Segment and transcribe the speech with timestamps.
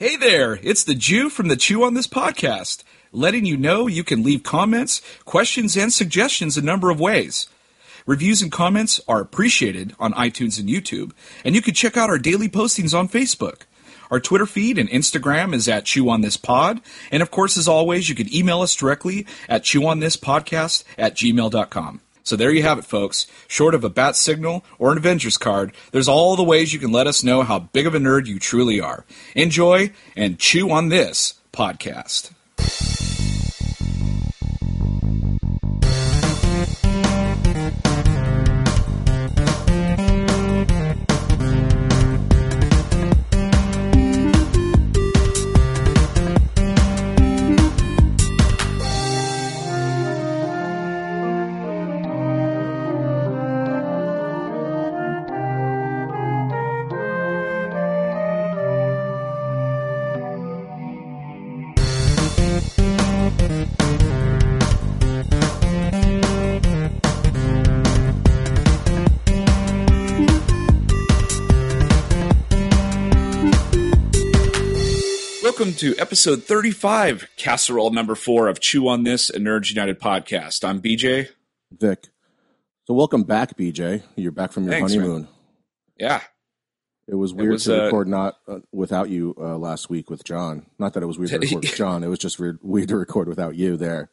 [0.00, 4.04] Hey there, it's the Jew from the Chew on This podcast, letting you know you
[4.04, 7.48] can leave comments, questions, and suggestions a number of ways.
[8.06, 11.10] Reviews and comments are appreciated on iTunes and YouTube,
[11.44, 13.62] and you can check out our daily postings on Facebook.
[14.08, 16.80] Our Twitter feed and Instagram is at Chew on This Pod,
[17.10, 22.02] and of course, as always, you can email us directly at chewonthispodcast at gmail.com.
[22.28, 23.26] So there you have it, folks.
[23.46, 26.92] Short of a bat signal or an Avengers card, there's all the ways you can
[26.92, 29.06] let us know how big of a nerd you truly are.
[29.34, 32.32] Enjoy and chew on this podcast.
[75.98, 80.66] Episode 35, casserole number four of Chew on This, a Nerds United podcast.
[80.66, 81.28] I'm BJ.
[81.72, 82.06] Vic.
[82.86, 84.02] So welcome back, BJ.
[84.16, 85.28] You're back from your Thanks, honeymoon.
[85.98, 86.22] Yeah.
[87.08, 90.24] It was weird was, to uh, record not uh, without you uh, last week with
[90.24, 90.66] John.
[90.78, 92.04] Not that it was weird to record with John.
[92.04, 94.10] It was just weird, weird to record without you there.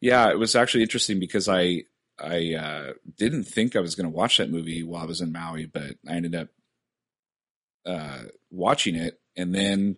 [0.00, 1.82] Yeah, it was actually interesting because I
[2.18, 5.32] I uh, didn't think I was going to watch that movie while I was in
[5.32, 6.48] Maui, but I ended up
[7.84, 9.96] uh, watching it and then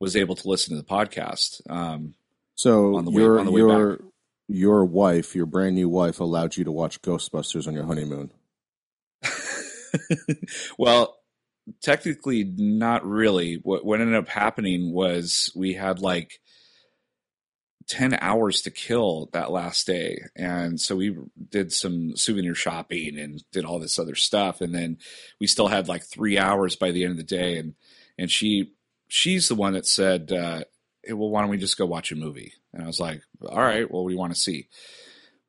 [0.00, 1.68] was able to listen to the podcast.
[1.70, 2.14] Um,
[2.54, 4.00] So On the way- your on the way your
[4.48, 8.30] your wife, your brand new wife, allowed you to watch Ghostbusters on your honeymoon.
[10.78, 11.18] well,
[11.82, 13.56] technically, not really.
[13.62, 16.40] What, what ended up happening was we had like
[17.88, 20.22] 10 hours to kill that last day.
[20.36, 21.16] And so we
[21.50, 24.60] did some souvenir shopping and did all this other stuff.
[24.60, 24.98] And then
[25.40, 27.58] we still had like three hours by the end of the day.
[27.58, 27.74] And,
[28.18, 28.72] and she,
[29.08, 30.62] she's the one that said, uh,
[31.02, 32.52] hey, well, why don't we just go watch a movie?
[32.72, 34.68] And I was like, all right, well, what do you want to see?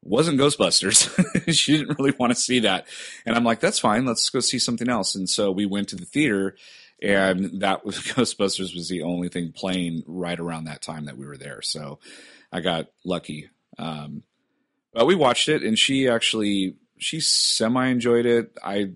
[0.01, 1.53] wasn't Ghostbusters.
[1.53, 2.87] she didn't really want to see that.
[3.25, 4.05] And I'm like, that's fine.
[4.05, 5.15] Let's go see something else.
[5.15, 6.55] And so we went to the theater
[7.01, 11.25] and that was Ghostbusters was the only thing playing right around that time that we
[11.25, 11.61] were there.
[11.61, 11.99] So
[12.51, 13.49] I got lucky.
[13.77, 14.23] Um,
[14.93, 18.57] but we watched it and she actually, she semi enjoyed it.
[18.63, 18.91] I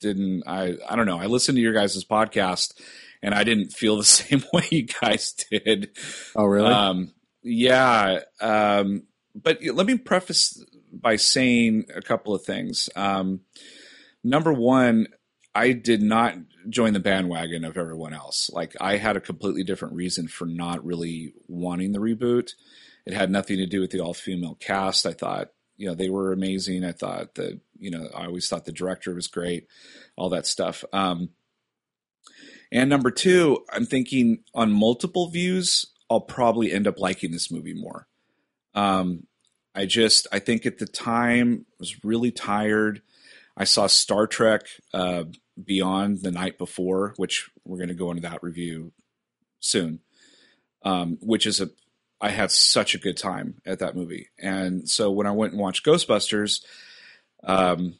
[0.00, 1.18] didn't, I, I don't know.
[1.18, 2.74] I listened to your guys' podcast
[3.22, 5.90] and I didn't feel the same way you guys did.
[6.36, 6.72] Oh, really?
[6.72, 7.12] Um,
[7.42, 8.20] yeah.
[8.40, 12.88] Um, but let me preface by saying a couple of things.
[12.96, 13.40] Um,
[14.24, 15.08] number one,
[15.54, 16.34] I did not
[16.68, 18.50] join the bandwagon of everyone else.
[18.52, 22.52] Like I had a completely different reason for not really wanting the reboot.
[23.06, 25.06] It had nothing to do with the all female cast.
[25.06, 26.84] I thought, you know, they were amazing.
[26.84, 29.66] I thought that, you know, I always thought the director was great,
[30.16, 30.84] all that stuff.
[30.92, 31.30] Um,
[32.72, 37.74] and number two, I'm thinking on multiple views, I'll probably end up liking this movie
[37.74, 38.06] more.
[38.74, 39.26] Um,
[39.74, 43.02] I just, I think at the time I was really tired.
[43.56, 44.62] I saw Star Trek
[44.94, 45.24] uh,
[45.62, 48.92] Beyond the night before, which we're going to go into that review
[49.60, 50.00] soon.
[50.84, 51.70] Um, which is a,
[52.20, 55.60] I had such a good time at that movie, and so when I went and
[55.60, 56.64] watched Ghostbusters,
[57.42, 57.98] um,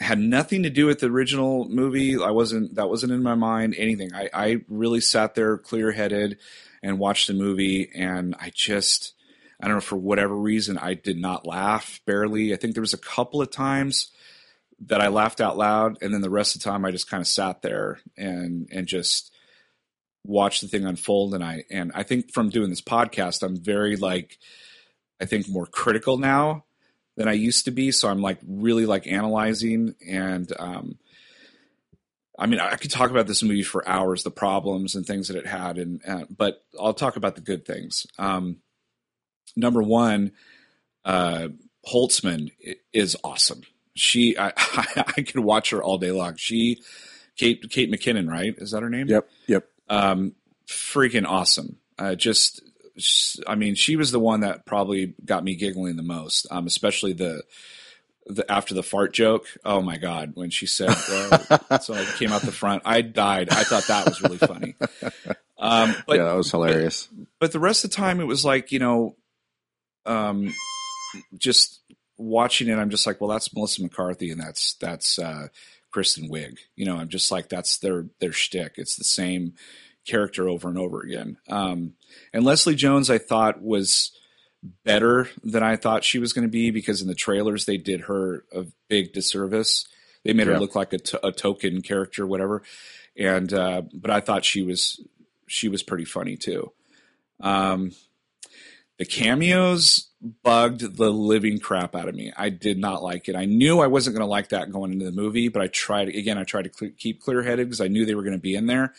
[0.00, 2.16] had nothing to do with the original movie.
[2.22, 4.14] I wasn't that wasn't in my mind anything.
[4.14, 6.38] I, I really sat there clear headed
[6.82, 9.14] and watched the movie, and I just
[9.60, 12.52] I don't know for whatever reason I did not laugh barely.
[12.52, 14.12] I think there was a couple of times
[14.86, 17.20] that I laughed out loud, and then the rest of the time I just kind
[17.20, 19.32] of sat there and and just
[20.24, 21.34] watched the thing unfold.
[21.34, 24.38] And I and I think from doing this podcast, I'm very like
[25.20, 26.66] I think more critical now
[27.18, 27.90] than I used to be.
[27.90, 30.98] So I'm like really like analyzing and um,
[32.38, 35.36] I mean I could talk about this movie for hours, the problems and things that
[35.36, 38.06] it had, and uh, but I'll talk about the good things.
[38.18, 38.58] Um,
[39.56, 40.30] number one,
[41.04, 41.48] uh,
[41.92, 42.52] Holtzman
[42.92, 43.62] is awesome.
[43.94, 46.36] She I, I could watch her all day long.
[46.36, 46.80] She
[47.36, 48.54] Kate Kate McKinnon, right?
[48.58, 49.08] Is that her name?
[49.08, 49.66] yep, yep.
[49.88, 50.36] um,
[50.68, 51.78] freaking awesome.
[51.98, 52.62] Uh, just,
[53.46, 57.12] I mean, she was the one that probably got me giggling the most, um, especially
[57.12, 57.42] the,
[58.26, 59.46] the after the fart joke.
[59.64, 63.50] Oh my god, when she said, uh, "So I came out the front," I died.
[63.50, 64.74] I thought that was really funny.
[65.58, 67.08] Um, but yeah, that was hilarious.
[67.40, 69.16] but the rest of the time, it was like you know,
[70.06, 70.54] um,
[71.36, 71.80] just
[72.16, 72.76] watching it.
[72.76, 75.48] I'm just like, well, that's Melissa McCarthy, and that's that's uh,
[75.90, 76.58] Kristen Wiig.
[76.76, 78.74] You know, I'm just like, that's their their shtick.
[78.76, 79.54] It's the same
[80.08, 81.36] character over and over again.
[81.48, 81.94] Um,
[82.32, 84.10] and Leslie Jones, I thought was
[84.84, 88.02] better than I thought she was going to be because in the trailers they did
[88.02, 89.86] her a big disservice.
[90.24, 90.54] They made Yeah.
[90.54, 92.62] her look like a, token character, whatever.
[93.16, 95.00] And uh, but I thought she was
[95.46, 96.72] she was pretty funny too.
[97.40, 97.92] Um,
[98.98, 100.08] the cameos
[100.42, 102.32] bugged the living crap out of me.
[102.36, 103.36] I did not like it.
[103.36, 106.08] I knew I wasn't going to like that going into the movie, but I tried
[106.08, 106.36] again.
[106.36, 108.56] I tried to cle keep clear headed because I knew they were going to be
[108.56, 108.92] in there.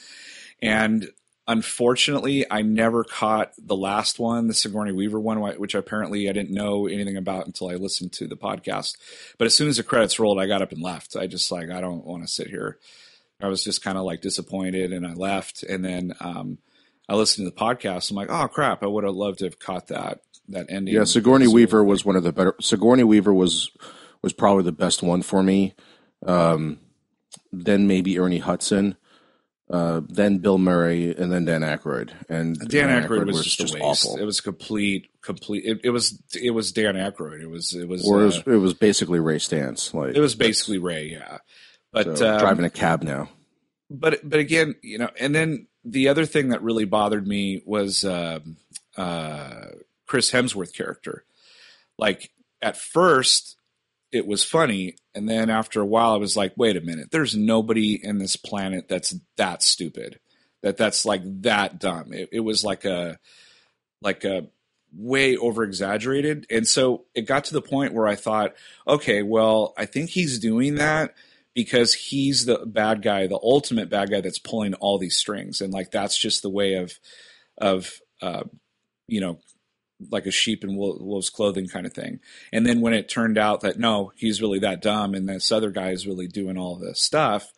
[0.61, 1.09] And
[1.47, 6.51] unfortunately, I never caught the last one, the Sigourney Weaver one, which apparently I didn't
[6.53, 8.97] know anything about until I listened to the podcast.
[9.37, 11.15] But as soon as the credits rolled, I got up and left.
[11.15, 12.77] I just like I don't want to sit here.
[13.41, 15.63] I was just kind of like disappointed, and I left.
[15.63, 16.57] And then um,
[17.07, 18.11] I listened to the podcast.
[18.11, 18.83] I'm like, oh crap!
[18.83, 20.19] I would have loved to have caught that
[20.49, 20.93] that ending.
[20.93, 22.55] Yeah, Sigourney So- Weaver was one of the better.
[22.59, 23.71] Sigourney Weaver was
[24.21, 25.73] was probably the best one for me.
[26.25, 26.79] Um,
[27.53, 28.97] then maybe Ernie Hudson,
[29.69, 32.11] uh, then Bill Murray, and then Dan Aykroyd.
[32.27, 34.17] And Dan Aykroyd was, just, a awful.
[34.17, 35.63] It was complete, complete.
[35.65, 37.41] It, it was it was Dan Aykroyd.
[37.41, 39.93] It was it was or it uh, was, it was basically Ray Stantz.
[39.93, 41.11] Like it was basically Ray.
[41.11, 41.37] Yeah,
[41.91, 43.29] but so, um, driving a cab now.
[43.89, 48.03] but but again, you know, and then the other thing that really bothered me was
[48.03, 48.57] um
[48.97, 49.65] uh,
[50.07, 51.25] Chris Hemsworth character.
[51.97, 52.31] Like
[52.61, 53.55] at first,
[54.11, 57.35] it was funny, and then after a while, I was like, wait a minute, there's
[57.35, 60.19] nobody in this planet that's that stupid,
[60.63, 62.11] that that's like that dumb.
[62.13, 63.19] It, it was like a
[64.01, 64.47] like a
[64.93, 68.55] way over exaggerated, and so it got to the point where I thought,
[68.87, 71.13] okay, well, I think he's doing that
[71.53, 75.71] because he's the bad guy, the ultimate bad guy that's pulling all these strings, and
[75.71, 76.93] like that's just the way of
[77.59, 78.43] of uh,
[79.07, 79.39] you know
[80.09, 82.19] like a sheep in wolf's clothing kind of thing.
[82.53, 85.71] And then when it turned out that no, he's really that dumb, and this other
[85.71, 87.51] guy is really doing all this stuff.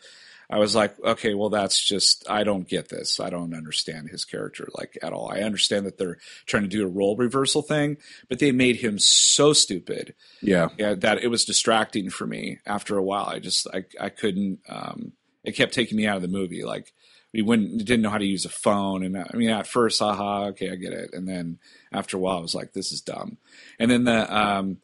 [0.54, 3.22] I was like, okay, well, that's just, I don't get this.
[3.22, 5.32] I don't understand his character like at all.
[5.32, 7.96] I understand that they're trying to do a role reversal thing,
[8.28, 12.98] but they made him so stupid Yeah, yeah, that it was distracting for me after
[12.98, 13.28] a while.
[13.28, 14.60] I just I I couldn't.
[14.68, 15.14] Um,
[15.46, 16.66] it kept taking me out of the movie.
[16.66, 16.92] Like
[17.34, 20.48] we wouldn't didn't know how to use a phone, and I mean at first, haha,
[20.48, 21.60] okay, I get it, and then
[21.92, 23.38] after a while, I was like, this is dumb.
[23.80, 24.78] And then the um,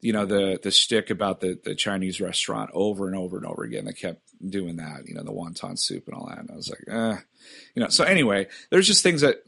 [0.00, 3.62] you know the the shtick about the the Chinese restaurant over and over and over
[3.62, 3.84] again.
[3.84, 6.38] They kept doing that, you know, the wonton soup and all that.
[6.38, 7.20] And I was like, eh,
[7.74, 7.88] you know.
[7.88, 9.42] So anyway, there's just things that,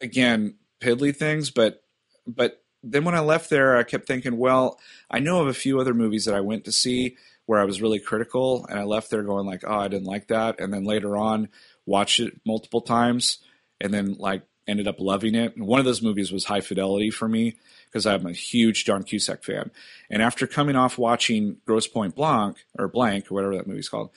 [0.00, 1.82] again, piddly things, but
[2.26, 4.78] but then when I left there, I kept thinking, well,
[5.10, 7.16] I know of a few other movies that I went to see
[7.46, 10.28] where I was really critical, and I left there going like, oh, I didn't like
[10.28, 11.48] that, and then later on
[11.86, 13.38] watched it multiple times,
[13.80, 15.56] and then like ended up loving it.
[15.56, 19.02] And one of those movies was High Fidelity for me because I'm a huge John
[19.02, 19.70] Cusack fan.
[20.10, 24.10] And after coming off watching Grosse Pointe Blanc or Blank or whatever that movie's called,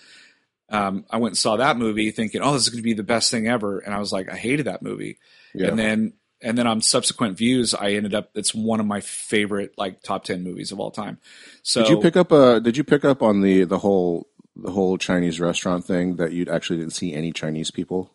[0.69, 3.03] um, I went and saw that movie thinking, oh, this is going to be the
[3.03, 3.79] best thing ever.
[3.79, 5.17] And I was like, I hated that movie.
[5.53, 5.67] yeah.
[5.67, 9.73] And then and then on subsequent views, I ended up it's one of my favorite
[9.77, 11.19] like top ten movies of all time.
[11.63, 12.31] So did you pick up?
[12.31, 12.59] a?
[12.59, 16.45] did you pick up on the the whole the whole Chinese restaurant thing that you
[16.51, 18.11] actually didn't see any Chinese people?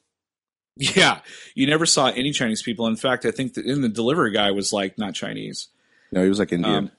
[0.77, 1.21] yeah,
[1.55, 2.87] you never saw any Chinese people.
[2.87, 5.69] In fact, I think that in the delivery guy was like not Chinese.
[6.13, 6.77] No, he was like Indian.
[6.77, 6.91] Um,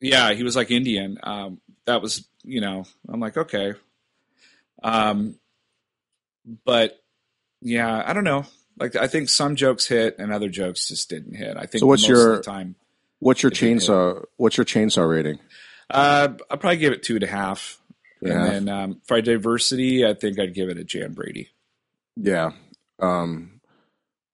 [0.00, 1.18] yeah, he was like Indian.
[1.22, 3.74] Um, that was, you know, I'm like, okay.
[4.82, 5.36] Um,
[6.64, 6.98] but
[7.60, 8.46] yeah, I don't know.
[8.78, 11.56] Like, I think some jokes hit and other jokes just didn't hit.
[11.56, 12.76] I think So what's most your- of the time,
[13.18, 14.24] what's your chainsaw?
[14.36, 15.38] What's your chainsaw rating?
[15.90, 17.78] uh, I'll probably give it two and a half.
[18.22, 18.52] Two and a half.
[18.54, 21.48] and then um, for diversity, I think I'd give it a Jan Brady.
[22.16, 22.52] Yeah.
[23.00, 23.60] Um,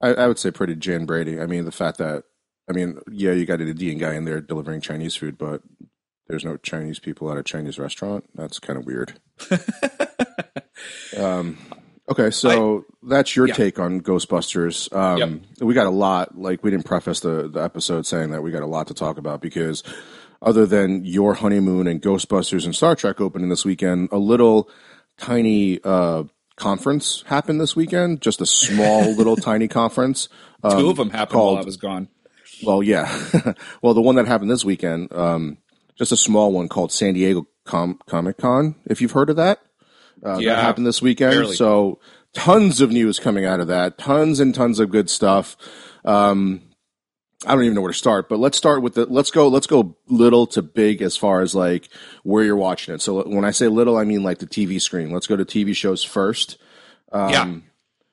[0.01, 1.41] I, I would say pretty Jan Brady.
[1.41, 2.25] I mean, the fact that,
[2.69, 5.63] I mean, yeah, you got an Indian guy in there delivering Chinese food, but
[6.29, 8.25] there's no Chinese people at a Chinese restaurant.
[8.35, 9.19] That's kind of weird.
[11.17, 11.57] Um,
[12.09, 13.55] okay, so that's your yeah.
[13.55, 14.93] take on Ghostbusters.
[14.95, 16.39] Um, We got a lot.
[16.39, 19.19] Like we didn't preface the the episode saying that we got a lot to talk
[19.19, 19.83] about because
[20.43, 24.69] other than your honeymoon and Ghostbusters and Star Trek opening this weekend, a little
[25.19, 26.25] tiny uh,
[26.57, 28.21] conference happened this weekend.
[28.21, 30.29] Just a small little tiny conference.
[30.63, 32.09] Um, Two of them happened while I was gone.
[32.65, 33.11] well, yeah.
[33.83, 35.59] well, the one that happened this weekend, um,
[35.97, 38.75] just a small one called San Diego Com- Comic Con.
[38.87, 39.61] If you've heard of that,
[40.27, 41.33] uh, Yeah, that happened this weekend.
[41.33, 41.55] barely.
[41.57, 42.01] So
[42.35, 43.97] tons of news coming out of that.
[43.99, 45.57] Tons and tons of good stuff.
[46.05, 46.63] Um,
[47.47, 49.05] I don't even know where to start, but let's start with the.
[49.07, 49.47] Let's go.
[49.49, 51.89] Let's go little to big as far as like
[52.23, 53.03] where you're watching it.
[53.03, 55.11] So when I say little, I mean like the TV screen.
[55.13, 56.57] Let's go to TV shows first.
[57.13, 57.55] Um, yeah.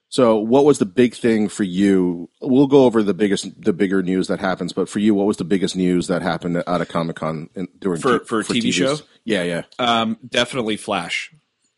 [0.10, 2.30] So, what was the big thing for you?
[2.40, 4.72] We'll go over the biggest, the bigger news that happens.
[4.72, 8.00] But for you, what was the biggest news that happened out of Comic Con during
[8.00, 8.74] For- for a TV TVs?
[8.74, 8.98] show?
[9.26, 11.34] Yeah, yeah, Um, definitely Flash.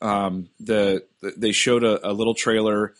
[0.06, 2.94] Um, the, the they showed a, a little trailer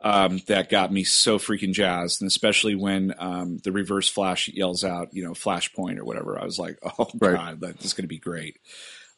[0.00, 4.84] um, that got me so freaking jazzed, and especially when um, the Reverse Flash yells
[4.84, 6.38] out, you know, Flashpoint or whatever.
[6.40, 7.34] I was like, oh Right.
[7.34, 8.58] god, that is going to be great.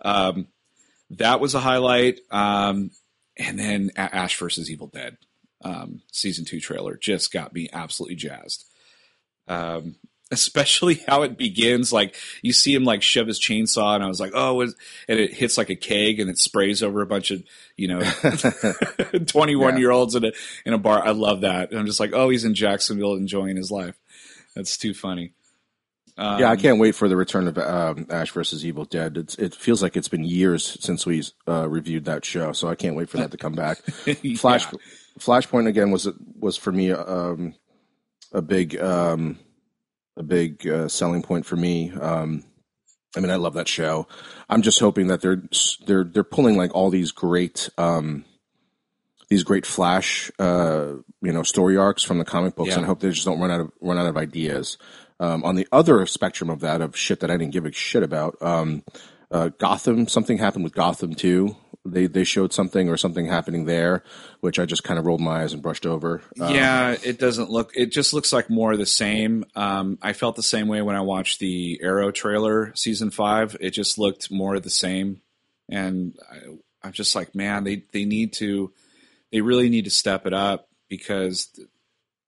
[0.04, 0.46] Um,
[1.10, 2.90] that was a highlight, um,
[3.36, 5.16] and then A- Ash versus Evil Dead
[5.62, 8.64] um, season two trailer just got me absolutely jazzed.
[9.48, 9.96] Um,
[10.30, 14.20] especially how it begins, like you see him like shove his chainsaw, and I was
[14.20, 14.76] like, oh, what is-"
[15.08, 17.42] and it hits like a keg, and it sprays over a bunch of
[17.76, 18.00] you know
[19.26, 19.78] 21 Yeah.
[19.78, 20.32] year olds in a
[20.64, 21.04] in a bar.
[21.04, 21.70] I love that.
[21.70, 23.94] And I'm just like, oh, he's in Jacksonville enjoying his life.
[24.54, 25.32] That's too funny.
[26.16, 29.16] Um, yeah, I can't wait for the return of um, Ash versus Evil Dead.
[29.16, 32.74] It's, it feels like it's been years since we uh, reviewed that show, so I
[32.74, 33.78] can't wait for that to come back.
[34.36, 34.78] Flash Yeah.
[35.20, 36.08] Flashpoint again was
[36.38, 37.54] was for me um,
[38.32, 39.38] a big um,
[40.18, 41.92] a big uh, selling point for me.
[41.92, 42.44] Um,
[43.16, 44.06] I mean, I love that show.
[44.50, 45.42] I'm just hoping that they're
[45.86, 48.24] they're they're pulling like all these great um,
[49.30, 52.76] these great Flash uh, you know story arcs from the comic books, Yeah.
[52.76, 54.76] and I hope they just don't run out of run out of ideas.
[55.20, 58.04] Um, on the other spectrum of that, of shit that I didn't give a shit
[58.04, 58.84] about, um,
[59.32, 60.06] uh, Gotham.
[60.06, 61.56] Something happened with Gotham too.
[61.84, 64.02] They they showed something or something happening there,
[64.40, 66.22] which I just kind of rolled my eyes and brushed over.
[66.40, 67.72] Um, yeah, it doesn't look.
[67.74, 69.44] It just looks like more of the same.
[69.54, 73.56] Um, I felt the same way when I watched the Arrow trailer, season five.
[73.60, 75.22] It just looked more of the same,
[75.68, 76.38] and I,
[76.82, 78.72] I'm just like, man, they they need to,
[79.32, 81.48] they really need to step it up because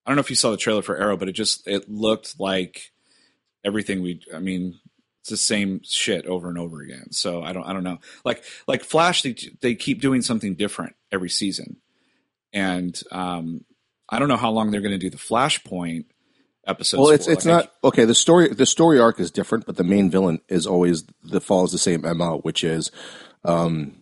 [0.06, 2.38] I don't know if you saw the trailer for Arrow, but it just it looked
[2.40, 2.92] like
[3.64, 4.22] everything we.
[4.34, 4.78] I mean,
[5.20, 7.12] it's the same shit over and over again.
[7.12, 7.98] So I don't I don't know.
[8.24, 11.76] Like like Flash, they they keep doing something different every season,
[12.52, 13.64] and um,
[14.08, 16.06] I don't know how long they're going to do the Flashpoint
[16.66, 17.00] episodes.
[17.00, 17.32] Well, it's for.
[17.32, 18.04] it's Like, not okay.
[18.06, 21.72] The story the story arc is different, but the main villain is always the follows
[21.72, 22.90] the same mo, which is
[23.44, 24.00] um,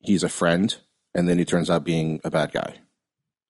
[0.00, 0.76] he's a friend,
[1.14, 2.80] and then he turns out being a bad guy.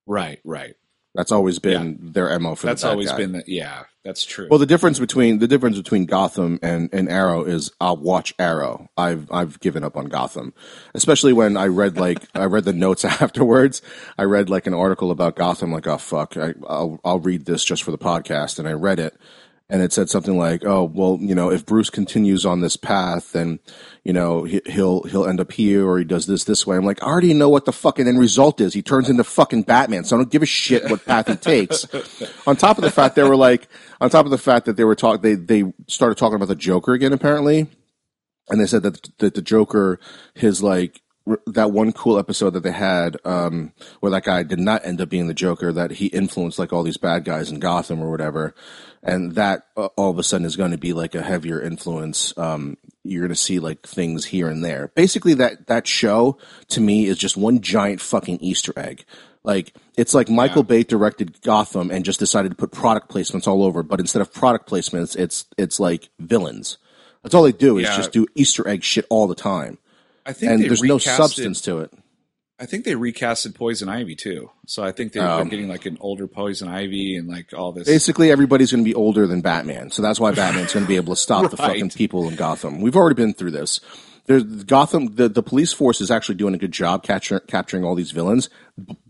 [0.06, 0.74] right, right.
[1.16, 3.16] That's always been their mo for That's the bad always guy.
[3.16, 3.84] been the yeah.
[4.04, 4.46] That's true.
[4.48, 8.88] Well, the difference between the difference between Gotham and, and Arrow is I'll watch Arrow.
[8.96, 10.54] I've I've given up on Gotham,
[10.94, 13.82] especially when I read like I read the notes afterwards.
[14.16, 15.72] I read like an article about Gotham.
[15.72, 19.00] Like, oh fuck, I, I'll I'll read this just for the podcast, and I read
[19.00, 19.16] it,
[19.68, 23.32] and it said something like, oh well, you know, if Bruce continues on this path,
[23.32, 23.58] then
[24.04, 26.76] you know he, he'll he'll end up here, or he does this this way.
[26.76, 28.74] I'm like, I already know what the fucking end result is.
[28.74, 31.84] He turns into fucking Batman, so I don't give a shit what path he takes.
[32.46, 33.68] on top of the fact they were like,
[34.00, 36.54] on top of the fact that they were talk, they they started talking about the
[36.54, 37.66] Joker again apparently,
[38.48, 39.98] and they said that that the Joker,
[40.34, 41.00] his like
[41.46, 45.08] that one cool episode that they had um, where that guy did not end up
[45.08, 48.54] being the Joker, that he influenced like all these bad guys in Gotham or whatever,
[49.02, 52.36] and that uh, all of a sudden is going to be like a heavier influence.
[52.38, 54.88] Um, you're going to see like things here and there.
[54.94, 59.04] Basically, that that show to me is just one giant fucking Easter egg.
[59.42, 63.62] Like it's like Michael Bay directed Gotham and just decided to put product placements all
[63.62, 66.78] over, but instead of product placements, it's it's like villains.
[67.22, 67.96] That's all they do is Yeah.
[67.96, 69.78] just do Easter egg shit all the time,
[70.26, 71.92] I think and there's no substance to it.
[72.58, 74.50] I think they recasted Poison Ivy too.
[74.66, 77.72] So I think they were Um, getting like an older Poison Ivy and like all
[77.72, 77.86] this.
[77.86, 80.96] Basically, everybody's going to be older than Batman, so that's why Batman's going to be
[80.96, 82.80] able to stop the fucking people in Gotham.
[82.80, 83.80] We've already been through this.
[84.24, 85.14] There's Gotham.
[85.14, 88.48] The, the police force is actually doing a good job capture, capturing all these villains,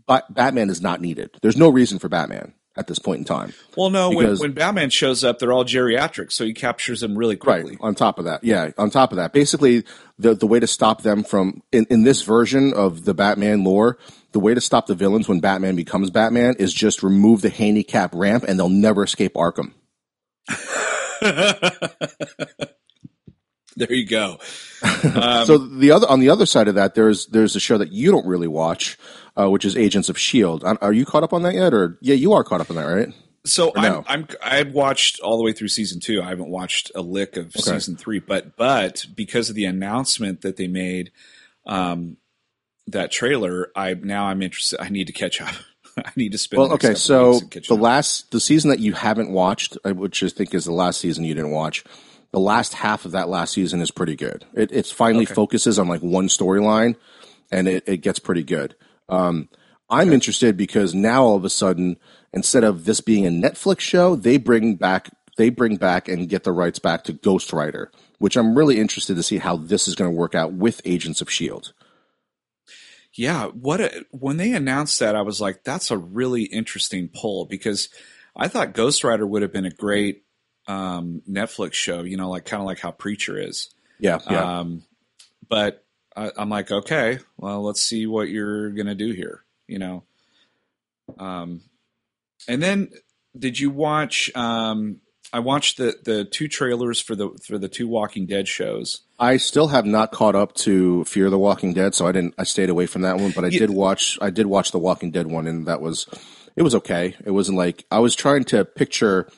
[0.07, 1.31] but Batman is not needed.
[1.41, 3.55] There's no reason for Batman at this point in time.
[3.77, 7.17] well, no, when, because- when Batman shows up, they're all geriatric, so he captures them
[7.17, 7.71] really quickly.
[7.71, 7.79] Right.
[7.81, 8.73] On top of that, yeah.
[8.77, 9.85] On top of that, basically,
[10.19, 13.99] the the way to stop them from in, in this version of the Batman lore,
[14.33, 18.15] the way to stop the villains when Batman becomes Batman is just remove the handicap
[18.15, 19.73] ramp, and they'll never escape Arkham.
[23.77, 24.39] there you go.
[25.07, 27.93] Um, so the other on the other side of that, there's there's a show that
[27.93, 28.99] you don't really watch,
[29.39, 30.65] uh, which is Agents of Shield.
[30.65, 31.73] Are are you caught up on that yet?
[31.73, 33.09] Or yeah, you are caught up on that, right?
[33.47, 36.23] So Or I'm, I'm I've watched all the way through season two.
[36.23, 40.57] I haven't watched a lick of season three, but but because of the announcement that
[40.57, 41.11] they made,
[41.67, 42.17] um,
[42.89, 44.81] that trailer, I now I'm interested.
[44.81, 45.55] I need to catch up.
[45.97, 46.61] I need to spend.
[46.61, 46.95] Well, okay.
[46.95, 47.81] So weeks and catch the up.
[47.81, 51.25] last the season that you haven't watched, uh, which I think is the last season
[51.25, 51.85] you didn't watch,
[52.33, 54.45] the last half of that last season is pretty good.
[54.55, 56.97] It it finally focuses on like one storyline,
[57.51, 58.75] and it, it gets pretty good.
[59.09, 59.49] Um,
[59.89, 61.97] I'm interested because now all of a sudden,
[62.33, 66.45] instead of this being a Netflix show, they bring back they bring back and get
[66.45, 69.95] the rights back to Ghost Rider, which I'm really interested to see how this is
[69.95, 71.75] going to work out with Agents of Shield.
[73.13, 77.47] Yeah, what a, when they announced that, I was like, "That's a really interesting pull,"
[77.47, 77.89] because
[78.35, 80.25] I thought Ghost Rider would have been a great
[80.67, 82.03] um, Netflix show.
[82.03, 83.71] You know, like kind of like how Preacher is.
[83.99, 84.59] Yeah, yeah.
[84.59, 84.83] Um,
[85.49, 85.83] but
[86.15, 89.45] I, I'm like, okay, well, let's see what you're gonna do here.
[89.67, 90.05] You know,
[91.19, 91.63] Um,
[92.49, 92.91] and then
[93.39, 94.31] did you watch?
[94.35, 95.01] Um,
[95.33, 99.03] I watched the the two trailers for the for the two Walking Dead shows.
[99.19, 102.35] I still have not caught up to Fear the Walking Dead, so I didn't.
[102.39, 103.61] I stayed away from that one, but I Yeah.
[103.61, 104.19] did watch.
[104.21, 106.07] I did watch the Walking Dead one, and that was
[106.55, 107.15] it was okay.
[107.25, 109.29] It wasn't like I was trying to picture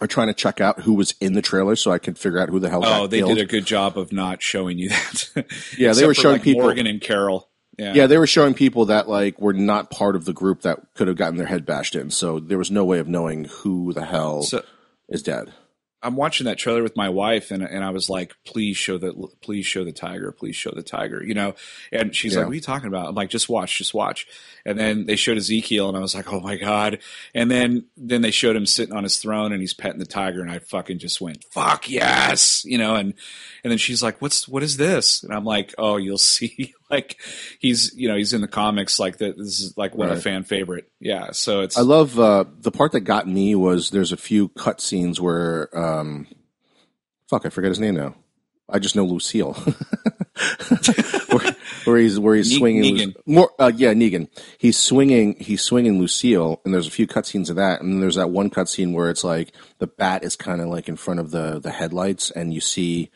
[0.00, 2.48] or trying to check out who was in the trailer so I could figure out
[2.48, 2.82] who the hell.
[2.84, 3.36] Oh, they killed.
[3.36, 5.46] did a good job of not showing you that.
[5.78, 7.48] Yeah, they were showing like, people- Morgan and Carol.
[7.78, 7.94] Yeah.
[7.94, 11.08] Yeah, they were showing people that like were not part of the group that could
[11.08, 12.10] have gotten their head bashed in.
[12.10, 14.62] So there was no way of knowing who the hell So
[15.08, 15.52] is dead.
[16.04, 19.12] I'm watching that trailer with my wife, and and I was like, "Please show the,
[19.40, 21.54] please show the tiger, please show the tiger," you know.
[21.92, 22.40] And she's Yeah.
[22.40, 24.26] like, "What are you talking about?" I'm like, "Just watch, just watch."
[24.66, 26.98] And then they showed Ezekiel, and I was like, "Oh my god!"
[27.36, 30.40] And then then they showed him sitting on his throne, and he's petting the tiger,
[30.42, 32.96] and I fucking just went, "Fuck yes!" You know.
[32.96, 33.14] And
[33.62, 37.18] and then she's like, "What's what is this?" And I'm like, "Oh, you'll see." Like
[37.58, 39.36] he's you know he's in the comics like that.
[39.38, 40.16] This is like what of Right.
[40.16, 40.90] the fan favorite.
[41.00, 41.32] Yeah.
[41.32, 44.80] So it's I love uh, the part that got me was there's a few cut
[44.80, 46.26] scenes where um,
[47.28, 48.14] fuck I forget his name now.
[48.68, 49.54] I just know Lucille.
[51.30, 53.14] where, where he's where he's Ne- swinging Negan.
[53.26, 57.56] more uh, yeah Negan he's swinging he's swinging Lucille and there's a few cutscenes of
[57.56, 60.68] that and then there's that one cutscene where it's like the bat is kind of
[60.68, 63.10] like in front of the the headlights and you see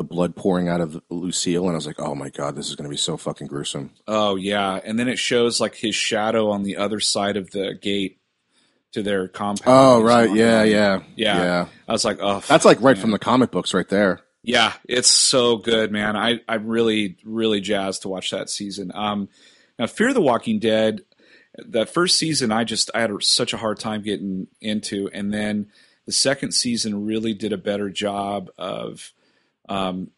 [0.00, 2.74] the blood pouring out of Lucille and I was like oh my god this is
[2.74, 3.90] going to be so fucking gruesome.
[4.08, 7.74] Oh yeah, and then it shows like his shadow on the other side of the
[7.74, 8.18] gate
[8.92, 9.66] to their compound.
[9.66, 10.30] oh right.
[10.30, 11.42] on yeah yeah.
[11.42, 13.02] Yeah, I was like, oh, that's like right man.
[13.02, 14.22] from the comic books right there.
[14.42, 16.16] Yeah, it's so good, man.
[16.16, 18.92] I I'm really really jazzed to watch that season.
[18.94, 19.28] Um,
[19.78, 21.02] now Fear the Walking Dead,
[21.58, 25.68] that first season, I just I had such a hard time getting into, and then
[26.06, 29.12] the second season really did a better job of,
[29.70, 30.10] um,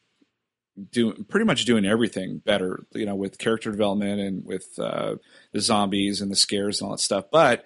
[0.91, 2.85] doing pretty much doing everything better.
[2.93, 5.17] You know, with character development and with uh,
[5.53, 7.65] the zombies and the scares and all that stuff, but.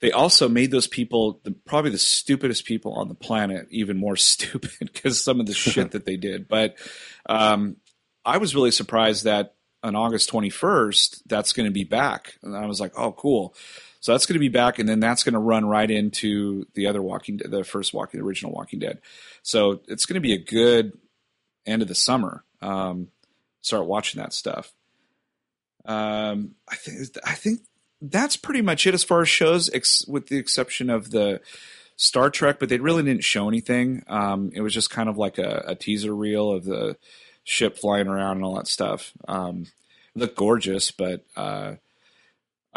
[0.00, 4.14] They also made those people the, probably the stupidest people on the planet even more
[4.16, 6.46] stupid because some of the shit that they did.
[6.46, 6.76] But
[7.28, 7.78] um,
[8.24, 12.34] I was really surprised that on August 21st, that's going to be back.
[12.42, 13.54] And I was like, oh, cool.
[14.00, 16.86] So that's going to be back, and then that's going to run right into the
[16.86, 19.00] other Walking, the first Walking, the original Walking Dead.
[19.42, 20.96] So it's going to be a good
[21.68, 22.44] end of the summer.
[22.60, 23.08] Um,
[23.60, 24.72] start watching that stuff.
[25.84, 27.60] Um, I think I think
[28.00, 31.40] that's pretty much it as far as shows, ex- with the exception of the
[31.96, 32.58] Star Trek.
[32.58, 34.04] But they really didn't show anything.
[34.06, 36.96] Um, it was just kind of like a, a teaser reel of the
[37.44, 39.12] ship flying around and all that stuff.
[39.26, 39.66] Um,
[40.14, 41.74] looked gorgeous, but uh,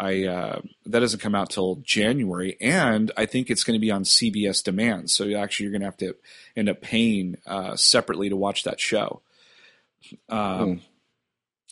[0.02, 3.92] I uh, that doesn't come out till January, and I think it's going to be
[3.92, 5.10] on CBS Demand.
[5.10, 6.16] So actually, you're going to have to
[6.56, 9.22] end up paying uh, separately to watch that show.
[10.28, 10.74] Um, Hmm.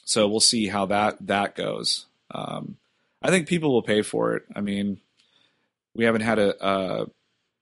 [0.04, 2.06] So we'll see how that that goes.
[2.32, 2.76] Um,
[3.20, 4.44] I think people will pay for it.
[4.54, 5.00] I mean,
[5.94, 7.06] we haven't had a, a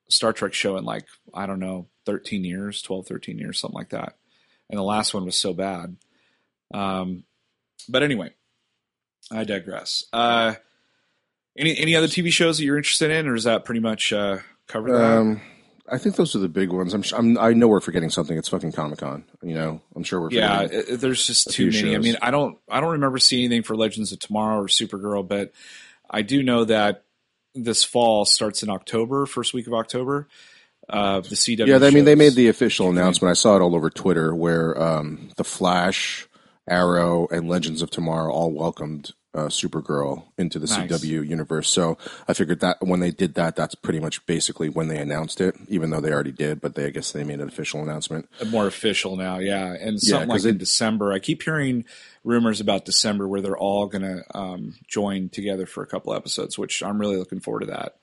[0.08, 3.90] Star Trek show in like I don't know, 13 years, 12, 13 years, something like
[3.90, 4.16] that.
[4.68, 5.96] And the last one was so bad.
[6.74, 7.24] Um,
[7.88, 8.32] but anyway,
[9.30, 10.04] I digress.
[10.12, 10.54] Uh,
[11.56, 14.38] any any other TV shows that you're interested in, or is that pretty much uh,
[14.66, 14.92] covered?
[14.92, 15.18] that?
[15.18, 15.40] um,
[15.90, 18.36] I think those are the big ones I'm, sh- I'm I know we're forgetting something
[18.36, 21.70] it's fucking Comic Con you know I'm sure we're yeah, forgetting it- there's just too
[21.70, 21.94] many.
[21.94, 25.26] I mean, I don't I don't remember seeing anything for Legends of Tomorrow or Supergirl,
[25.26, 25.52] but
[26.10, 27.04] I do know that
[27.54, 30.28] this fall starts in October, first week of October.
[30.88, 31.66] Uh, the CW.
[31.66, 33.30] Yeah, I mean, they made the official announcement.
[33.30, 36.26] I saw it all over Twitter where um, the Flash,
[36.66, 40.90] Arrow, and Legends of Tomorrow all welcomed uh, Supergirl into the Nice.
[40.90, 41.68] CW universe.
[41.68, 45.40] So I figured that when they did that, that's pretty much basically when they announced
[45.40, 46.60] it, even though they already did.
[46.60, 48.28] But they, I guess, they made an official announcement.
[48.46, 49.72] more official now, yeah.
[49.74, 51.12] And Yeah, something 'cause like in December.
[51.12, 51.84] I keep hearing
[52.24, 56.58] rumors about December where they're all going to um, join together for a couple episodes,
[56.58, 57.96] which I'm really looking forward to that.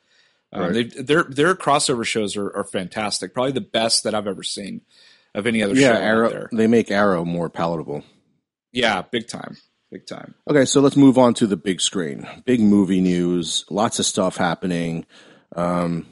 [0.53, 0.91] Um, Right.
[0.95, 4.81] their their crossover shows are, are fantastic, probably the best that I've ever seen
[5.33, 6.29] of any other Yeah, show out Arrow.
[6.29, 6.49] there.
[6.53, 8.03] They make Arrow more palatable.
[8.71, 9.57] Yeah, big time,
[9.95, 10.35] big time.
[10.49, 12.27] Okay, so let's move on to the big screen.
[12.45, 15.05] Big movie news, lots of stuff happening.
[15.55, 16.05] Um,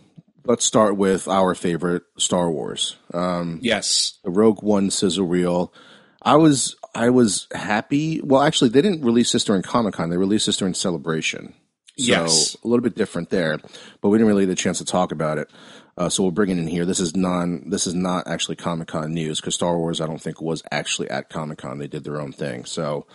[0.46, 2.96] let's start with our favorite Star Wars.
[3.14, 5.74] Um, Yes, the Rogue One sizzle reel.
[6.22, 8.22] I was I was happy.
[8.22, 10.10] Well, actually, they didn't release this during Comic Con.
[10.10, 11.54] They released this during Celebration.
[11.98, 12.56] So Yes.
[12.64, 13.60] a little bit different there,
[14.02, 15.48] but we didn't really get a chance to talk about it.
[15.96, 16.86] Uh, so we'll bring it in here.
[16.86, 17.70] This is non.
[17.70, 21.08] This is not actually Comic Con news because Star Wars, I don't think, was actually
[21.12, 21.78] at Comic Con.
[21.78, 22.66] They did their own thing.
[22.66, 23.06] So,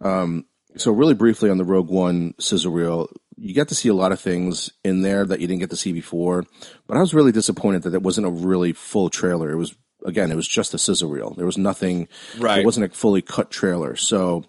[0.00, 3.94] um, so really briefly on the Rogue One sizzle reel, you get to see a
[3.94, 6.44] lot of things in there that you didn't get to see before.
[6.86, 9.50] But I was really disappointed that it wasn't a really full trailer.
[9.50, 11.30] It was again, it was just a sizzle reel.
[11.34, 12.08] There was nothing.
[12.38, 12.60] right.
[12.60, 13.96] It wasn't a fully cut trailer.
[13.96, 14.44] So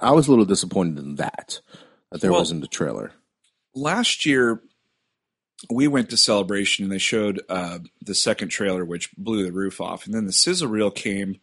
[0.00, 1.60] I was a little disappointed in that
[2.10, 3.12] that there Well, wasn't a trailer.
[3.74, 4.62] last year
[5.70, 9.80] we went to celebration and they showed uh, the second trailer which blew the roof
[9.80, 11.36] off and then the sizzle reel came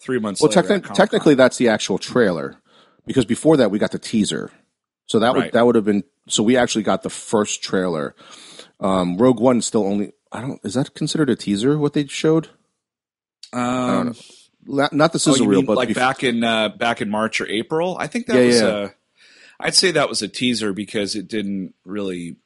[0.00, 2.56] three months well, later techni- technically that's the actual trailer
[3.08, 4.52] because before that we got the teaser.
[5.06, 8.14] So that would that would have been so we actually got the first trailer.
[8.78, 12.48] Um, Rogue One still only I don't is that considered a teaser what they showed?
[13.52, 14.14] um,
[14.66, 17.00] La- Not the oh, sizzle you reel, mean but like bef- back in uh, back
[17.00, 18.68] in march or april i think that Yeah, was yeah.
[18.68, 18.90] a
[19.60, 22.36] i'd say that was a teaser because it didn't really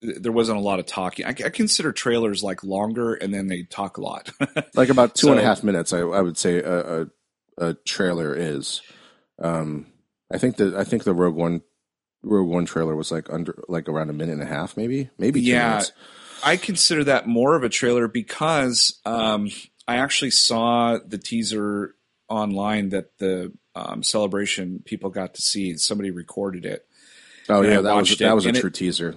[0.00, 3.64] there wasn't a lot of talking i, I consider trailers like longer and then they
[3.64, 4.30] talk a lot
[4.74, 5.92] like about two and a half minutes.
[5.92, 7.06] I, I would say a, a,
[7.58, 8.80] a trailer is.
[9.42, 9.86] Um,
[10.32, 11.62] I think the I think the Rogue One
[12.22, 15.40] Rogue One trailer was like under like around a minute and a half, maybe maybe
[15.40, 15.68] two Yeah.
[15.70, 15.92] minutes.
[16.44, 19.48] I consider that more of a trailer because um,
[19.86, 21.94] I actually saw the teaser
[22.28, 25.76] online that the um, celebration people got to see.
[25.76, 26.84] Somebody recorded it.
[27.48, 29.16] Oh yeah, that was watched that was a and it- true teaser.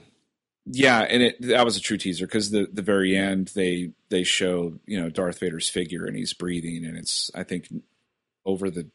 [0.67, 4.23] Yeah, and it that was a true teaser because the the very end they they
[4.23, 7.67] show you know Darth Vader's figure and he's breathing and it's I think
[8.47, 8.89] over the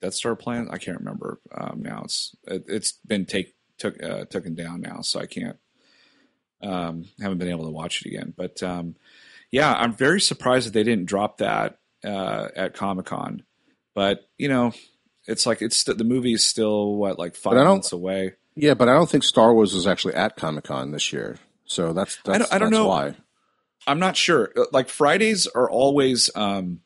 [0.00, 0.68] Death Star plan.
[0.70, 2.02] I can't remember um, now.
[2.04, 5.56] It's it, it's been take took uh, taken down now, so I can't
[6.62, 8.34] um, haven't been able to watch it again.
[8.36, 8.96] But um,
[9.50, 13.42] yeah, I'm very surprised that they didn't drop that uh, at Comic Con.
[13.94, 14.72] But you know,
[15.26, 18.34] it's like it's st- the movie is still what like five months away.
[18.56, 21.92] Yeah, but I don't think Star Wars was actually at Comic Con this year, so
[21.92, 22.86] that's that's, I don't- I don't know.
[22.88, 23.14] why.
[23.86, 24.52] I'm not sure.
[24.72, 26.80] Like Fridays are always um,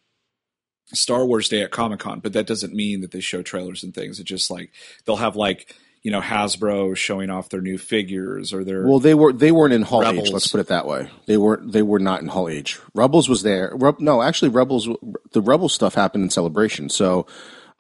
[0.94, 3.94] Star Wars Day at Comic Con, but that doesn't mean that they show trailers and
[3.94, 4.20] things.
[4.20, 4.70] It's just like
[5.04, 9.14] they'll have like you know Hasbro showing off their new figures or their Well, they
[9.14, 10.28] were they weren't in Hall Rebels.
[10.28, 10.33] H.
[10.33, 11.11] Let's put it that way.
[11.26, 12.80] They weren't they were not in Hall H.
[12.94, 13.72] Rebels was there.
[13.74, 14.88] Reb, no, actually, Rebels
[15.33, 16.88] the Rebel stuff happened in Celebration.
[16.88, 17.26] So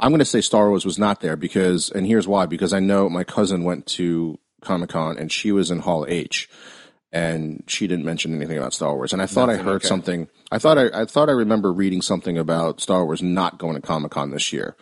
[0.00, 2.80] I'm going to say Star Wars was not there because, and here's why: because I
[2.80, 6.48] know my cousin went to Comic Con and she was in Hall H,
[7.14, 9.12] and she didn't mention anything about Star Wars.
[9.12, 9.86] And I thought I heard okay.
[9.86, 10.28] something.
[10.50, 13.80] I thought I, I thought I remember reading something about Star Wars not going to
[13.80, 14.76] Comic Con this year.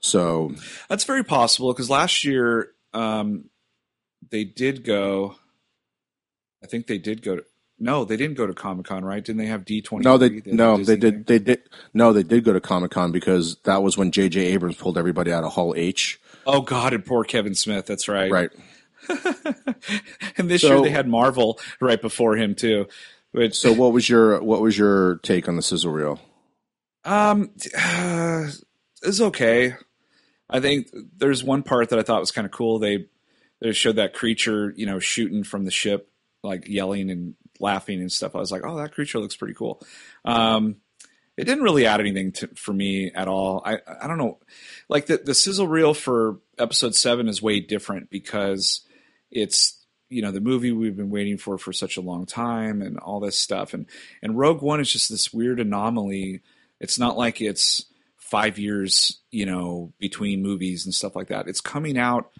[0.00, 0.52] So
[0.88, 3.50] That's very possible because last year um,
[4.30, 5.36] they did go.
[6.64, 7.44] I think they did go to.
[7.78, 9.22] No, they didn't go to Comic Con, right?
[9.22, 10.04] Didn't they have D twenty?
[10.04, 13.56] No, they no, they did they did no, they did go to Comic Con because
[13.64, 14.40] that was when J.J.
[14.40, 16.20] Abrams pulled everybody out of Hall H.
[16.46, 17.86] Oh God, and poor Kevin Smith.
[17.86, 18.30] That's right.
[18.30, 18.50] Right.
[20.36, 22.86] and this So- year they had Marvel right before him too.
[23.32, 26.20] Which So what was your what was your take on the sizzle reel?
[27.04, 28.48] Um, uh,
[29.02, 29.74] it's okay.
[30.48, 32.78] I think there's one part that I thought was kind of cool.
[32.80, 33.06] They
[33.60, 36.10] they showed that creature, you know, shooting from the ship,
[36.42, 38.34] like yelling and laughing and stuff.
[38.34, 39.80] I was like, oh, that creature looks pretty cool.
[40.24, 40.76] Um,
[41.36, 43.62] it didn't really add anything to, for me at all.
[43.64, 44.38] I I don't know,
[44.88, 48.80] like the the sizzle reel for episode seven is way different because
[49.30, 49.76] it's
[50.08, 53.20] you know the movie we've been waiting for for such a long time and all
[53.20, 53.86] this stuff and
[54.22, 56.40] and Rogue One is just this weird anomaly.
[56.80, 57.84] It's not like it's
[58.16, 61.48] five years you know between movies and stuff like that.
[61.48, 62.30] It's coming out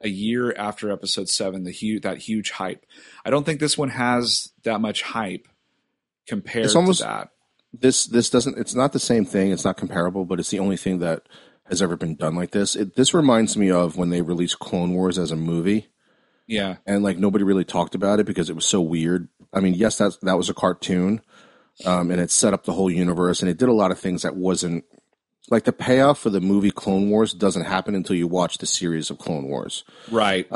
[0.00, 1.64] a year after episode seven.
[1.64, 2.86] The huge that huge hype.
[3.24, 5.48] I don't think this one has that much hype
[6.26, 7.30] compared It's almost- to that.
[7.72, 10.78] This this doesn't it's not the same thing, it's not comparable, but it's the only
[10.78, 11.24] thing that
[11.64, 12.74] has ever been done like this.
[12.74, 15.88] It, this reminds me of when they released Clone Wars as a movie
[16.48, 19.28] Yeah, and like nobody really talked about it because it was so weird.
[19.52, 21.20] I mean, yes, that that was a cartoon,
[21.86, 24.22] um, and it set up the whole universe, and it did a lot of things
[24.22, 24.84] that wasn't
[25.50, 29.08] like the payoff for the movie Clone Wars doesn't happen until you watch the series
[29.10, 29.84] of Clone Wars.
[30.10, 30.46] right.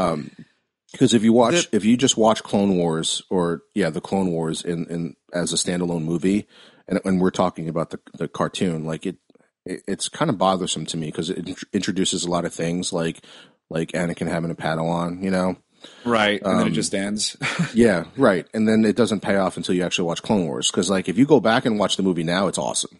[0.92, 4.30] Because if you watch, The- if you just watch Clone Wars, or yeah, the Clone
[4.30, 6.46] Wars in, in as a standalone movie,
[6.86, 9.16] and when we're talking about the the cartoon, like it,
[9.64, 12.92] it it's kind of bothersome to me because it int- introduces a lot of things
[12.92, 13.24] like
[13.70, 15.56] like Anakin having a Padawan, you know.
[16.04, 17.36] Right, and then it um, just ends.
[17.74, 18.46] Yeah, right.
[18.52, 20.70] And then it doesn't pay off until you actually watch Clone Wars.
[20.70, 22.98] Because like if you go back and watch the movie now, it's awesome.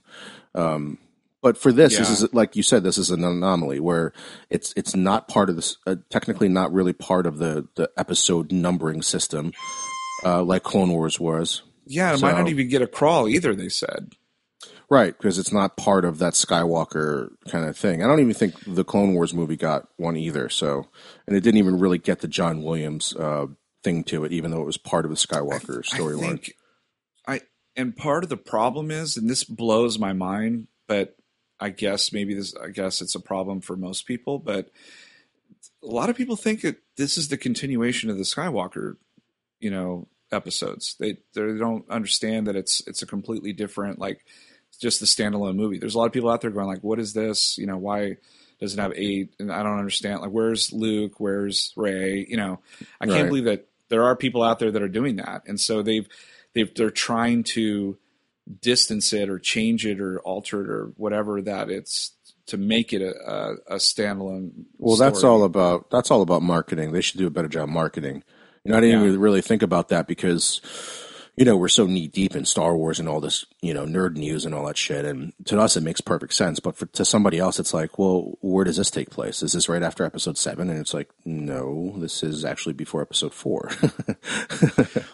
[0.55, 0.99] Um,
[1.43, 4.13] but for this, this is like you said, this is an anomaly where
[4.49, 5.77] it's it's not part of this.
[5.87, 9.53] Uh, technically, not really part of the the episode numbering system,
[10.25, 11.63] uh, like Clone Wars was.
[11.87, 13.55] yeah, it might not even get a crawl either.
[13.55, 14.13] They said.
[14.93, 18.05] Right, because it's not part of that Skywalker kind of thing.
[18.05, 20.51] I don't even think the Clone Wars movie got one either.
[20.51, 20.87] So,
[21.27, 23.47] and it didn't even really get the John Williams uh,
[23.83, 26.21] thing to it, even though it was part of the Skywalker storyline.
[26.21, 26.57] think
[27.27, 27.41] I
[27.75, 31.17] and part of the problem is, and this blows my mind, but
[31.59, 32.55] I guess maybe this.
[32.55, 34.69] I guess it's a problem for most people, but
[35.83, 38.97] a lot of people think that this is the continuation of the Skywalker,
[39.59, 40.97] you know, episodes.
[41.01, 44.27] They they don't understand that it's it's a completely different like
[44.83, 45.79] just the standalone movie.
[45.79, 47.57] There's a lot of people out there going like, "What is this?
[47.57, 48.17] You know, why
[48.61, 50.21] doesn't have eight, and I don't understand.
[50.21, 51.15] Like, where's Luke?
[51.19, 52.27] Where's Rey?
[52.29, 52.61] You know,
[53.01, 53.27] I can't Right.
[53.29, 56.07] believe that there are people out there that are doing that, and so they've
[56.55, 57.97] they've they're trying to
[58.61, 62.13] distance it or change it or alter it or whatever that it's
[62.47, 64.51] to make it a, a, standalone.
[64.79, 66.93] Well, that's all about that's all about marketing.
[66.93, 68.25] They should do a better job marketing.
[68.65, 69.07] You know, I didn't Yeah.
[69.09, 70.61] even really think about that because
[71.37, 74.17] you know we're so knee deep in Star Wars and all this you know nerd
[74.17, 75.05] news and all that shit.
[75.05, 76.61] And to us, it makes perfect sense.
[76.61, 79.43] But for, to somebody else, it's like, well, where does this take place?
[79.43, 80.69] Is this right after Episode Seven?
[80.71, 83.71] And it's like, no, this is actually before Episode Four.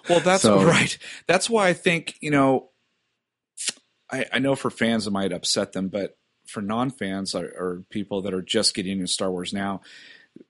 [0.08, 0.96] Well, that's So- right.
[1.26, 2.70] That's why I think you know.
[4.10, 8.22] I, I know for fans it might upset them, but for non-fans or, or people
[8.22, 9.82] that are just getting into Star Wars now,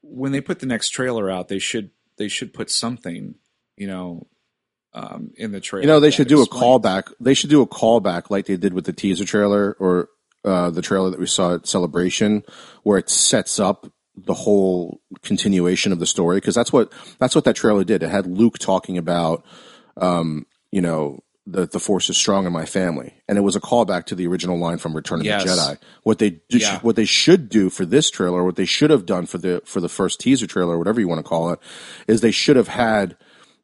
[0.00, 3.34] when they put the next trailer out, they should they should put something,
[3.76, 4.28] you know,
[4.98, 5.82] um, in the trailer.
[5.82, 7.12] You know, they should do a callback.
[7.20, 10.08] They should do a callback like they did with the teaser trailer or
[10.44, 12.42] uh, the trailer that we saw at Celebration,
[12.82, 16.38] where it sets up the whole continuation of the story.
[16.38, 18.02] Because that's what that's what that trailer did.
[18.02, 19.44] It had Luke talking about,
[19.96, 23.60] um, you know, the the Force is strong in my family, and it was a
[23.60, 25.44] callback to the original line from Return of Yes.
[25.44, 25.78] the Jedi.
[26.02, 26.80] What they do, Yeah.
[26.80, 29.80] what they should do for this trailer, what they should have done for the for
[29.80, 31.58] the first teaser trailer, or whatever you want to call it,
[32.06, 33.16] is they should have had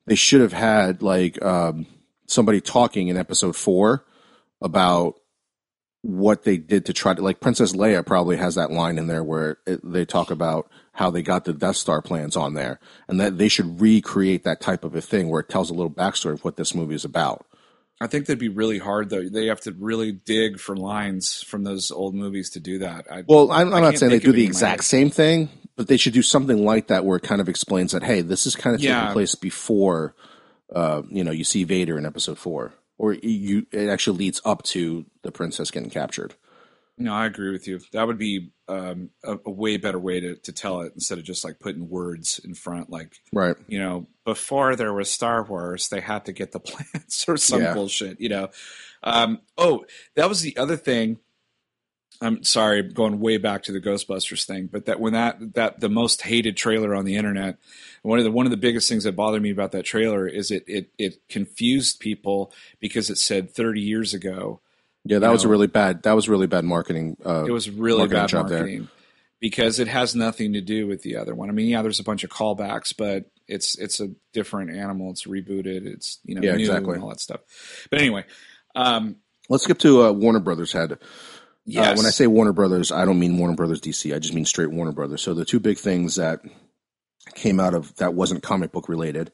[0.06, 1.86] they should have had like um,
[2.26, 4.04] somebody talking in episode four
[4.60, 5.14] about
[6.02, 9.24] what they did to try to like Princess Leia probably has that line in there
[9.24, 13.18] where it, they talk about how they got the Death Star plans on there, and
[13.18, 16.34] that they should recreate that type of a thing where it tells a little backstory
[16.34, 17.46] of what this movie is about.
[18.00, 19.26] I think that'd be really hard though.
[19.28, 23.06] They have to really dig for lines from those old movies to do that.
[23.10, 25.48] I, Well, I'm, I'm not saying they do the any in my exact same thing,
[25.76, 28.46] but they should do something like that where it kind of explains that hey, this
[28.46, 29.00] is kind of Yeah.
[29.00, 30.14] taking place before,
[30.74, 34.62] uh, you know, you see Vader in Episode Four, or you it actually leads up
[34.64, 36.34] to the princess getting captured.
[36.96, 37.80] No, I agree with you.
[37.92, 41.24] That would be um, a, a way better way to, to tell it instead of
[41.24, 42.88] just like putting words in front.
[42.88, 43.56] Like, Right.
[43.66, 47.62] you know, before there was Star Wars, they had to get the plants or some
[47.62, 47.74] Yeah.
[47.74, 48.48] bullshit, you know.
[49.02, 49.84] Um, oh,
[50.14, 51.18] that was the other thing.
[52.24, 55.88] I'm sorry, going way back to the Ghostbusters thing, but that when that that the
[55.88, 57.58] most hated trailer on the internet,
[58.02, 60.50] one of the one of the biggest things that bothered me about that trailer is
[60.50, 64.60] it it it confused people because it said 30 years ago
[65.04, 66.02] Yeah, that was a really bad.
[66.04, 67.16] That was really bad marketing.
[67.24, 68.58] Uh, it was really marketing bad job there.
[68.60, 68.88] marketing
[69.40, 71.50] because it has nothing to do with the other one.
[71.50, 75.10] I mean, yeah, there's a bunch of callbacks, but it's it's a different animal.
[75.10, 75.86] It's rebooted.
[75.86, 76.94] It's you know Yeah, exactly.
[76.94, 77.40] and all that stuff.
[77.90, 78.24] But anyway,
[78.74, 79.16] um,
[79.50, 80.98] Let's skip to uh, Warner Brothers had.
[81.64, 84.14] Yes, Uh, when I say Warner Brothers, I don't mean Warner Brothers DC.
[84.14, 85.22] I just mean straight Warner Brothers.
[85.22, 86.40] So the two big things that
[87.34, 89.32] came out of that wasn't comic book related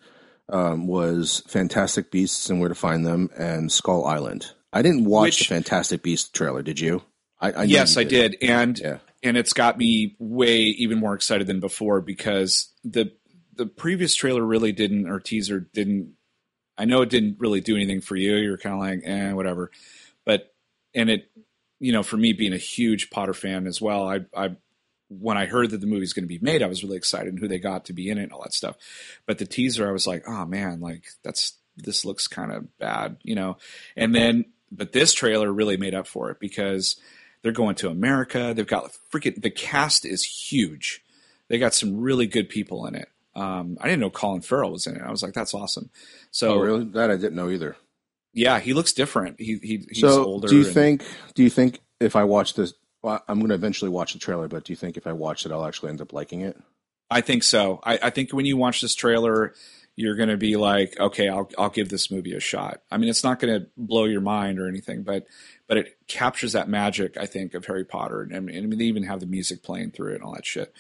[0.49, 4.53] um, was Fantastic Beasts and Where to Find Them and Skull Island.
[4.73, 6.63] I didn't watch Which- the Fantastic Beasts trailer.
[6.63, 7.03] Did you?
[7.41, 8.99] I, I yes, you I did, and Yeah.
[9.23, 13.13] and it's got me way even more excited than before because the
[13.55, 16.15] the previous trailer really didn't or teaser didn't.
[16.79, 18.37] I know it didn't really do anything for you.
[18.37, 19.71] You're kind of like, eh, whatever.
[20.27, 20.53] But
[20.95, 21.31] and it,
[21.81, 24.57] you know, for me being a huge Potter fan as well, I I
[25.09, 27.39] when I heard that the movie's going to be made, I was really excited and
[27.41, 28.77] who they got to be in it and all that stuff.
[29.27, 33.17] But the teaser, I was like, oh man, like that's this looks kind of bad,
[33.23, 33.57] you know.
[33.97, 36.97] And then, but this trailer really made up for it because
[37.43, 38.53] they're going to America.
[38.55, 41.03] They've got freaking the cast is huge.
[41.49, 43.09] They got some really good people in it.
[43.35, 45.03] Um, I didn't know Colin Farrell was in it.
[45.03, 45.91] I was like, that's awesome.
[46.31, 46.85] So Oh, really?
[46.85, 47.77] That I didn't know either.
[48.33, 49.41] Yeah, he looks different.
[49.41, 50.49] He, he he's so, older.
[50.49, 51.05] do you and- think?
[51.35, 54.49] Do you think if I watch this, well, I'm going to eventually watch the trailer,
[54.49, 56.61] but do you think if I watch it, I'll actually end up liking it?
[57.11, 57.81] I think so.
[57.83, 59.55] I, I think when you watch this trailer,
[59.97, 62.83] you're going to be like, okay, I'll I'll give this movie a shot.
[62.91, 65.27] I mean, it's not going to blow your mind or anything, but
[65.67, 68.85] but it captures that magic, I think, of Harry Potter, and, and I mean, they
[68.85, 70.73] even have the music playing through it and all that shit.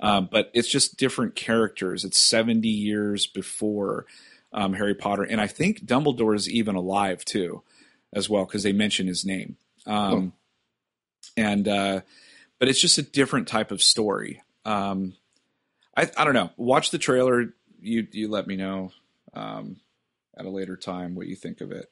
[0.00, 2.04] Um, but it's just different characters.
[2.04, 4.06] It's 70 years before
[4.52, 7.62] um, Harry Potter, and I think Dumbledore is even alive too,
[8.12, 9.56] as well, because they mention his name.
[9.86, 10.32] Um,
[11.36, 12.00] And uh,
[12.58, 14.42] but it's just a different type of story.
[14.64, 15.14] Um,
[15.96, 16.50] I I don't know.
[16.56, 17.52] Watch the trailer.
[17.80, 18.92] You you let me know
[19.34, 19.76] um,
[20.36, 21.90] at a later time what you think of it.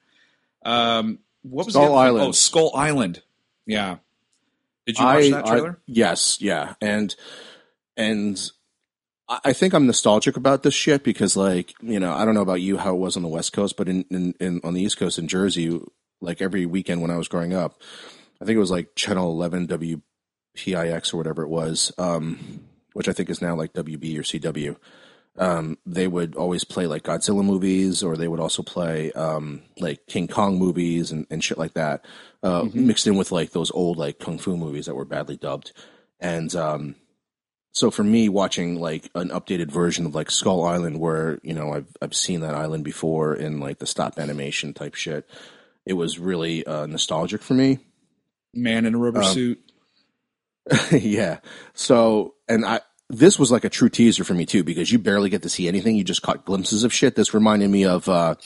[0.65, 1.99] Um, what was Skull the?
[1.99, 2.27] Island.
[2.29, 3.23] Oh, Skull Island.
[3.67, 3.97] Yeah.
[4.87, 5.79] Did you watch I, that I- trailer?
[5.87, 7.15] yes, yeah, and
[7.97, 8.51] and
[9.29, 12.61] I think I'm nostalgic about this shit because, like, you know, I don't know about
[12.61, 14.99] you how it was on the West Coast, but in, in, in on the East
[14.99, 15.81] Coast in Jersey,
[16.21, 17.81] like every weekend when I was growing up,
[18.41, 22.61] I think it was like Channel 11 WPIX or whatever it was, um,
[22.93, 24.77] which I think is now like WB or CW.
[25.37, 30.07] Um, they would always play like Godzilla movies, or they would also play um, like
[30.07, 32.05] King Kong movies and, and shit like that,
[32.43, 32.87] uh, Mm-hmm.
[32.87, 35.73] mixed in with like those old like kung fu movies that were badly dubbed.
[36.21, 36.95] and um,
[37.75, 41.73] so for me, watching like an updated version of like Skull Island, where you know
[41.73, 45.29] I've I've seen that island before in like the stop animation type shit,
[45.85, 47.81] it was really uh, nostalgic for me.
[48.55, 49.61] Man in a rubber Um, suit.
[50.93, 51.41] yeah.
[51.75, 55.29] So, and I, this was like a true teaser for me too, because you barely
[55.29, 55.97] get to see anything.
[55.97, 57.17] You just caught glimpses of shit.
[57.17, 58.37] This reminded me of, uh,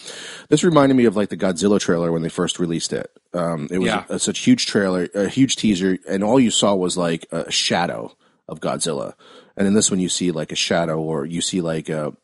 [0.49, 3.11] this reminded me of like the Godzilla trailer when they first released it.
[3.35, 4.05] Um, it was Yeah.
[4.09, 7.51] a, such a huge trailer, a huge teaser, and all you saw was like a
[7.53, 8.17] shadow
[8.49, 9.15] of Godzilla.
[9.57, 12.15] And in this one, you see like a shadow, or you see like a,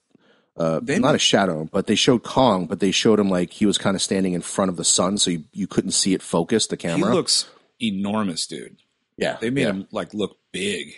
[0.56, 3.76] uh, not a shadow, but they showed Kong, but they showed him like he was
[3.78, 6.66] kind of standing in front of the sun, so you, you couldn't see it focus
[6.68, 7.12] the He camera.
[7.14, 7.48] looks
[7.82, 8.76] enormous, dude.
[9.16, 9.70] yeah, They made yeah.
[9.70, 10.94] him like look big.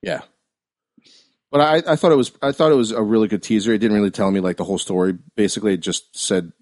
[0.00, 0.20] Yeah.
[1.50, 3.72] But I, I thought it was I thought it was a really good teaser.
[3.72, 5.18] It didn't really tell me like the whole story.
[5.34, 6.52] Basically, it just said,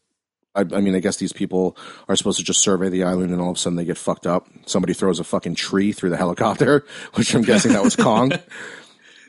[0.59, 1.77] I, I mean, I guess these people
[2.09, 4.27] are supposed to just survey the island, and all of a sudden they get fucked
[4.27, 4.49] up.
[4.67, 8.33] Somebody throws a fucking tree through the helicopter, which I'm guessing that was Kong.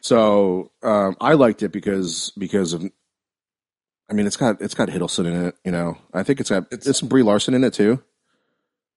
[0.01, 2.89] So um, I liked it because because of,
[4.09, 5.55] I mean, it's got it's got Hiddleston in it.
[5.65, 8.01] You know, I think it's got It's- it's, some Brie Larson in it too.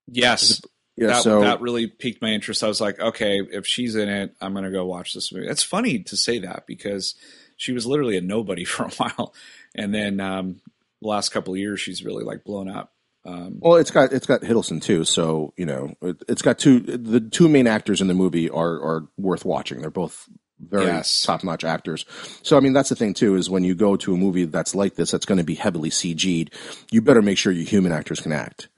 [0.07, 0.61] Yes,
[0.97, 1.09] Yeah.
[1.09, 2.63] that so that really piqued my interest.
[2.63, 5.49] I was like, okay, if she's in it, I'm gonna go watch this movie.
[5.49, 7.17] It's funny to say that because
[7.57, 9.35] she was literally a nobody for a while,
[9.75, 10.61] and then um,
[11.03, 12.93] the last couple of years she's really like blown up.
[13.25, 16.81] Um, Well, it's got it's got Hiddleston too, so you know it, it's got two.
[16.81, 19.81] The two main actors in the movie are are worth watching.
[19.81, 21.23] They're both very Yes.
[21.25, 22.05] top notch actors.
[22.43, 24.75] So I mean, that's the thing too is when you go to a movie that's
[24.75, 26.53] like this, that's going to be heavily CG'd.
[26.91, 28.69] You better make sure your human actors can act.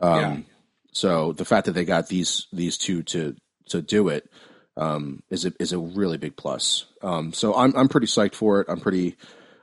[0.00, 0.36] Um, Yeah.
[0.92, 3.34] So the fact that they got these these two to
[3.70, 4.30] to do it
[4.76, 6.86] um, is a is a really big plus.
[7.02, 8.66] Um, so I'm I'm pretty psyched for it.
[8.68, 9.16] I'm pretty.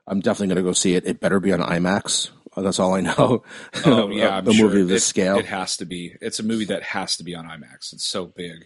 [0.10, 1.06] I'm definitely going to go see it.
[1.06, 2.32] It better be on IMAX.
[2.58, 3.44] That's all I know.
[3.86, 5.38] oh yeah, sure movie of this it, scale.
[5.38, 6.16] It has to be.
[6.20, 7.94] It's a movie that has to be on IMAX.
[7.94, 8.66] It's so big.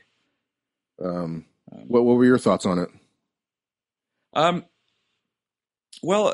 [1.04, 2.90] Um, what, what were your thoughts on it?
[4.34, 4.66] Um,
[6.02, 6.34] well,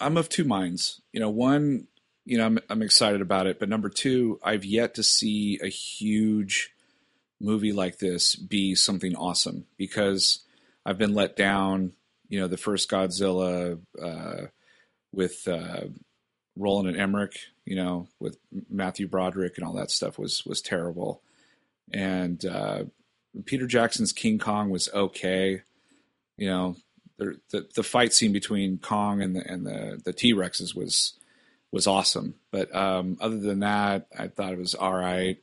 [0.00, 1.00] I'm of two minds.
[1.12, 1.86] You know, one,
[2.24, 5.68] you know, I'm I'm excited about it, but number two, I've yet to see a
[5.68, 6.70] huge
[7.40, 10.40] movie like this be something awesome because
[10.84, 11.92] I've been let down.
[12.32, 14.46] You know, the first Godzilla uh,
[15.12, 15.88] with uh,
[16.56, 18.38] Roland and Emmerich, you know, with
[18.70, 21.22] Matthew Broderick and all that stuff was was terrible,
[21.92, 22.84] and uh,
[23.44, 25.62] Peter Jackson's King Kong was okay
[26.38, 26.76] you know
[27.18, 31.14] the the, the fight scene between Kong and the and the the T Rexes was
[31.70, 32.34] was awesome.
[32.50, 35.36] But um, other than that, I thought it was all right.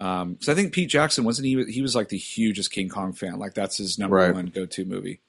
[0.00, 3.12] Um, so I think Pete Jackson wasn't he he was like the hugest King Kong
[3.12, 3.38] fan.
[3.38, 4.34] Like that's his number Right.
[4.34, 5.20] one go to movie.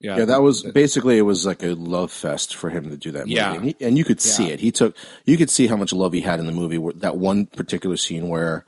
[0.00, 3.10] Yeah, Yeah, that was basically it was like a love fest for him to do
[3.12, 3.54] that movie, Yeah.
[3.54, 4.60] and, he, and you could see it.
[4.60, 6.78] He took you could see how much love he had in the movie.
[7.00, 8.64] That one particular scene where,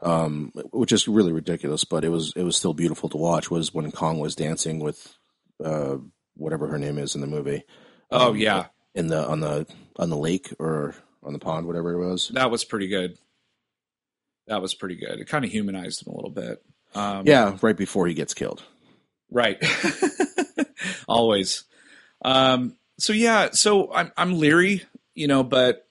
[0.00, 3.50] um, which is really ridiculous, but it was it was still beautiful to watch.
[3.50, 5.14] Was when Kong was dancing with,
[5.62, 5.96] uh,
[6.34, 7.62] whatever her name is in the movie.
[8.10, 9.66] Oh um, yeah, in the on the
[9.96, 12.28] on the lake or on the pond, whatever it was.
[12.28, 13.18] that was pretty good.
[14.46, 15.20] That was pretty good.
[15.20, 16.62] It kind of humanized him a little bit.
[16.94, 18.62] Um, Yeah, right before he gets killed.
[19.30, 19.62] Right.
[21.08, 21.64] Always.
[22.22, 24.82] Um, so yeah, so I'm I'm leery,
[25.14, 25.86] you know, but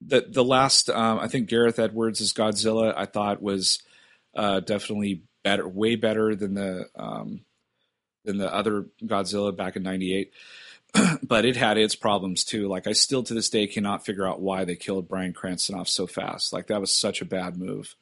[0.00, 3.82] the the last um, I think Gareth Edwards' Godzilla I thought was
[4.34, 7.40] uh, definitely better, way better than the um,
[8.24, 10.32] than the other Godzilla back in '98.
[11.22, 12.66] but it had its problems too.
[12.66, 15.88] Like I still to this day cannot figure out why they killed Bryan Cranston off
[15.88, 16.52] so fast.
[16.52, 17.94] Like that was such a bad move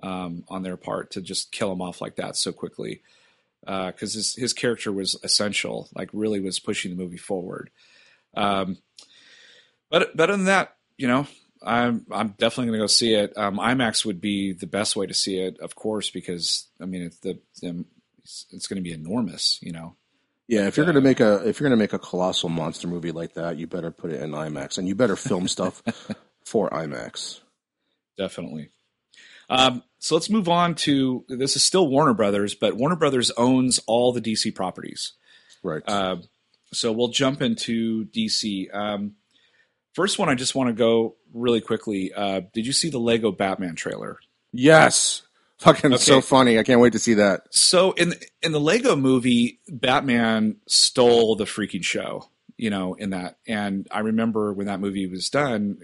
[0.00, 3.02] um, on their part to just kill him off like that so quickly
[3.64, 7.70] because his his character was essential, like really was pushing the movie forward.
[8.36, 8.78] Um,
[9.90, 11.26] but other than that, you know,
[11.62, 13.36] I'm I'm definitely going to go see it.
[13.36, 17.02] Um, IMAX would be the best way to see it, of course, because I mean
[17.02, 17.84] it's the, the
[18.18, 19.96] it's, it's going to be enormous, you know.
[20.48, 23.34] Yeah, if you're gonna make a if you're gonna make a colossal monster movie like
[23.34, 25.80] that, you better put it in IMAX, and you better film stuff
[26.44, 27.40] for IMAX.
[28.18, 28.70] definitely.
[29.48, 33.78] Um, so let's move on to this is still Warner Brothers, but Warner Brothers owns
[33.86, 35.12] all the DC properties.
[35.62, 35.82] Right.
[35.86, 36.16] Uh,
[36.72, 38.74] so we'll jump into DC.
[38.74, 39.16] Um,
[39.92, 42.12] first one, I just want to go really quickly.
[42.14, 44.18] Uh, did you see the Lego Batman trailer?
[44.52, 45.22] yes.
[45.58, 46.58] Fucking so funny.
[46.58, 47.42] I can't wait to see that.
[47.50, 52.30] So in in the Lego movie, Batman stole the freaking show.
[52.56, 55.78] You know, in that, and I remember when that movie was done,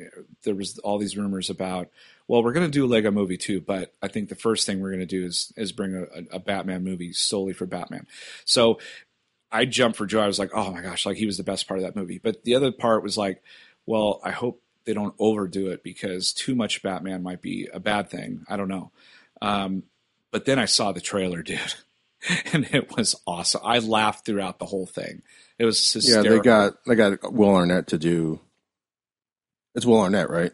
[0.44, 1.88] there was all these rumors about,
[2.28, 4.80] well, we're going to do a Lego movie too, but I think the first thing
[4.80, 8.06] we're going to do is is bring a, a Batman movie solely for Batman.
[8.44, 8.80] So
[9.50, 10.22] I jumped for joy.
[10.22, 12.18] I was like, oh my gosh, like he was the best part of that movie.
[12.18, 13.42] But the other part was like,
[13.86, 18.10] well, I hope they don't overdo it because too much Batman might be a bad
[18.10, 18.44] thing.
[18.48, 18.90] I don't know.
[19.40, 19.84] Um,
[20.32, 21.74] but then I saw the trailer, dude,
[22.52, 23.60] and it was awesome.
[23.64, 25.22] I laughed throughout the whole thing.
[25.58, 26.32] It was hysterical.
[26.32, 28.40] Yeah, they got they got Will Arnett to do.
[29.74, 30.52] It's Will Arnett, right?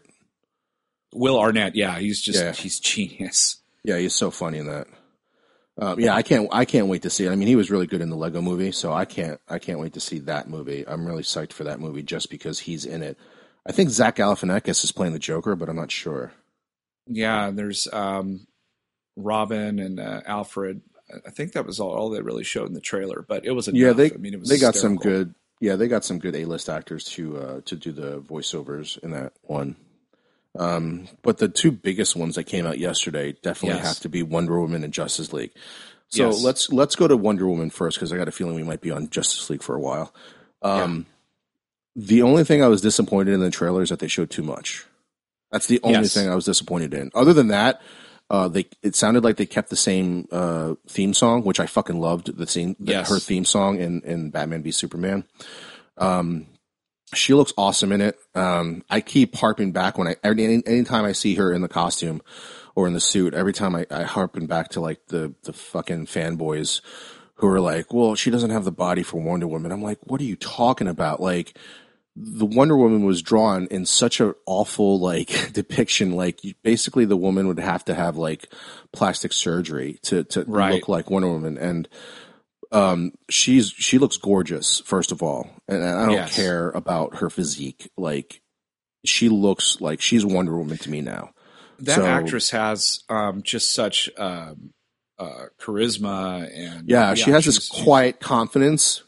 [1.12, 2.52] Will Arnett, yeah, he's just Yeah.
[2.52, 3.58] he's genius.
[3.84, 4.86] Yeah, he's so funny in that.
[5.78, 6.48] Um, yeah, I can't.
[6.52, 7.30] I can't wait to see it.
[7.30, 9.40] I mean, he was really good in the Lego Movie, so I can't.
[9.48, 10.84] I can't wait to see that movie.
[10.86, 13.16] I'm really psyched for that movie just because he's in it.
[13.66, 16.32] I think Zach Galifianakis is playing the Joker, but I'm not sure.
[17.06, 18.46] Yeah, there's um,
[19.16, 20.82] Robin and uh, Alfred.
[21.26, 23.68] I think that was all, all they really showed in the trailer, but it was
[23.68, 23.78] enough.
[23.78, 25.34] Yeah, they I mean, it was they got some good.
[25.60, 29.32] Yeah, they got some good A-list actors to uh, to do the voiceovers in that
[29.42, 29.76] one.
[30.58, 33.86] Um, but the two biggest ones that came out yesterday definitely Yes.
[33.86, 35.52] have to be Wonder Woman and Justice League.
[36.10, 36.42] So Yes.
[36.44, 38.90] let's let's go to Wonder Woman first because I got a feeling we might be
[38.90, 40.12] on Justice League for a while.
[40.60, 41.06] Um,
[41.96, 44.86] The only thing I was disappointed in the trailer is that they showed too much.
[45.50, 46.14] That's the only Yes.
[46.14, 47.10] thing I was disappointed in.
[47.14, 47.82] Other than that,
[48.30, 52.00] uh, they it sounded like they kept the same uh, theme song, which I fucking
[52.00, 52.34] loved.
[52.38, 55.24] The scene, the, her theme song in in Batman v Superman.
[55.98, 56.46] Um,
[57.14, 58.18] she looks awesome in it.
[58.34, 62.22] Um, I keep harping back when I any anytime I see her in the costume
[62.74, 63.34] or in the suit.
[63.34, 66.80] Every time I, I harpen back to like the the fucking fanboys
[67.36, 70.20] who are like, "Well, she doesn't have the body for Wonder Woman." I'm like, "What
[70.20, 71.56] are you talking about?" Like
[72.14, 76.12] the Wonder Woman was drawn in such an awful like depiction.
[76.12, 78.52] Like you, basically, the woman would have to have like
[78.92, 80.74] plastic surgery to to Right.
[80.74, 81.88] look like Wonder Woman, and
[82.72, 86.34] um, she's she looks gorgeous first of all, and I don't Yes.
[86.34, 87.90] care about her physique.
[87.96, 88.40] Like
[89.04, 91.30] she looks like she's Wonder Woman to me now.
[91.80, 94.70] That So- actress has um, just such um,
[95.18, 99.02] uh, charisma and Yeah, she has this quiet confidence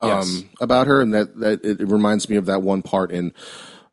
[0.00, 0.42] um, Yes.
[0.60, 3.32] about her, and that that it reminds me of that one part in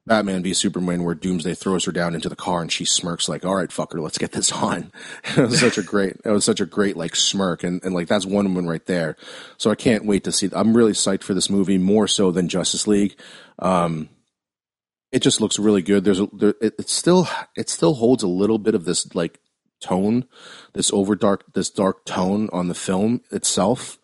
[0.05, 3.45] Batman v Superman where Doomsday throws her down into the car and she smirks like,
[3.45, 4.91] "All right, fucker, let's get this on."
[5.37, 8.07] it was such a great, it was such a great like smirk, and and like
[8.07, 9.15] that's one woman right there.
[9.57, 10.49] So I can't wait to see.
[10.51, 13.17] I'm really psyched for this movie more so than Justice League.
[13.59, 14.09] Um,
[15.13, 16.03] it just looks really good.
[16.03, 19.39] There's a, there, it, it still it still holds a little bit of this like
[19.79, 20.25] tone,
[20.73, 23.99] this over dark this dark tone on the film itself,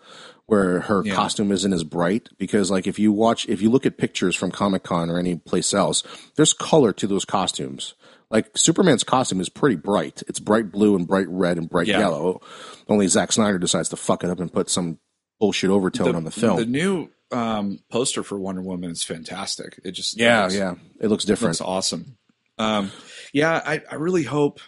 [0.50, 1.16] where her Yeah.
[1.16, 2.30] costume isn't as bright.
[2.38, 5.36] Because like if you watch if you look at pictures from Comic Con or any
[5.36, 6.04] place else,
[6.36, 7.93] there's color to those costumes.
[8.32, 10.22] Like Superman's costume is pretty bright.
[10.28, 12.00] It's bright blue and bright red and bright Yeah.
[12.00, 12.41] yellow.
[12.88, 15.00] Only Zack Snyder decides to fuck it up and put some
[15.39, 16.58] bullshit overtone on the film.
[16.58, 19.80] The new um, poster for Wonder Woman is fantastic.
[19.84, 21.52] It just yeah, looks- yeah, it looks different.
[21.60, 22.18] looks awesome.
[22.58, 22.91] Um,
[23.34, 24.60] yeah, I, I really hope,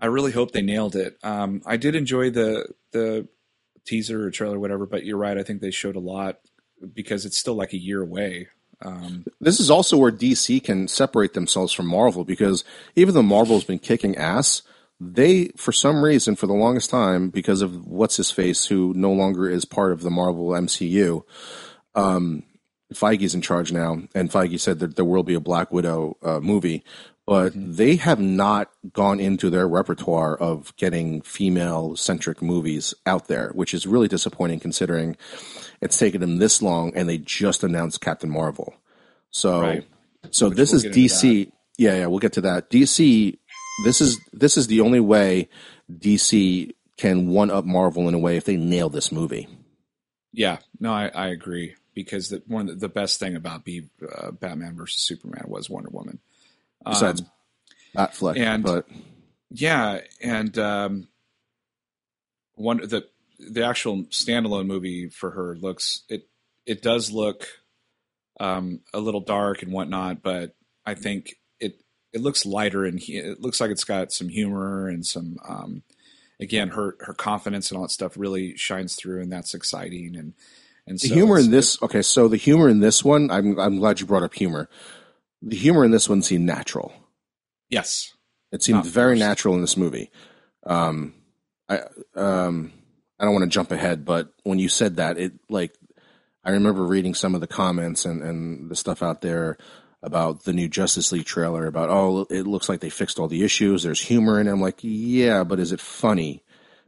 [0.00, 1.16] I really hope they nailed it.
[1.22, 3.28] Um, I did enjoy the the
[3.88, 4.86] teaser or trailer, or whatever.
[4.86, 5.38] But you're right.
[5.38, 6.38] I think they showed a lot
[6.94, 8.48] because it's still like a year away.
[8.80, 12.64] Um, This is also where DC can separate themselves from Marvel because
[12.94, 14.62] even though Marvel's been kicking ass,
[15.00, 19.12] they, for some reason, for the longest time, because of what's his face, who no
[19.12, 21.22] longer is part of the Marvel MCU,
[21.94, 22.42] um,
[22.94, 26.40] Feige's in charge now, and Feige said that there will be a Black Widow uh,
[26.40, 26.84] movie,
[27.28, 33.50] but they have not gone into their repertoire of getting female centric movies out there,
[33.54, 35.16] which is really disappointing considering
[35.82, 38.74] it's taken them this long and they just announced Captain Marvel.
[39.30, 39.86] So, Right.
[40.30, 41.52] so this we'll is DC.
[41.76, 42.70] Yeah, yeah, we'll get to that.
[42.70, 43.38] DC.
[43.84, 45.48] This is this is the only way
[45.92, 49.46] DC can one up Marvel in a way if they nail this movie.
[50.32, 53.82] yeah, no, I, I agree because the, one the, the best thing about B,
[54.16, 56.20] uh, Batman versus Superman was Wonder Woman.
[56.88, 57.26] Besides Um,
[57.96, 58.86] Batfleck, and- but
[59.50, 61.08] Yeah, and um,
[62.54, 63.06] one the
[63.38, 66.28] the actual standalone movie for her looks it
[66.66, 67.46] it does look
[68.40, 71.80] um, a little dark and whatnot, but I think it
[72.12, 75.82] it looks lighter and hu- it looks like it's got some humor and some um,
[76.40, 80.34] again her her confidence and all that stuff really shines through, and that's exciting and
[80.86, 81.80] and the so humor in this.
[81.82, 84.68] Okay, so the humor in this one, I'm I'm glad you brought up humor.
[85.42, 86.92] The humor in this one seemed natural.
[87.68, 88.12] yes
[88.52, 89.28] It seemed Not very forced.
[89.28, 90.10] natural in this movie.
[90.66, 91.14] Um,
[91.68, 91.80] I
[92.14, 92.72] um,
[93.18, 95.74] I don't want to jump ahead, but when you said that, it like
[96.44, 99.58] I remember reading some of the comments and and the stuff out there
[100.02, 103.44] about the new Justice League trailer about oh it looks like they fixed all the
[103.44, 103.82] issues.
[103.82, 104.52] There's humor in it.
[104.52, 106.42] I'm like yeah, but is it funny?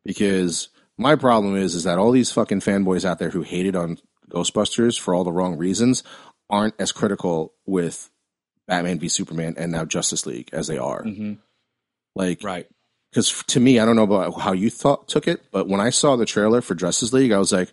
[0.04, 3.98] Because my problem is is that all these fucking fanboys out there who hated on
[4.30, 6.02] Ghostbusters for all the wrong reasons
[6.48, 8.10] aren't as critical with
[8.70, 11.02] Batman v Superman and now Justice League as they are.
[11.02, 11.34] hmm
[12.14, 12.66] Like right
[13.10, 15.90] because to me, I don't know about how you thought took it, but when I
[15.90, 17.72] saw the trailer for Justice League, I was like,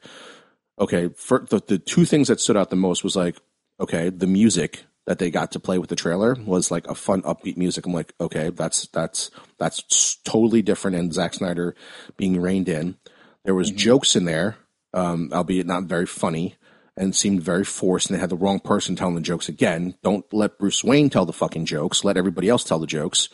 [0.80, 3.38] okay, for the, the two things that stood out the most was like,
[3.80, 7.22] okay, the music that they got to play with the trailer was like a fun
[7.22, 7.86] upbeat music.
[7.86, 10.98] I'm like, okay, that's that's that's totally different.
[10.98, 11.76] And Zack Snyder
[12.18, 12.98] being reined in,
[13.45, 13.78] there was mm-hmm.
[13.78, 14.58] jokes in there,
[14.93, 16.56] um, albeit not very funny,
[16.98, 18.10] and seemed very forced.
[18.10, 19.95] And they had the wrong person telling the jokes again.
[20.04, 22.04] Don't let Bruce Wayne tell the fucking jokes.
[22.04, 23.30] Let everybody else tell the jokes.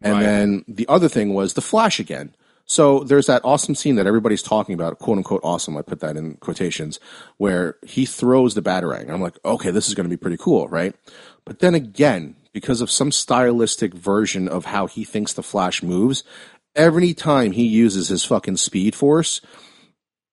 [0.00, 0.22] And right.
[0.22, 2.34] then the other thing was the Flash again.
[2.66, 5.76] So there's that awesome scene that everybody's talking about, quote unquote awesome.
[5.76, 6.98] I put that in quotations,
[7.36, 9.10] where he throws the batarang.
[9.10, 10.94] I'm like, okay, this is going to be pretty cool, right?
[11.44, 16.24] But then again, because of some stylistic version of how he thinks the Flash moves,
[16.74, 19.42] every time he uses his fucking speed force,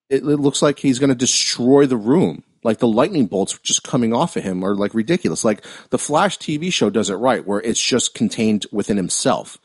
[0.10, 2.44] it, it looks like he's going to destroy the room.
[2.64, 5.44] Like the lightning bolts just coming off of him are like ridiculous.
[5.44, 9.58] Like the Flash TV show does it right, where it's just contained within himself.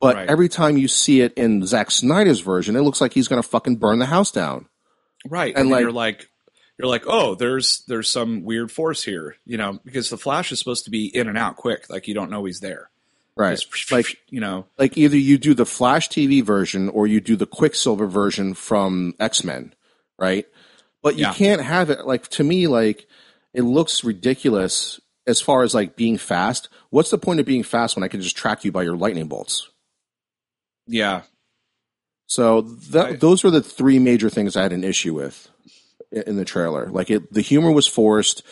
[0.00, 0.28] But right.
[0.28, 3.48] every time you see it in Zack Snyder's version, it looks like he's going to
[3.48, 4.66] fucking burn the house down.
[5.26, 5.54] Right.
[5.54, 6.28] And, and like, you're like,
[6.78, 10.58] you're like, oh, there's there's some weird force here, you know, because the Flash is
[10.58, 12.90] supposed to be in and out quick, like you don't know he's there.
[13.36, 13.58] Right.
[13.58, 17.36] Just, like you know, like either you do the Flash TV version or you do
[17.36, 19.72] the Quicksilver version from X Men,
[20.18, 20.46] right?
[21.04, 21.34] But you yeah.
[21.34, 23.06] can't have it like to me like
[23.52, 26.70] it looks ridiculous as far as like being fast.
[26.88, 29.28] What's the point of being fast when I can just track you by your lightning
[29.28, 29.68] bolts?
[30.86, 31.22] Yeah.
[32.26, 35.50] So that, I, those were the three major things I had an issue with
[36.10, 36.86] in the trailer.
[36.86, 38.42] Like it, the humor was forced.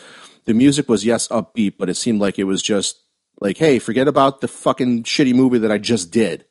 [0.45, 2.99] The music was yes upbeat, but it seemed like it was just
[3.39, 6.45] like, hey, forget about the fucking shitty movie that I just did.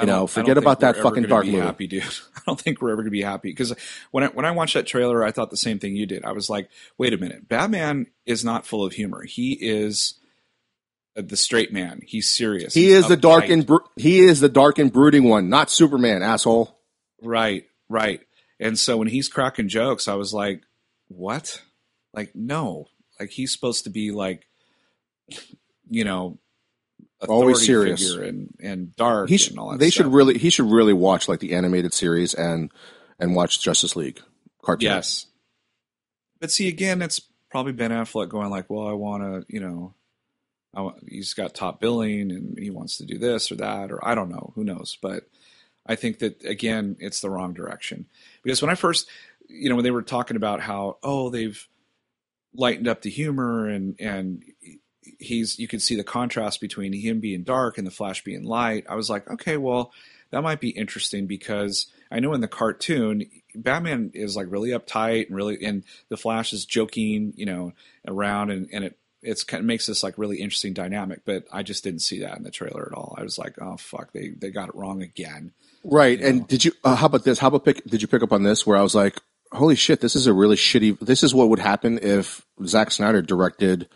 [0.00, 1.58] You know, forget about that fucking dark movie.
[1.58, 2.02] Happy, dude.
[2.36, 3.74] I don't think we're ever gonna be happy because
[4.10, 6.24] when I, when I watched that trailer, I thought the same thing you did.
[6.24, 6.68] I was like,
[6.98, 9.22] wait a minute, Batman is not full of humor.
[9.22, 10.14] He is
[11.16, 12.00] uh, the straight man.
[12.04, 12.74] He's serious.
[12.74, 15.70] He He's is the dark and bro- he is the dark and brooding one, not
[15.70, 16.76] Superman, asshole.
[17.22, 18.20] Right, right.
[18.58, 20.62] And so when he's cracking jokes, I was like,
[21.06, 21.62] "What?
[22.12, 22.88] Like, no.
[23.20, 24.46] Like he's supposed to be like,
[25.88, 26.38] you know,
[27.28, 29.28] always serious and and dark.
[29.28, 30.06] He should, they stuff.
[30.06, 32.70] should really he should really watch like the animated series and
[33.18, 34.20] and watch Justice League
[34.62, 34.90] cartoon.
[34.90, 35.26] Yes,
[36.40, 37.20] but see again, it's
[37.50, 39.94] probably Ben Affleck going like, "Well, I want to, you know."
[41.08, 44.28] he's got top billing and he wants to do this or that or I don't
[44.28, 44.98] know, who knows.
[45.00, 45.24] But
[45.86, 48.06] I think that again, it's the wrong direction
[48.42, 49.08] because when I first,
[49.48, 51.68] you know, when they were talking about how oh they've
[52.54, 54.44] lightened up the humor and and
[55.18, 58.84] he's you can see the contrast between him being dark and the Flash being light.
[58.88, 59.92] I was like, okay, well
[60.30, 63.24] that might be interesting because I know in the cartoon
[63.54, 67.72] Batman is like really uptight and really and the Flash is joking, you know,
[68.06, 71.20] around and, and it it's kind of makes this like really interesting dynamic.
[71.24, 73.14] But I just didn't see that in the trailer at all.
[73.18, 75.52] I was like, oh fuck, they they got it wrong again.
[75.82, 76.18] Right.
[76.18, 76.46] You and know?
[76.46, 76.72] did you?
[76.82, 77.38] Uh, how about this?
[77.38, 77.84] How about pick?
[77.84, 78.66] Did you pick up on this?
[78.66, 79.18] Where I was like,
[79.52, 80.98] holy shit, this is a really shitty.
[81.00, 83.88] This is what would happen if Zack Snyder directed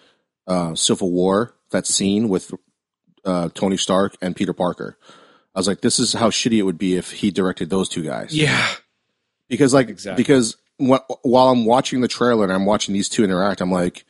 [0.49, 1.55] uh, Civil War.
[1.71, 2.53] That scene with
[3.25, 4.97] uh, Tony Stark and Peter Parker.
[5.55, 8.03] I was like, this is how shitty it would be if he directed those two
[8.03, 8.35] guys.
[8.35, 8.67] Yeah.
[9.49, 10.23] Because like exactly.
[10.23, 14.05] because wh- while I'm watching the trailer and I'm watching these two interact, I'm like,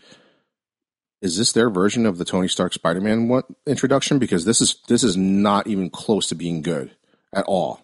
[1.20, 4.18] is this their version of the Tony Stark Spider-Man one, introduction?
[4.18, 6.92] Because this is this is not even close to being good
[7.32, 7.80] at all.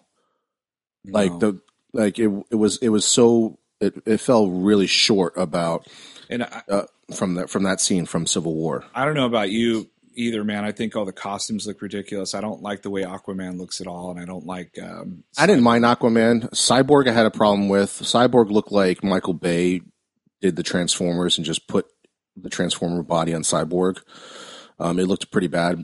[1.03, 1.19] No.
[1.19, 1.59] Like the
[1.93, 5.87] like it it was it was so it, it fell really short about
[6.29, 8.85] and I, uh, from that from that scene from Civil War.
[8.93, 10.63] I don't know about you either, man.
[10.63, 12.33] I think all the costumes look ridiculous.
[12.33, 14.77] I don't like the way Aquaman looks at all, and I don't like.
[14.81, 16.49] Um, I didn't mind Aquaman.
[16.51, 17.89] Cyborg, I had a problem with.
[17.89, 19.81] Cyborg looked like Michael Bay
[20.41, 21.85] did the Transformers and just put
[22.35, 24.01] the Transformer body on Cyborg.
[24.77, 25.77] Um, it looked pretty bad.